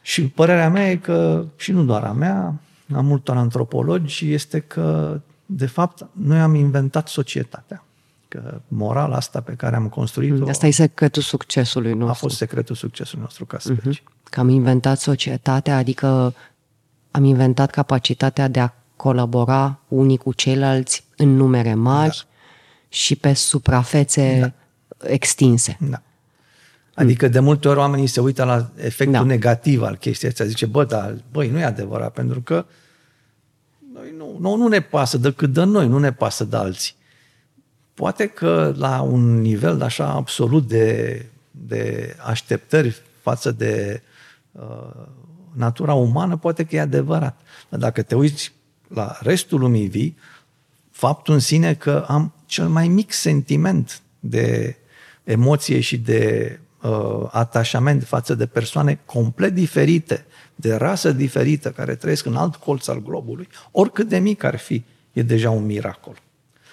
Și 0.02 0.28
părerea 0.28 0.70
mea 0.70 0.90
e 0.90 0.96
că, 0.96 1.46
și 1.56 1.72
nu 1.72 1.84
doar 1.84 2.04
a 2.04 2.12
mea, 2.12 2.60
a 2.94 3.02
multor 3.02 3.38
antropologi, 3.38 4.32
este 4.32 4.60
că, 4.60 5.20
de 5.46 5.66
fapt, 5.66 6.06
noi 6.12 6.40
am 6.40 6.56
inventat 6.56 7.08
societatea. 7.08 7.84
Că 8.28 8.62
morala 8.68 9.16
asta 9.16 9.42
pe 9.42 9.54
care 9.54 9.76
am 9.76 9.90
construit-o... 9.90 10.50
Asta 10.50 10.68
e 10.68 10.72
secretul 10.72 11.22
succesului 11.22 11.92
nostru. 11.92 12.10
A 12.10 12.14
fost 12.14 12.36
secretul 12.36 12.76
succesului 12.76 13.24
nostru 13.24 13.46
ca 13.46 13.58
mhm. 13.64 13.74
specie. 13.74 14.02
Uh-huh. 14.02 14.24
Că 14.24 14.40
am 14.40 14.50
inventat 14.50 15.00
societatea, 15.00 15.78
adică 15.78 16.34
am 17.12 17.24
inventat 17.24 17.72
capacitatea 17.72 18.48
de 18.48 18.60
a 18.60 18.74
colabora 18.96 19.80
unii 19.88 20.18
cu 20.18 20.34
ceilalți 20.34 21.04
în 21.18 21.36
numere 21.36 21.74
mari 21.74 22.18
da. 22.18 22.36
și 22.90 23.16
pe 23.16 23.34
suprafețe 23.34 24.40
da. 24.40 25.08
extinse. 25.10 25.78
Da. 25.80 26.02
Adică 26.94 27.28
de 27.28 27.40
multe 27.40 27.68
ori 27.68 27.80
oamenii 27.80 28.08
se 28.08 28.20
uită 28.20 28.44
la 28.44 28.72
efectul 28.76 29.18
da. 29.18 29.24
negativ 29.24 29.82
al 29.82 29.96
chestiei 29.96 30.30
astea. 30.30 30.46
Zice, 30.46 30.66
bă, 30.66 30.86
dar, 30.86 31.18
băi, 31.32 31.50
nu 31.50 31.60
e 31.60 31.64
adevărat, 31.64 32.14
pentru 32.14 32.42
că 32.42 32.66
noi 33.94 34.14
nu, 34.18 34.38
nu, 34.40 34.56
nu 34.56 34.68
ne 34.68 34.80
pasă 34.80 35.18
decât 35.18 35.54
de 35.54 35.64
noi, 35.64 35.88
nu 35.88 36.00
ne 36.00 36.12
pasă 36.12 36.44
de 36.44 36.56
alții. 36.56 36.94
Poate 37.94 38.28
că 38.28 38.74
la 38.78 39.02
un 39.02 39.42
nivel 39.42 39.82
așa 39.82 40.08
absolut 40.08 40.68
de, 40.68 41.26
de 41.52 42.16
așteptări 42.26 43.02
față 43.22 43.52
de 43.52 44.02
uh, 44.52 45.06
natura 45.54 45.94
umană, 45.94 46.38
poate 46.38 46.64
că 46.66 46.76
e 46.76 46.80
adevărat. 46.80 47.42
Dar 47.70 47.80
dacă 47.80 48.02
te 48.02 48.16
uiți 48.16 48.54
la 48.88 49.18
restul 49.22 49.60
lumii 49.60 49.88
vii, 49.88 50.18
faptul 50.92 51.34
în 51.34 51.40
sine 51.40 51.74
că 51.74 52.06
am 52.08 52.34
cel 52.46 52.68
mai 52.68 52.88
mic 52.88 53.12
sentiment 53.12 54.02
de 54.20 54.76
emoție 55.24 55.80
și 55.80 55.98
de 55.98 56.60
uh, 56.82 57.28
atașament 57.32 58.04
față 58.04 58.36
de 58.36 58.46
persoane 58.46 59.00
complet 59.06 59.54
diferite, 59.54 60.26
de 60.56 60.76
rasă 60.76 61.12
diferită, 61.12 61.72
care 61.72 61.96
trăiesc 61.96 62.26
în 62.26 62.36
alt 62.36 62.56
colț 62.56 62.88
al 62.88 63.02
globului, 63.02 63.48
oricât 63.72 64.08
de 64.08 64.18
mic 64.18 64.44
ar 64.44 64.58
fi, 64.58 64.84
e 65.14 65.22
deja 65.22 65.50
un 65.50 65.66
miracol. 65.66 66.22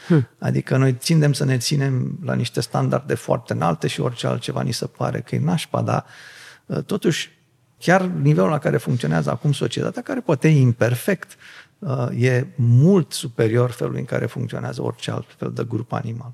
Hmm. 0.06 0.28
Adică 0.38 0.76
noi 0.76 0.94
ținem 0.94 1.32
să 1.32 1.44
ne 1.44 1.58
ținem 1.58 2.18
la 2.24 2.34
niște 2.34 2.60
standarde 2.60 3.14
foarte 3.14 3.52
înalte 3.52 3.86
și 3.86 4.00
orice 4.00 4.26
altceva 4.26 4.62
ni 4.62 4.72
se 4.72 4.86
pare 4.86 5.20
că 5.20 5.34
e 5.34 5.38
nașpa, 5.38 5.82
dar 5.82 6.04
uh, 6.66 6.82
totuși 6.84 7.30
chiar 7.78 8.02
nivelul 8.02 8.50
la 8.50 8.58
care 8.58 8.76
funcționează 8.76 9.30
acum 9.30 9.52
societatea, 9.52 10.02
care 10.02 10.20
poate 10.20 10.48
e 10.48 10.60
imperfect, 10.60 11.36
uh, 11.78 12.22
e 12.22 12.46
mult 12.56 13.12
superior 13.12 13.70
felului 13.70 14.00
în 14.00 14.06
care 14.06 14.26
funcționează 14.26 14.82
orice 14.82 15.10
alt 15.10 15.34
fel 15.36 15.52
de 15.52 15.64
grup 15.68 15.92
animal. 15.92 16.32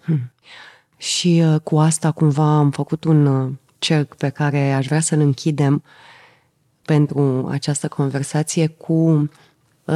Hmm. 0.00 0.32
Și 1.04 1.42
uh, 1.44 1.60
cu 1.60 1.78
asta 1.78 2.10
cumva 2.10 2.56
am 2.56 2.70
făcut 2.70 3.04
un 3.04 3.26
uh, 3.26 3.52
cerc 3.78 4.14
pe 4.14 4.28
care 4.28 4.72
aș 4.72 4.86
vrea 4.86 5.00
să-l 5.00 5.20
închidem 5.20 5.82
pentru 6.82 7.48
această 7.50 7.88
conversație 7.88 8.66
cu 8.66 9.30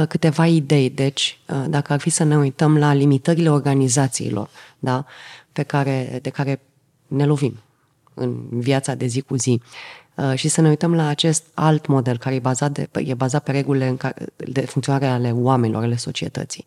câteva 0.07 0.47
idei. 0.47 0.89
Deci, 0.89 1.39
dacă 1.67 1.93
ar 1.93 1.99
fi 1.99 2.09
să 2.09 2.23
ne 2.23 2.37
uităm 2.37 2.77
la 2.77 2.93
limitările 2.93 3.49
organizațiilor, 3.49 4.49
da, 4.79 5.05
pe 5.51 5.63
care, 5.63 6.19
de 6.21 6.29
care 6.29 6.61
ne 7.07 7.25
lovim 7.25 7.59
în 8.13 8.43
viața 8.49 8.95
de 8.95 9.05
zi 9.05 9.21
cu 9.21 9.35
zi, 9.35 9.61
Uh, 10.19 10.33
și 10.35 10.47
să 10.47 10.61
ne 10.61 10.69
uităm 10.69 10.95
la 10.95 11.07
acest 11.07 11.43
alt 11.53 11.85
model 11.85 12.17
care 12.17 12.35
e 12.35 12.39
bazat, 12.39 12.71
de, 12.71 12.89
e 12.93 13.13
bazat 13.13 13.43
pe 13.43 13.51
regulile 13.51 13.87
în 13.87 13.97
care, 13.97 14.25
de 14.35 14.61
funcționare 14.61 15.05
ale 15.05 15.31
oamenilor, 15.31 15.83
ale 15.83 15.95
societății. 15.95 16.65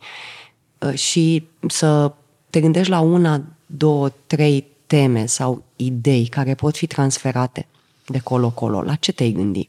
Uh, 0.78 0.94
și 0.94 1.48
să 1.68 2.12
te 2.50 2.60
gândești 2.60 2.90
la 2.90 3.00
una, 3.00 3.42
două, 3.76 4.12
trei 4.26 4.66
teme 4.86 5.26
sau 5.26 5.62
idei 5.76 6.26
care 6.26 6.54
pot 6.54 6.76
fi 6.76 6.86
transferate 6.86 7.66
de 8.06 8.18
colo-colo. 8.18 8.82
La 8.82 8.94
ce 8.94 9.12
te-ai 9.12 9.32
gândi? 9.32 9.68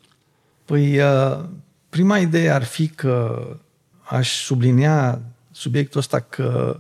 Păi, 0.66 1.00
uh, 1.00 1.44
prima 1.90 2.18
idee 2.18 2.50
ar 2.50 2.64
fi 2.64 2.88
că 2.88 3.48
aș 4.04 4.44
sublinia 4.44 5.22
subiectul 5.52 6.00
ăsta 6.00 6.20
că 6.20 6.80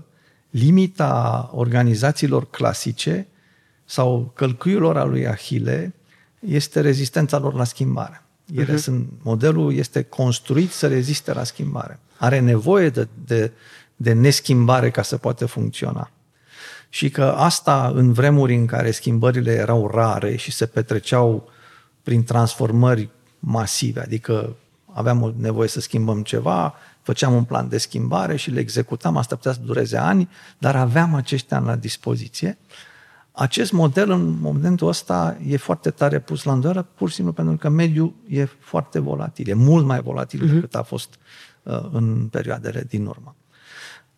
limita 0.49 1.49
organizațiilor 1.53 2.49
clasice 2.49 3.27
sau 3.85 4.31
călcâiul 4.35 4.97
al 4.97 5.09
lui 5.09 5.27
Ahile 5.27 5.93
este 6.39 6.79
rezistența 6.79 7.37
lor 7.37 7.53
la 7.53 7.63
schimbare. 7.63 8.23
Ele 8.55 8.73
uh-huh. 8.73 8.77
sunt, 8.77 9.09
modelul 9.21 9.73
este 9.73 10.01
construit 10.03 10.71
să 10.71 10.87
reziste 10.87 11.33
la 11.33 11.43
schimbare. 11.43 11.99
Are 12.17 12.39
nevoie 12.39 12.89
de, 12.89 13.07
de, 13.25 13.51
de 13.95 14.13
neschimbare 14.13 14.91
ca 14.91 15.01
să 15.01 15.17
poată 15.17 15.45
funcționa. 15.45 16.11
Și 16.93 17.09
că 17.09 17.23
asta 17.23 17.91
în 17.95 18.11
vremuri 18.11 18.55
în 18.55 18.65
care 18.65 18.91
schimbările 18.91 19.51
erau 19.51 19.87
rare 19.87 20.35
și 20.35 20.51
se 20.51 20.65
petreceau 20.65 21.49
prin 22.03 22.23
transformări 22.23 23.09
masive, 23.39 24.01
adică 24.01 24.55
aveam 24.85 25.33
nevoie 25.37 25.67
să 25.67 25.79
schimbăm 25.79 26.23
ceva, 26.23 26.73
făceam 27.01 27.33
un 27.33 27.43
plan 27.43 27.69
de 27.69 27.77
schimbare 27.77 28.35
și 28.35 28.51
le 28.51 28.59
executam, 28.59 29.17
asta 29.17 29.35
putea 29.35 29.51
să 29.51 29.59
dureze 29.65 29.97
ani, 29.97 30.29
dar 30.57 30.75
aveam 30.75 31.15
acești 31.15 31.53
ani 31.53 31.65
la 31.65 31.75
dispoziție. 31.75 32.57
acest 33.31 33.71
model 33.71 34.11
în 34.11 34.39
momentul 34.39 34.87
ăsta 34.87 35.37
e 35.47 35.57
foarte 35.57 35.89
tare 35.89 36.19
pus 36.19 36.43
la 36.43 36.53
îndoială, 36.53 36.87
pur 36.95 37.09
și 37.09 37.15
simplu 37.15 37.33
pentru 37.33 37.55
că 37.57 37.69
mediul 37.69 38.13
e 38.27 38.45
foarte 38.59 38.99
volatil, 38.99 39.49
e 39.49 39.53
mult 39.53 39.85
mai 39.85 40.01
volatil 40.01 40.43
uh-huh. 40.43 40.53
decât 40.53 40.75
a 40.75 40.83
fost 40.83 41.13
uh, 41.63 41.89
în 41.91 42.27
perioadele 42.31 42.85
din 42.89 43.05
urmă. 43.05 43.35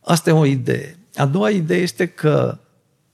Asta 0.01 0.29
e 0.29 0.33
o 0.33 0.45
idee. 0.45 0.99
A 1.15 1.25
doua 1.25 1.49
idee 1.49 1.81
este 1.81 2.05
că 2.05 2.57
uh, 2.57 2.63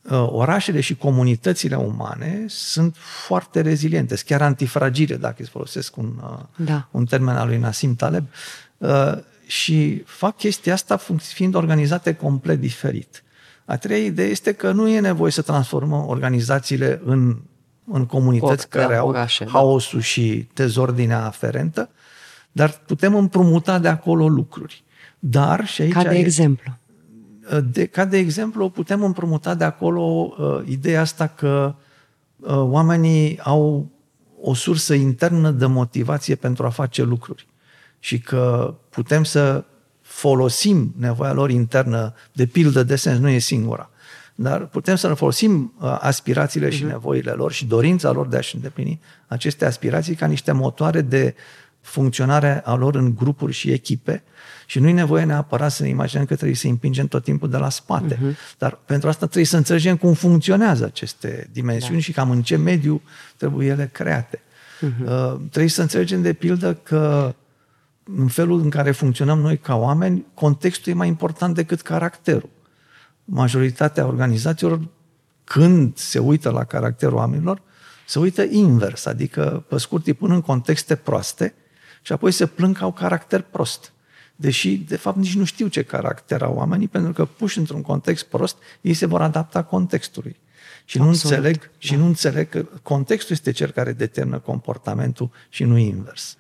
orașele 0.10 0.80
și 0.80 0.96
comunitățile 0.96 1.76
umane 1.76 2.46
sunt 2.48 2.96
foarte 2.98 3.62
reziliente, 3.62 4.16
sunt 4.16 4.28
chiar 4.28 4.42
antifragile, 4.42 5.16
dacă 5.16 5.36
îți 5.40 5.50
folosesc 5.50 5.98
un, 5.98 6.14
uh, 6.24 6.40
da. 6.56 6.88
un 6.92 7.06
termen 7.06 7.36
al 7.36 7.48
lui 7.48 7.58
Nassim 7.58 7.96
Taleb, 7.96 8.26
uh, 8.78 9.18
și 9.46 10.04
fac 10.06 10.38
chestia 10.38 10.74
asta 10.74 10.98
fiind 11.18 11.56
organizate 11.56 12.14
complet 12.14 12.60
diferit. 12.60 13.24
A 13.66 13.78
treia 13.78 14.06
idee 14.06 14.26
este 14.26 14.52
că 14.52 14.72
nu 14.72 14.88
e 14.88 15.00
nevoie 15.00 15.32
să 15.32 15.42
transformăm 15.42 16.08
organizațiile 16.08 17.02
în, 17.06 17.38
în 17.86 18.06
comunități 18.06 18.68
Or, 18.72 18.82
care 18.82 18.96
au 18.96 19.08
orașe, 19.08 19.44
da. 19.44 19.52
haosul 19.52 20.00
da. 20.00 20.06
și 20.06 20.48
dezordinea 20.54 21.26
aferentă, 21.26 21.90
dar 22.52 22.70
putem 22.86 23.16
împrumuta 23.16 23.80
de 23.80 23.88
acolo 23.88 24.28
lucruri. 24.28 24.84
Dar, 25.20 25.68
și 25.68 25.82
aici 25.82 25.92
Ca 25.92 26.04
de 26.04 26.16
e, 26.16 26.20
exemplu? 26.20 26.78
De, 27.60 27.86
ca 27.86 28.06
de 28.06 28.18
exemplu, 28.18 28.70
putem 28.70 29.04
împrumuta 29.04 29.56
de 29.56 29.64
acolo 29.64 30.02
uh, 30.02 30.62
ideea 30.66 31.02
asta 31.02 31.28
că 31.28 31.76
uh, 32.40 32.56
oamenii 32.56 33.40
au 33.40 33.90
o 34.42 34.54
sursă 34.54 34.94
internă 34.94 35.52
de 35.52 35.66
motivație 35.66 36.36
pentru 36.36 36.66
a 36.66 36.70
face 36.70 37.04
lucruri 37.04 37.48
și 38.00 38.20
că 38.20 38.74
putem 38.90 39.24
să 39.24 39.64
folosim 40.02 40.94
nevoia 40.98 41.34
lor 41.34 41.50
internă, 41.50 42.14
de 42.32 42.46
pildă 42.46 42.84
de 42.84 42.96
sens, 42.96 43.20
nu 43.20 43.30
e 43.30 43.38
singura, 43.38 43.90
dar 44.36 44.66
putem 44.66 44.96
să 44.96 45.08
ne 45.08 45.14
folosim 45.14 45.74
uh, 45.80 45.98
aspirațiile 46.00 46.68
uh-huh. 46.68 46.74
și 46.74 46.84
mhm. 46.84 46.92
nevoile 46.92 47.32
lor 47.32 47.52
și 47.52 47.66
dorința 47.66 48.12
lor 48.12 48.28
de 48.28 48.38
a-și 48.38 48.56
îndeplini 48.56 49.02
aceste 49.28 49.66
aspirații 49.66 50.16
ca 50.16 50.26
niște 50.26 50.52
motoare 50.52 51.02
de 51.02 51.36
funcționare 51.82 52.62
a 52.66 52.76
lor 52.76 52.96
în 52.96 53.16
grupuri 53.16 53.54
și 53.54 53.72
echipe 53.72 54.24
și 54.72 54.80
nu 54.80 54.88
e 54.88 54.92
nevoie 54.92 55.24
neapărat 55.24 55.72
să 55.72 55.84
ne 55.84 55.90
imaginăm 55.90 56.26
că 56.26 56.36
trebuie 56.36 56.56
să 56.56 56.66
îi 56.66 56.72
împingem 56.72 57.08
tot 57.08 57.24
timpul 57.24 57.50
de 57.50 57.58
la 57.58 57.70
spate. 57.70 58.16
Uh-huh. 58.16 58.58
Dar 58.58 58.80
pentru 58.86 59.10
asta 59.10 59.26
trebuie 59.26 59.46
să 59.46 59.58
înțelegem 59.58 59.98
cum 59.98 60.14
funcționează 60.14 60.86
aceste 60.86 61.50
dimensiuni 61.52 61.96
da. 61.96 62.02
și 62.02 62.12
cam 62.12 62.30
în 62.30 62.42
ce 62.42 62.56
mediu 62.56 63.02
trebuie 63.38 63.68
ele 63.68 63.90
create. 63.94 64.38
Uh-huh. 64.38 65.06
Uh, 65.06 65.36
trebuie 65.50 65.70
să 65.70 65.82
înțelegem 65.82 66.22
de 66.22 66.34
pildă 66.34 66.74
că 66.74 67.36
în 68.18 68.28
felul 68.28 68.60
în 68.60 68.70
care 68.70 68.92
funcționăm 68.92 69.40
noi 69.40 69.58
ca 69.58 69.76
oameni, 69.76 70.26
contextul 70.34 70.92
e 70.92 70.96
mai 70.96 71.08
important 71.08 71.56
decât 71.56 71.82
caracterul. 71.82 72.50
Majoritatea 73.26 74.06
organizațiilor, 74.06 74.80
când 75.44 75.98
se 75.98 76.20
uită 76.20 76.50
la 76.50 76.64
caracterul 76.64 77.18
oamenilor, 77.18 77.62
se 78.08 78.20
uită 78.20 78.44
invers, 78.50 79.06
adică, 79.06 79.66
pe 79.68 79.78
scurt, 79.78 80.08
îi 80.08 80.14
pun 80.14 80.32
în 80.32 80.42
contexte 80.42 80.96
proaste 80.96 81.54
și 82.02 82.12
apoi 82.12 82.32
se 82.32 82.46
plâng 82.46 82.78
că 82.78 82.84
au 82.84 82.92
caracter 82.92 83.42
prost. 83.42 83.92
Deși, 84.42 84.78
de 84.78 84.96
fapt, 84.96 85.18
nici 85.18 85.36
nu 85.36 85.44
știu 85.44 85.68
ce 85.68 85.84
caracter 85.84 86.42
au 86.42 86.54
oamenii, 86.54 86.88
pentru 86.88 87.14
că 87.14 87.26
puși 87.26 87.58
într-un 87.58 87.82
context 87.82 88.26
prost, 88.26 88.58
ei 88.82 88.94
se 88.94 89.06
vor 89.06 89.22
adapta 89.22 89.64
contextului. 89.64 90.40
Și 90.86 90.98
nu, 90.98 91.08
înțeleg, 91.08 91.60
da. 91.60 91.68
și 91.78 91.96
nu 91.96 92.06
înțeleg 92.06 92.50
că 92.50 92.66
contextul 92.82 93.36
este 93.36 93.52
cel 93.52 93.72
care 93.72 93.92
determină 93.92 94.40
comportamentul 94.40 95.32
și 95.50 95.64
nu 95.64 95.78
invers. 95.78 96.38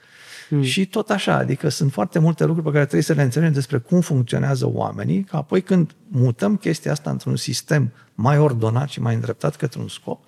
Hmm. 0.47 0.61
Și 0.61 0.85
tot 0.85 1.09
așa, 1.09 1.35
adică 1.35 1.69
sunt 1.69 1.91
foarte 1.91 2.19
multe 2.19 2.43
lucruri 2.45 2.65
pe 2.65 2.71
care 2.71 2.83
trebuie 2.83 3.03
să 3.03 3.13
le 3.13 3.21
înțelegem 3.21 3.53
despre 3.53 3.77
cum 3.77 4.01
funcționează 4.01 4.67
oamenii, 4.67 5.23
că 5.23 5.35
apoi 5.35 5.61
când 5.61 5.91
mutăm 6.07 6.55
chestia 6.55 6.91
asta 6.91 7.09
într-un 7.09 7.35
sistem 7.35 7.91
mai 8.15 8.37
ordonat 8.37 8.89
și 8.89 9.01
mai 9.01 9.13
îndreptat 9.13 9.55
către 9.55 9.79
un 9.79 9.87
scop, 9.87 10.23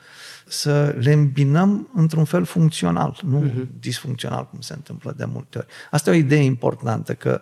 să 0.48 0.96
le 1.00 1.12
îmbinăm 1.12 1.90
într-un 1.94 2.26
fel 2.26 2.44
funcțional, 2.44 3.20
nu 3.26 3.44
uh-huh. 3.44 3.80
disfuncțional, 3.80 4.48
cum 4.50 4.62
se 4.62 4.74
întâmplă 4.74 5.14
de 5.18 5.26
multe 5.26 5.58
ori. 5.58 5.68
Asta 5.92 6.10
e 6.10 6.14
o 6.14 6.18
idee 6.18 6.44
importantă, 6.44 7.14
că 7.14 7.42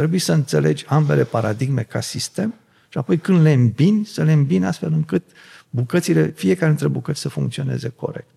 trebuie 0.00 0.20
să 0.20 0.32
înțelegi 0.32 0.84
ambele 0.88 1.24
paradigme 1.24 1.82
ca 1.82 2.00
sistem 2.00 2.54
și 2.88 2.98
apoi 2.98 3.18
când 3.18 3.42
le 3.42 3.52
îmbini, 3.52 4.04
să 4.04 4.22
le 4.22 4.32
îmbini 4.32 4.64
astfel 4.64 4.92
încât 4.92 5.22
bucățile, 5.70 6.32
fiecare 6.36 6.70
dintre 6.70 6.88
bucăți 6.88 7.20
să 7.20 7.28
funcționeze 7.28 7.88
corect. 7.88 8.28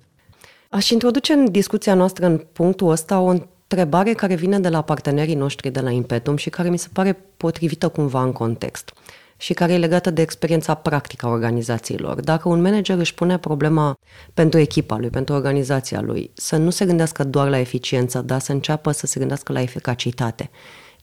Aș 0.70 0.90
introduce 0.90 1.34
în 1.34 1.52
discuția 1.52 1.94
noastră 1.94 2.26
în 2.26 2.42
punctul 2.54 2.90
ăsta 2.90 3.20
o 3.20 3.28
întrebare 3.28 4.14
care 4.14 4.36
vine 4.36 4.60
de 4.60 4.70
la 4.70 4.82
partenerii 4.82 5.36
noștri 5.36 5.70
de 5.70 5.80
la 5.80 5.90
Impetum 5.90 6.36
și 6.36 6.50
care 6.50 6.70
mi 6.70 6.78
se 6.78 6.88
pare 6.94 7.18
potrivită 7.38 7.88
cumva 7.88 8.24
în 8.24 8.32
context 8.32 8.94
și 9.38 9.54
care 9.54 9.74
e 9.74 9.78
legată 9.78 10.10
de 10.10 10.22
experiența 10.22 10.74
practică 10.74 11.26
a 11.26 11.30
organizațiilor. 11.30 12.22
Dacă 12.22 12.50
un 12.50 12.62
manager 12.62 12.98
își 12.98 13.14
pune 13.14 13.38
problema 13.38 13.98
pentru 14.34 14.60
echipa 14.60 14.98
lui, 14.98 15.10
pentru 15.10 15.36
organizația 15.36 16.02
lui, 16.02 16.32
să 16.34 16.58
nu 16.58 16.70
se 16.70 16.86
gândească 16.86 17.24
doar 17.24 17.50
la 17.50 17.60
eficiență, 17.60 18.22
dar 18.22 18.40
să 18.40 18.52
înceapă 18.52 18.92
să 18.92 19.06
se 19.06 19.20
gândească 19.20 19.52
la 19.52 19.62
eficacitate, 19.62 20.50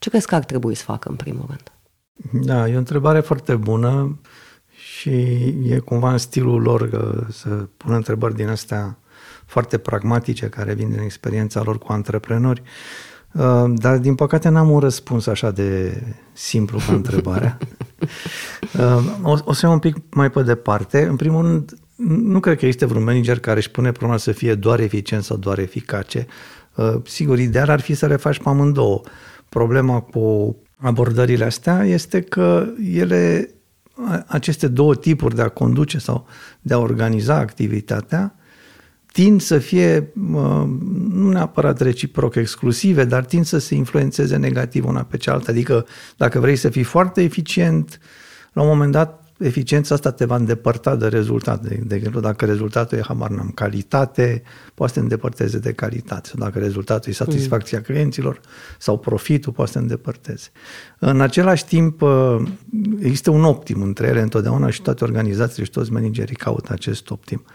ce 0.01 0.09
crezi 0.09 0.27
că 0.27 0.35
ar 0.35 0.43
trebui 0.43 0.75
să 0.75 0.83
facă 0.83 1.09
în 1.09 1.15
primul 1.15 1.45
rând? 1.47 1.71
Da, 2.45 2.67
e 2.67 2.75
o 2.75 2.77
întrebare 2.77 3.19
foarte 3.19 3.55
bună 3.55 4.19
și 4.69 5.09
e 5.65 5.79
cumva 5.85 6.11
în 6.11 6.17
stilul 6.17 6.61
lor 6.61 6.89
să 7.31 7.49
pună 7.77 7.95
întrebări 7.95 8.35
din 8.35 8.47
astea 8.47 8.97
foarte 9.45 9.77
pragmatice 9.77 10.49
care 10.49 10.73
vin 10.73 10.89
din 10.89 10.99
experiența 10.99 11.61
lor 11.63 11.77
cu 11.77 11.91
antreprenori. 11.91 12.61
Uh, 13.31 13.63
dar, 13.67 13.97
din 13.97 14.15
păcate, 14.15 14.49
n-am 14.49 14.69
un 14.69 14.79
răspuns 14.79 15.27
așa 15.27 15.51
de 15.51 16.01
simplu 16.33 16.79
ca 16.87 16.93
întrebarea. 16.93 17.57
Uh, 18.79 19.05
o, 19.21 19.37
o 19.43 19.53
să 19.53 19.65
iau 19.65 19.73
un 19.73 19.79
pic 19.79 19.95
mai 20.09 20.29
pe 20.31 20.43
departe. 20.43 21.05
În 21.05 21.15
primul 21.15 21.45
rând, 21.45 21.71
nu 22.05 22.39
cred 22.39 22.57
că 22.57 22.65
este 22.65 22.85
vreun 22.85 23.03
manager 23.03 23.39
care 23.39 23.57
își 23.57 23.71
pune 23.71 23.91
problema 23.91 24.17
să 24.17 24.31
fie 24.31 24.55
doar 24.55 24.79
eficient 24.79 25.23
sau 25.23 25.37
doar 25.37 25.59
eficace. 25.59 26.27
Uh, 26.75 26.93
sigur, 27.05 27.39
ideal 27.39 27.69
ar 27.69 27.79
fi 27.79 27.93
să 27.93 28.05
le 28.05 28.15
faci 28.15 28.37
pe 28.37 28.49
amândouă. 28.49 29.01
Problema 29.53 29.99
cu 29.99 30.55
abordările 30.77 31.45
astea 31.45 31.85
este 31.85 32.21
că 32.21 32.67
ele, 32.93 33.49
aceste 34.27 34.67
două 34.67 34.95
tipuri 34.95 35.35
de 35.35 35.41
a 35.41 35.49
conduce 35.49 35.97
sau 35.97 36.27
de 36.61 36.73
a 36.73 36.77
organiza 36.77 37.35
activitatea, 37.35 38.35
tind 39.11 39.41
să 39.41 39.57
fie, 39.57 40.11
nu 41.11 41.29
neapărat 41.31 41.81
reciproc 41.81 42.35
exclusive, 42.35 43.03
dar 43.03 43.25
tind 43.25 43.45
să 43.45 43.57
se 43.57 43.75
influențeze 43.75 44.35
negativ 44.35 44.85
una 44.85 45.03
pe 45.03 45.17
cealaltă. 45.17 45.51
Adică 45.51 45.85
dacă 46.17 46.39
vrei 46.39 46.55
să 46.55 46.69
fii 46.69 46.83
foarte 46.83 47.21
eficient, 47.21 47.99
la 48.53 48.61
un 48.61 48.67
moment 48.67 48.91
dat 48.91 49.20
eficiența 49.41 49.95
asta 49.95 50.11
te 50.11 50.25
va 50.25 50.35
îndepărta 50.35 50.95
de 50.95 51.07
rezultat. 51.07 51.61
De, 51.61 51.79
de 51.85 51.95
exemplu, 51.95 52.19
dacă 52.19 52.45
rezultatul 52.45 52.97
e, 52.97 53.01
habar 53.01 53.29
n-am, 53.29 53.49
calitate, 53.49 54.41
poate 54.73 54.93
să 54.93 54.97
te 54.97 55.03
îndepărteze 55.03 55.59
de 55.59 55.71
calitate. 55.71 56.29
Sau 56.29 56.39
dacă 56.39 56.59
rezultatul 56.59 57.11
e 57.11 57.13
satisfacția 57.15 57.77
mm. 57.77 57.83
clienților 57.83 58.41
sau 58.79 58.97
profitul, 58.97 59.53
poate 59.53 59.71
să 59.71 59.77
te 59.77 59.83
îndepărteze. 59.83 60.49
În 60.99 61.21
același 61.21 61.65
timp, 61.65 62.03
există 62.99 63.29
un 63.29 63.43
optim 63.43 63.81
între 63.81 64.07
ele 64.07 64.21
întotdeauna 64.21 64.69
și 64.69 64.81
toate 64.81 65.03
organizațiile 65.03 65.65
și 65.65 65.71
toți 65.71 65.91
managerii 65.91 66.35
caută 66.35 66.73
acest 66.73 67.09
optim. 67.09 67.45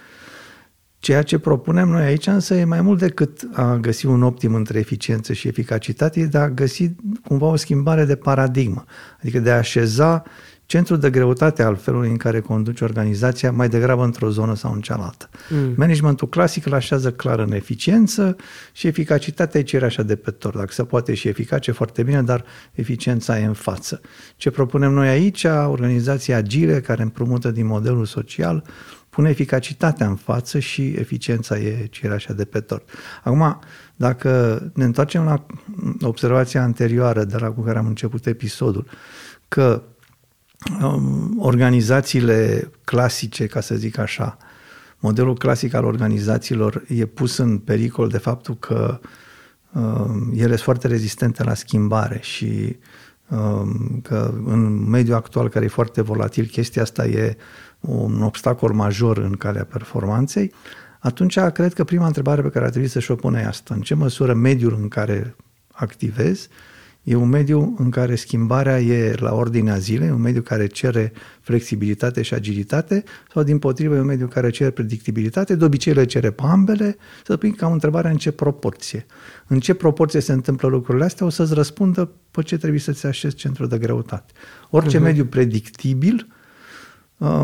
Ceea 0.98 1.22
ce 1.22 1.38
propunem 1.38 1.88
noi 1.88 2.04
aici 2.04 2.26
însă 2.26 2.54
e 2.54 2.64
mai 2.64 2.80
mult 2.80 2.98
decât 2.98 3.48
a 3.52 3.76
găsi 3.76 4.06
un 4.06 4.22
optim 4.22 4.54
între 4.54 4.78
eficiență 4.78 5.32
și 5.32 5.48
eficacitate, 5.48 6.20
e 6.20 6.26
de 6.26 6.38
a 6.38 6.50
găsi 6.50 6.90
cumva 7.24 7.46
o 7.46 7.56
schimbare 7.56 8.04
de 8.04 8.16
paradigmă, 8.16 8.84
adică 9.20 9.38
de 9.38 9.50
a 9.50 9.56
așeza 9.56 10.22
centrul 10.66 10.98
de 10.98 11.10
greutate 11.10 11.62
al 11.62 11.76
felului 11.76 12.08
în 12.08 12.16
care 12.16 12.40
conduce 12.40 12.84
organizația 12.84 13.52
mai 13.52 13.68
degrabă 13.68 14.04
într-o 14.04 14.30
zonă 14.30 14.54
sau 14.54 14.72
în 14.72 14.80
cealaltă. 14.80 15.28
Mm. 15.50 15.72
Managementul 15.76 16.28
clasic 16.28 16.66
îl 16.66 16.74
așează 16.74 17.12
clar 17.12 17.38
în 17.38 17.52
eficiență 17.52 18.36
și 18.72 18.86
eficacitatea 18.86 19.60
e 19.60 19.62
cireașa 19.62 20.02
de 20.02 20.16
pe 20.16 20.30
tor. 20.30 20.56
Dacă 20.56 20.72
se 20.72 20.84
poate 20.84 21.14
și 21.14 21.28
eficace, 21.28 21.72
foarte 21.72 22.02
bine, 22.02 22.22
dar 22.22 22.44
eficiența 22.72 23.38
e 23.38 23.44
în 23.44 23.52
față. 23.52 24.00
Ce 24.36 24.50
propunem 24.50 24.92
noi 24.92 25.08
aici, 25.08 25.44
organizații 25.44 26.32
agile 26.32 26.80
care 26.80 27.02
împrumută 27.02 27.50
din 27.50 27.66
modelul 27.66 28.04
social, 28.04 28.64
pune 29.16 29.28
eficacitatea 29.28 30.06
în 30.06 30.16
față 30.16 30.58
și 30.58 30.82
eficiența 30.82 31.58
e 31.58 31.86
cireașa 31.90 32.32
de 32.32 32.44
pe 32.44 32.60
tort. 32.60 32.88
Acum, 33.24 33.58
dacă 33.96 34.62
ne 34.74 34.84
întoarcem 34.84 35.24
la 35.24 35.46
observația 36.00 36.62
anterioară 36.62 37.24
de 37.24 37.36
la 37.36 37.50
cu 37.50 37.60
care 37.60 37.78
am 37.78 37.86
început 37.86 38.26
episodul, 38.26 38.86
că 39.48 39.82
um, 39.82 39.95
organizațiile 41.38 42.70
clasice, 42.84 43.46
ca 43.46 43.60
să 43.60 43.74
zic 43.74 43.98
așa, 43.98 44.36
modelul 44.98 45.34
clasic 45.34 45.74
al 45.74 45.84
organizațiilor 45.84 46.84
e 46.88 47.06
pus 47.06 47.36
în 47.36 47.58
pericol 47.58 48.08
de 48.08 48.18
faptul 48.18 48.56
că 48.58 49.00
um, 49.72 50.32
ele 50.34 50.48
sunt 50.48 50.60
foarte 50.60 50.86
rezistente 50.86 51.44
la 51.44 51.54
schimbare 51.54 52.18
și 52.22 52.76
um, 53.28 54.00
că 54.02 54.34
în 54.44 54.88
mediul 54.88 55.16
actual 55.16 55.48
care 55.48 55.64
e 55.64 55.68
foarte 55.68 56.02
volatil, 56.02 56.46
chestia 56.46 56.82
asta 56.82 57.06
e 57.06 57.36
un 57.80 58.22
obstacol 58.22 58.72
major 58.72 59.18
în 59.18 59.32
calea 59.32 59.64
performanței, 59.64 60.52
atunci 60.98 61.38
cred 61.38 61.74
că 61.74 61.84
prima 61.84 62.06
întrebare 62.06 62.42
pe 62.42 62.48
care 62.48 62.64
ar 62.64 62.70
trebui 62.70 62.88
să-și 62.88 63.10
o 63.10 63.14
pune 63.14 63.40
e 63.40 63.46
asta. 63.46 63.74
În 63.74 63.80
ce 63.80 63.94
măsură 63.94 64.34
mediul 64.34 64.78
în 64.80 64.88
care 64.88 65.36
activezi 65.72 66.48
E 67.06 67.14
un 67.14 67.28
mediu 67.28 67.74
în 67.78 67.90
care 67.90 68.14
schimbarea 68.14 68.80
e 68.80 69.14
la 69.18 69.34
ordinea 69.34 69.76
zilei, 69.76 70.10
un 70.10 70.20
mediu 70.20 70.42
care 70.42 70.66
cere 70.66 71.12
flexibilitate 71.40 72.22
și 72.22 72.34
agilitate, 72.34 73.04
sau 73.32 73.42
din 73.42 73.58
potrivă 73.58 73.94
e 73.94 73.98
un 74.00 74.06
mediu 74.06 74.26
care 74.26 74.50
cere 74.50 74.70
predictibilitate, 74.70 75.54
de 75.54 75.64
obicei 75.64 75.92
le 75.92 76.04
cere 76.04 76.30
pe 76.30 76.42
ambele, 76.44 76.96
să 77.24 77.36
pun 77.36 77.52
ca 77.52 77.66
o 77.66 77.72
întrebare 77.72 78.08
în 78.08 78.16
ce 78.16 78.30
proporție. 78.30 79.06
În 79.46 79.60
ce 79.60 79.74
proporție 79.74 80.20
se 80.20 80.32
întâmplă 80.32 80.68
lucrurile 80.68 81.04
astea, 81.04 81.26
o 81.26 81.30
să-ți 81.30 81.54
răspundă 81.54 82.10
pe 82.30 82.42
ce 82.42 82.56
trebuie 82.56 82.80
să-ți 82.80 83.06
așezi 83.06 83.34
centrul 83.34 83.68
de 83.68 83.78
greutate. 83.78 84.32
Orice 84.70 84.98
uh-huh. 84.98 85.02
mediu 85.02 85.24
predictibil 85.24 86.26
Uh, 86.28 86.35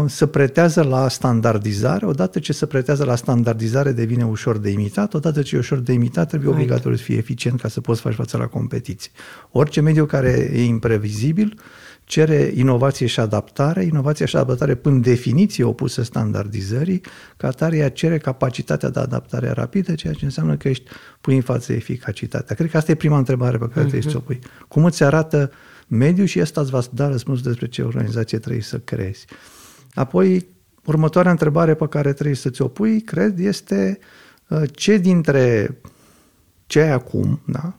se 0.07 0.27
pretează 0.27 0.83
la 0.83 1.09
standardizare. 1.09 2.07
Odată 2.07 2.39
ce 2.39 2.53
se 2.53 2.67
pretează 2.67 3.05
la 3.05 3.15
standardizare, 3.15 3.93
devine 3.93 4.25
ușor 4.25 4.59
de 4.59 4.71
imitat. 4.71 5.15
Odată 5.15 5.43
ce 5.43 5.57
e 5.57 5.59
ușor 5.59 5.79
de 5.79 5.93
imitat, 5.93 6.29
trebuie 6.29 6.49
right. 6.49 6.63
obligatoriu 6.63 6.97
să 6.97 7.03
fie 7.03 7.17
eficient 7.17 7.61
ca 7.61 7.69
să 7.69 7.81
poți 7.81 8.01
face 8.01 8.15
față 8.15 8.37
la 8.37 8.47
competiție. 8.47 9.11
Orice 9.51 9.81
mediu 9.81 10.07
care 10.07 10.51
e 10.53 10.65
imprevizibil 10.65 11.61
cere 12.05 12.53
inovație 12.55 13.07
și 13.07 13.21
adaptare. 13.21 13.83
Inovația 13.83 14.27
și 14.27 14.37
adaptare, 14.37 14.75
până 14.75 14.99
definiție 14.99 15.65
opusă 15.65 16.03
standardizării, 16.03 17.01
ca 17.37 17.47
atare 17.47 17.77
ea 17.77 17.89
cere 17.89 18.19
capacitatea 18.19 18.91
de 18.91 19.01
adaptare 19.01 19.51
rapidă, 19.51 19.95
ceea 19.95 20.13
ce 20.13 20.25
înseamnă 20.25 20.57
că 20.57 20.69
ești 20.69 20.85
pui 21.21 21.35
în 21.35 21.43
față 21.43 21.73
eficacitatea. 21.73 22.57
Cred 22.57 22.71
că 22.71 22.77
asta 22.77 22.91
e 22.91 22.95
prima 22.95 23.19
întrebare 23.19 23.59
pe 23.59 23.69
care 23.69 23.87
uh-huh. 23.87 23.91
trebuie 23.91 24.13
să 24.13 24.17
o 24.17 24.21
pui. 24.21 24.39
Cum 24.69 24.85
îți 24.85 25.03
arată 25.03 25.51
mediul 25.87 26.27
și 26.27 26.41
asta 26.41 26.61
îți 26.61 26.71
va 26.71 26.83
da 26.93 27.09
răspuns 27.09 27.41
despre 27.43 27.67
ce 27.69 27.83
organizație 27.83 28.39
trebuie 28.39 28.63
să 28.63 28.79
creezi. 28.79 29.27
Apoi, 29.95 30.47
următoarea 30.85 31.31
întrebare 31.31 31.75
pe 31.75 31.89
care 31.89 32.13
trebuie 32.13 32.37
să 32.37 32.51
ți-o 32.51 32.69
pui, 32.69 33.01
cred, 33.01 33.39
este 33.39 33.99
uh, 34.49 34.63
ce 34.73 34.97
dintre 34.97 35.77
ce 36.67 36.81
ai 36.81 36.91
acum, 36.91 37.41
da? 37.47 37.75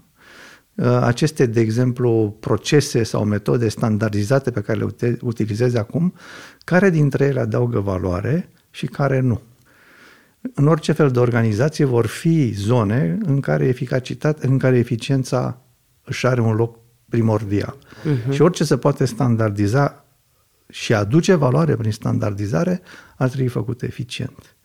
Uh, 0.76 1.00
aceste, 1.02 1.46
de 1.46 1.60
exemplu, 1.60 2.38
procese 2.40 3.04
sau 3.04 3.26
metode 3.26 3.68
standardizate 3.68 4.52
pe 4.52 4.62
care 4.62 4.80
le 4.80 5.18
utilizezi 5.22 5.78
acum, 5.78 6.14
care 6.64 6.90
dintre 6.90 7.26
ele 7.26 7.40
adaugă 7.40 7.80
valoare 7.80 8.50
și 8.70 8.86
care 8.86 9.20
nu. 9.20 9.42
În 10.54 10.68
orice 10.68 10.92
fel 10.92 11.10
de 11.12 11.20
organizație 11.20 11.86
vor 11.86 12.06
fi 12.06 12.52
zone 12.52 13.18
în 13.26 13.40
care, 13.40 13.66
eficacitate, 13.66 14.48
în 14.48 14.58
care 14.58 14.78
eficiența 14.78 15.62
își 16.04 16.28
are 16.28 16.42
un 16.42 16.56
loc 16.56 16.80
primordial. 17.10 17.78
Uh-huh. 17.78 18.32
Și 18.32 18.42
orice 18.42 18.64
se 18.64 18.78
poate 18.78 19.06
standardiza 19.06 20.03
și 20.70 20.94
aduce 20.94 21.34
valoare 21.34 21.76
prin 21.76 21.92
standardizare, 21.92 22.82
ar 23.18 23.30
trebui 23.30 23.48
făcut 23.48 23.82
eficient. 23.82 24.56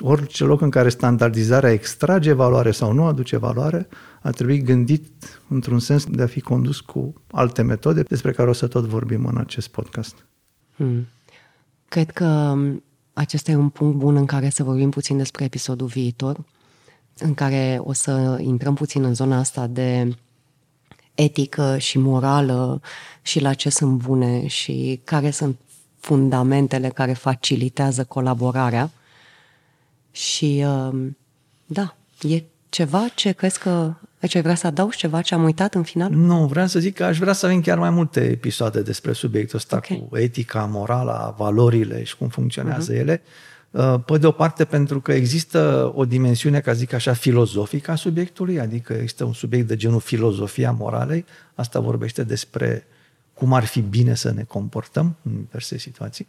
Orice 0.00 0.44
loc 0.44 0.60
în 0.60 0.70
care 0.70 0.88
standardizarea 0.88 1.72
extrage 1.72 2.32
valoare 2.32 2.70
sau 2.70 2.92
nu 2.92 3.04
aduce 3.04 3.36
valoare, 3.36 3.88
ar 4.22 4.32
trebui 4.34 4.62
gândit 4.62 5.40
într-un 5.48 5.78
sens 5.78 6.04
de 6.04 6.22
a 6.22 6.26
fi 6.26 6.40
condus 6.40 6.80
cu 6.80 7.14
alte 7.30 7.62
metode 7.62 8.02
despre 8.02 8.32
care 8.32 8.48
o 8.48 8.52
să 8.52 8.66
tot 8.66 8.84
vorbim 8.84 9.26
în 9.26 9.36
acest 9.36 9.68
podcast. 9.68 10.24
Hmm. 10.76 11.06
Cred 11.88 12.10
că 12.10 12.56
acesta 13.12 13.50
e 13.50 13.56
un 13.56 13.68
punct 13.68 13.96
bun 13.96 14.16
în 14.16 14.26
care 14.26 14.48
să 14.48 14.62
vorbim 14.62 14.90
puțin 14.90 15.16
despre 15.16 15.44
episodul 15.44 15.86
viitor, 15.86 16.44
în 17.18 17.34
care 17.34 17.78
o 17.82 17.92
să 17.92 18.38
intrăm 18.40 18.74
puțin 18.74 19.04
în 19.04 19.14
zona 19.14 19.38
asta 19.38 19.66
de 19.66 20.16
etică 21.22 21.78
și 21.78 21.98
morală 21.98 22.80
și 23.22 23.40
la 23.40 23.54
ce 23.54 23.70
sunt 23.70 24.02
bune 24.02 24.46
și 24.46 25.00
care 25.04 25.30
sunt 25.30 25.58
fundamentele 26.00 26.88
care 26.88 27.12
facilitează 27.12 28.04
colaborarea. 28.04 28.90
Și 30.10 30.64
um, 30.66 31.16
da, 31.66 31.96
e 32.22 32.42
ceva 32.68 33.06
ce 33.14 33.32
crezi 33.32 33.58
că 33.58 33.94
deci 34.20 34.34
ai 34.34 34.42
vrea 34.42 34.54
să 34.54 34.66
adaugi 34.66 34.96
ceva 34.96 35.20
ce 35.20 35.34
am 35.34 35.44
uitat 35.44 35.74
în 35.74 35.82
final? 35.82 36.10
Nu, 36.10 36.46
vreau 36.46 36.66
să 36.66 36.78
zic 36.78 36.94
că 36.94 37.04
aș 37.04 37.18
vrea 37.18 37.32
să 37.32 37.46
avem 37.46 37.60
chiar 37.60 37.78
mai 37.78 37.90
multe 37.90 38.20
episoade 38.20 38.82
despre 38.82 39.12
subiectul 39.12 39.56
ăsta 39.56 39.76
okay. 39.76 40.06
cu 40.08 40.16
etica, 40.16 40.64
morala, 40.64 41.34
valorile 41.38 42.02
și 42.02 42.16
cum 42.16 42.28
funcționează 42.28 42.92
uh-huh. 42.92 42.98
ele. 42.98 43.22
Uh, 43.70 43.94
pe 44.04 44.18
de 44.18 44.26
o 44.26 44.30
parte 44.30 44.64
pentru 44.64 45.00
că 45.00 45.12
există 45.12 45.92
o 45.94 46.04
dimensiune, 46.04 46.60
ca 46.60 46.72
zic 46.72 46.92
așa, 46.92 47.12
filozofică 47.12 47.90
a 47.90 47.94
subiectului, 47.94 48.60
adică 48.60 48.92
există 48.92 49.24
un 49.24 49.32
subiect 49.32 49.66
de 49.66 49.76
genul 49.76 50.00
filozofia 50.00 50.72
moralei, 50.72 51.24
asta 51.54 51.80
vorbește 51.80 52.24
despre 52.24 52.86
cum 53.38 53.52
ar 53.52 53.64
fi 53.64 53.80
bine 53.80 54.14
să 54.14 54.32
ne 54.32 54.42
comportăm 54.42 55.16
în 55.22 55.32
diverse 55.36 55.78
situații, 55.78 56.26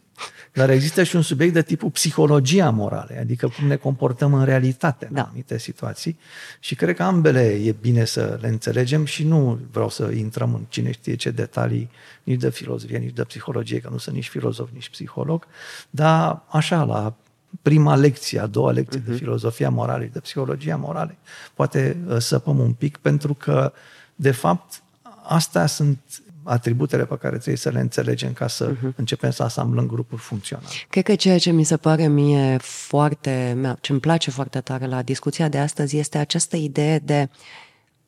dar 0.52 0.70
există 0.70 1.02
și 1.02 1.16
un 1.16 1.22
subiect 1.22 1.52
de 1.52 1.62
tipul 1.62 1.90
psihologia 1.90 2.70
moralei, 2.70 3.18
adică 3.18 3.48
cum 3.48 3.66
ne 3.66 3.76
comportăm 3.76 4.34
în 4.34 4.44
realitate 4.44 5.06
în 5.06 5.14
da. 5.14 5.22
anumite 5.22 5.58
situații. 5.58 6.18
Și 6.60 6.74
cred 6.74 6.96
că 6.96 7.02
ambele 7.02 7.42
e 7.42 7.72
bine 7.80 8.04
să 8.04 8.38
le 8.40 8.48
înțelegem 8.48 9.04
și 9.04 9.24
nu 9.24 9.58
vreau 9.70 9.88
să 9.88 10.10
intrăm 10.10 10.54
în 10.54 10.64
cine 10.68 10.90
știe 10.90 11.14
ce 11.14 11.30
detalii 11.30 11.90
nici 12.22 12.40
de 12.40 12.50
filozofie, 12.50 12.98
nici 12.98 13.14
de 13.14 13.24
psihologie, 13.24 13.80
că 13.80 13.88
nu 13.88 13.98
sunt 13.98 14.14
nici 14.14 14.28
filozof, 14.28 14.68
nici 14.72 14.90
psiholog, 14.90 15.46
dar 15.90 16.42
așa, 16.48 16.82
la 16.82 17.16
prima 17.62 17.96
lecție, 17.96 18.40
a 18.40 18.46
doua 18.46 18.70
lecție 18.70 19.00
uh-huh. 19.00 19.04
de 19.04 19.10
mhm. 19.10 19.18
filozofia 19.18 19.70
moralei, 19.70 20.08
de 20.08 20.20
psihologia 20.20 20.76
moralei. 20.76 21.18
Poate 21.54 21.96
uh, 22.08 22.18
săpăm 22.18 22.58
un 22.58 22.72
pic 22.72 22.96
pentru 22.96 23.34
că, 23.34 23.72
de 24.14 24.30
fapt, 24.30 24.82
astea 25.22 25.66
sunt 25.66 25.98
atributele 26.42 27.04
pe 27.04 27.16
care 27.16 27.36
trebuie 27.36 27.56
să 27.56 27.68
le 27.68 27.80
înțelegem 27.80 28.32
ca 28.32 28.46
să 28.46 28.72
uh-huh. 28.72 28.94
începem 28.96 29.30
să 29.30 29.42
asamblăm 29.42 29.86
grupuri 29.86 30.20
funcționale. 30.20 30.68
Cred 30.88 31.04
că 31.04 31.14
ceea 31.14 31.38
ce 31.38 31.50
mi 31.50 31.64
se 31.64 31.76
pare 31.76 32.08
mie 32.08 32.56
foarte, 32.60 33.56
ce 33.80 33.92
îmi 33.92 34.00
place 34.00 34.30
foarte 34.30 34.60
tare 34.60 34.86
la 34.86 35.02
discuția 35.02 35.48
de 35.48 35.58
astăzi 35.58 35.96
este 35.96 36.18
această 36.18 36.56
idee 36.56 36.98
de 36.98 37.28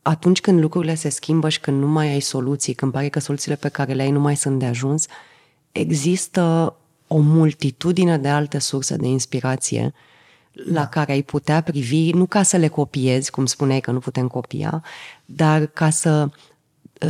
atunci 0.03 0.41
când 0.41 0.61
lucrurile 0.61 0.95
se 0.95 1.09
schimbă 1.09 1.49
și 1.49 1.61
când 1.61 1.81
nu 1.81 1.87
mai 1.87 2.09
ai 2.09 2.21
soluții, 2.21 2.75
când 2.75 2.93
pare 2.93 3.09
că 3.09 3.21
soluțiile 3.21 3.57
pe 3.57 3.69
care 3.69 3.93
le 3.93 4.03
ai 4.03 4.11
nu 4.11 4.21
mai 4.21 4.37
sunt 4.37 4.59
de 4.59 4.67
ajuns, 4.67 5.07
există 5.73 6.75
o 7.13 7.19
multitudine 7.19 8.19
de 8.19 8.29
alte 8.29 8.59
surse 8.59 8.97
de 8.97 9.07
inspirație 9.07 9.93
la 10.53 10.73
da. 10.73 10.87
care 10.87 11.13
ai 11.13 11.23
putea 11.23 11.61
privi, 11.61 12.11
nu 12.11 12.27
ca 12.27 12.43
să 12.43 12.57
le 12.57 12.69
copiezi, 12.69 13.31
cum 13.31 13.47
spuneai 13.47 13.81
că 13.81 13.91
nu 13.91 13.99
putem 13.99 14.27
copia, 14.29 14.83
dar 15.25 15.67
ca 15.67 15.91
să, 15.91 16.29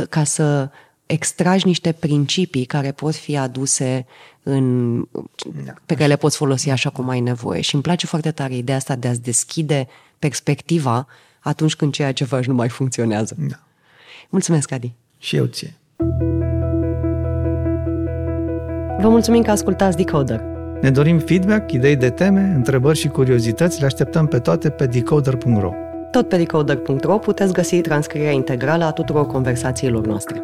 ca 0.09 0.23
să 0.23 0.69
extragi 1.05 1.67
niște 1.67 1.91
principii 1.91 2.65
care 2.65 2.91
pot 2.91 3.15
fi 3.15 3.37
aduse 3.37 4.05
în, 4.43 4.97
da. 5.65 5.73
pe 5.85 5.93
care 5.95 6.07
le 6.07 6.15
poți 6.15 6.37
folosi 6.37 6.69
așa 6.69 6.89
cum 6.89 7.09
ai 7.09 7.19
nevoie. 7.19 7.61
Și 7.61 7.73
îmi 7.73 7.83
place 7.83 8.05
foarte 8.05 8.31
tare 8.31 8.55
ideea 8.55 8.77
asta 8.77 8.95
de 8.95 9.07
a-ți 9.07 9.21
deschide 9.21 9.87
perspectiva 10.19 11.07
atunci 11.39 11.75
când 11.75 11.93
ceea 11.93 12.11
ce 12.13 12.23
faci 12.23 12.45
nu 12.45 12.53
mai 12.53 12.69
funcționează. 12.69 13.35
Da. 13.37 13.59
Mulțumesc, 14.29 14.71
Adi. 14.71 14.93
Și 15.17 15.35
eu 15.35 15.45
ție. 15.45 15.77
Vă 19.03 19.09
mulțumim 19.09 19.41
că 19.41 19.51
ascultați 19.51 19.97
Decoder. 19.97 20.41
Ne 20.81 20.91
dorim 20.91 21.19
feedback, 21.19 21.71
idei 21.71 21.95
de 21.95 22.09
teme, 22.09 22.51
întrebări 22.55 22.97
și 22.97 23.07
curiozități. 23.07 23.79
Le 23.79 23.85
așteptăm 23.85 24.27
pe 24.27 24.39
toate 24.39 24.69
pe 24.69 24.85
decoder.ro. 24.85 25.71
Tot 26.11 26.27
pe 26.27 26.37
decoder.ro 26.37 27.17
puteți 27.17 27.53
găsi 27.53 27.81
transcrierea 27.81 28.31
integrală 28.31 28.83
a 28.83 28.91
tuturor 28.91 29.25
conversațiilor 29.25 30.05
noastre. 30.05 30.43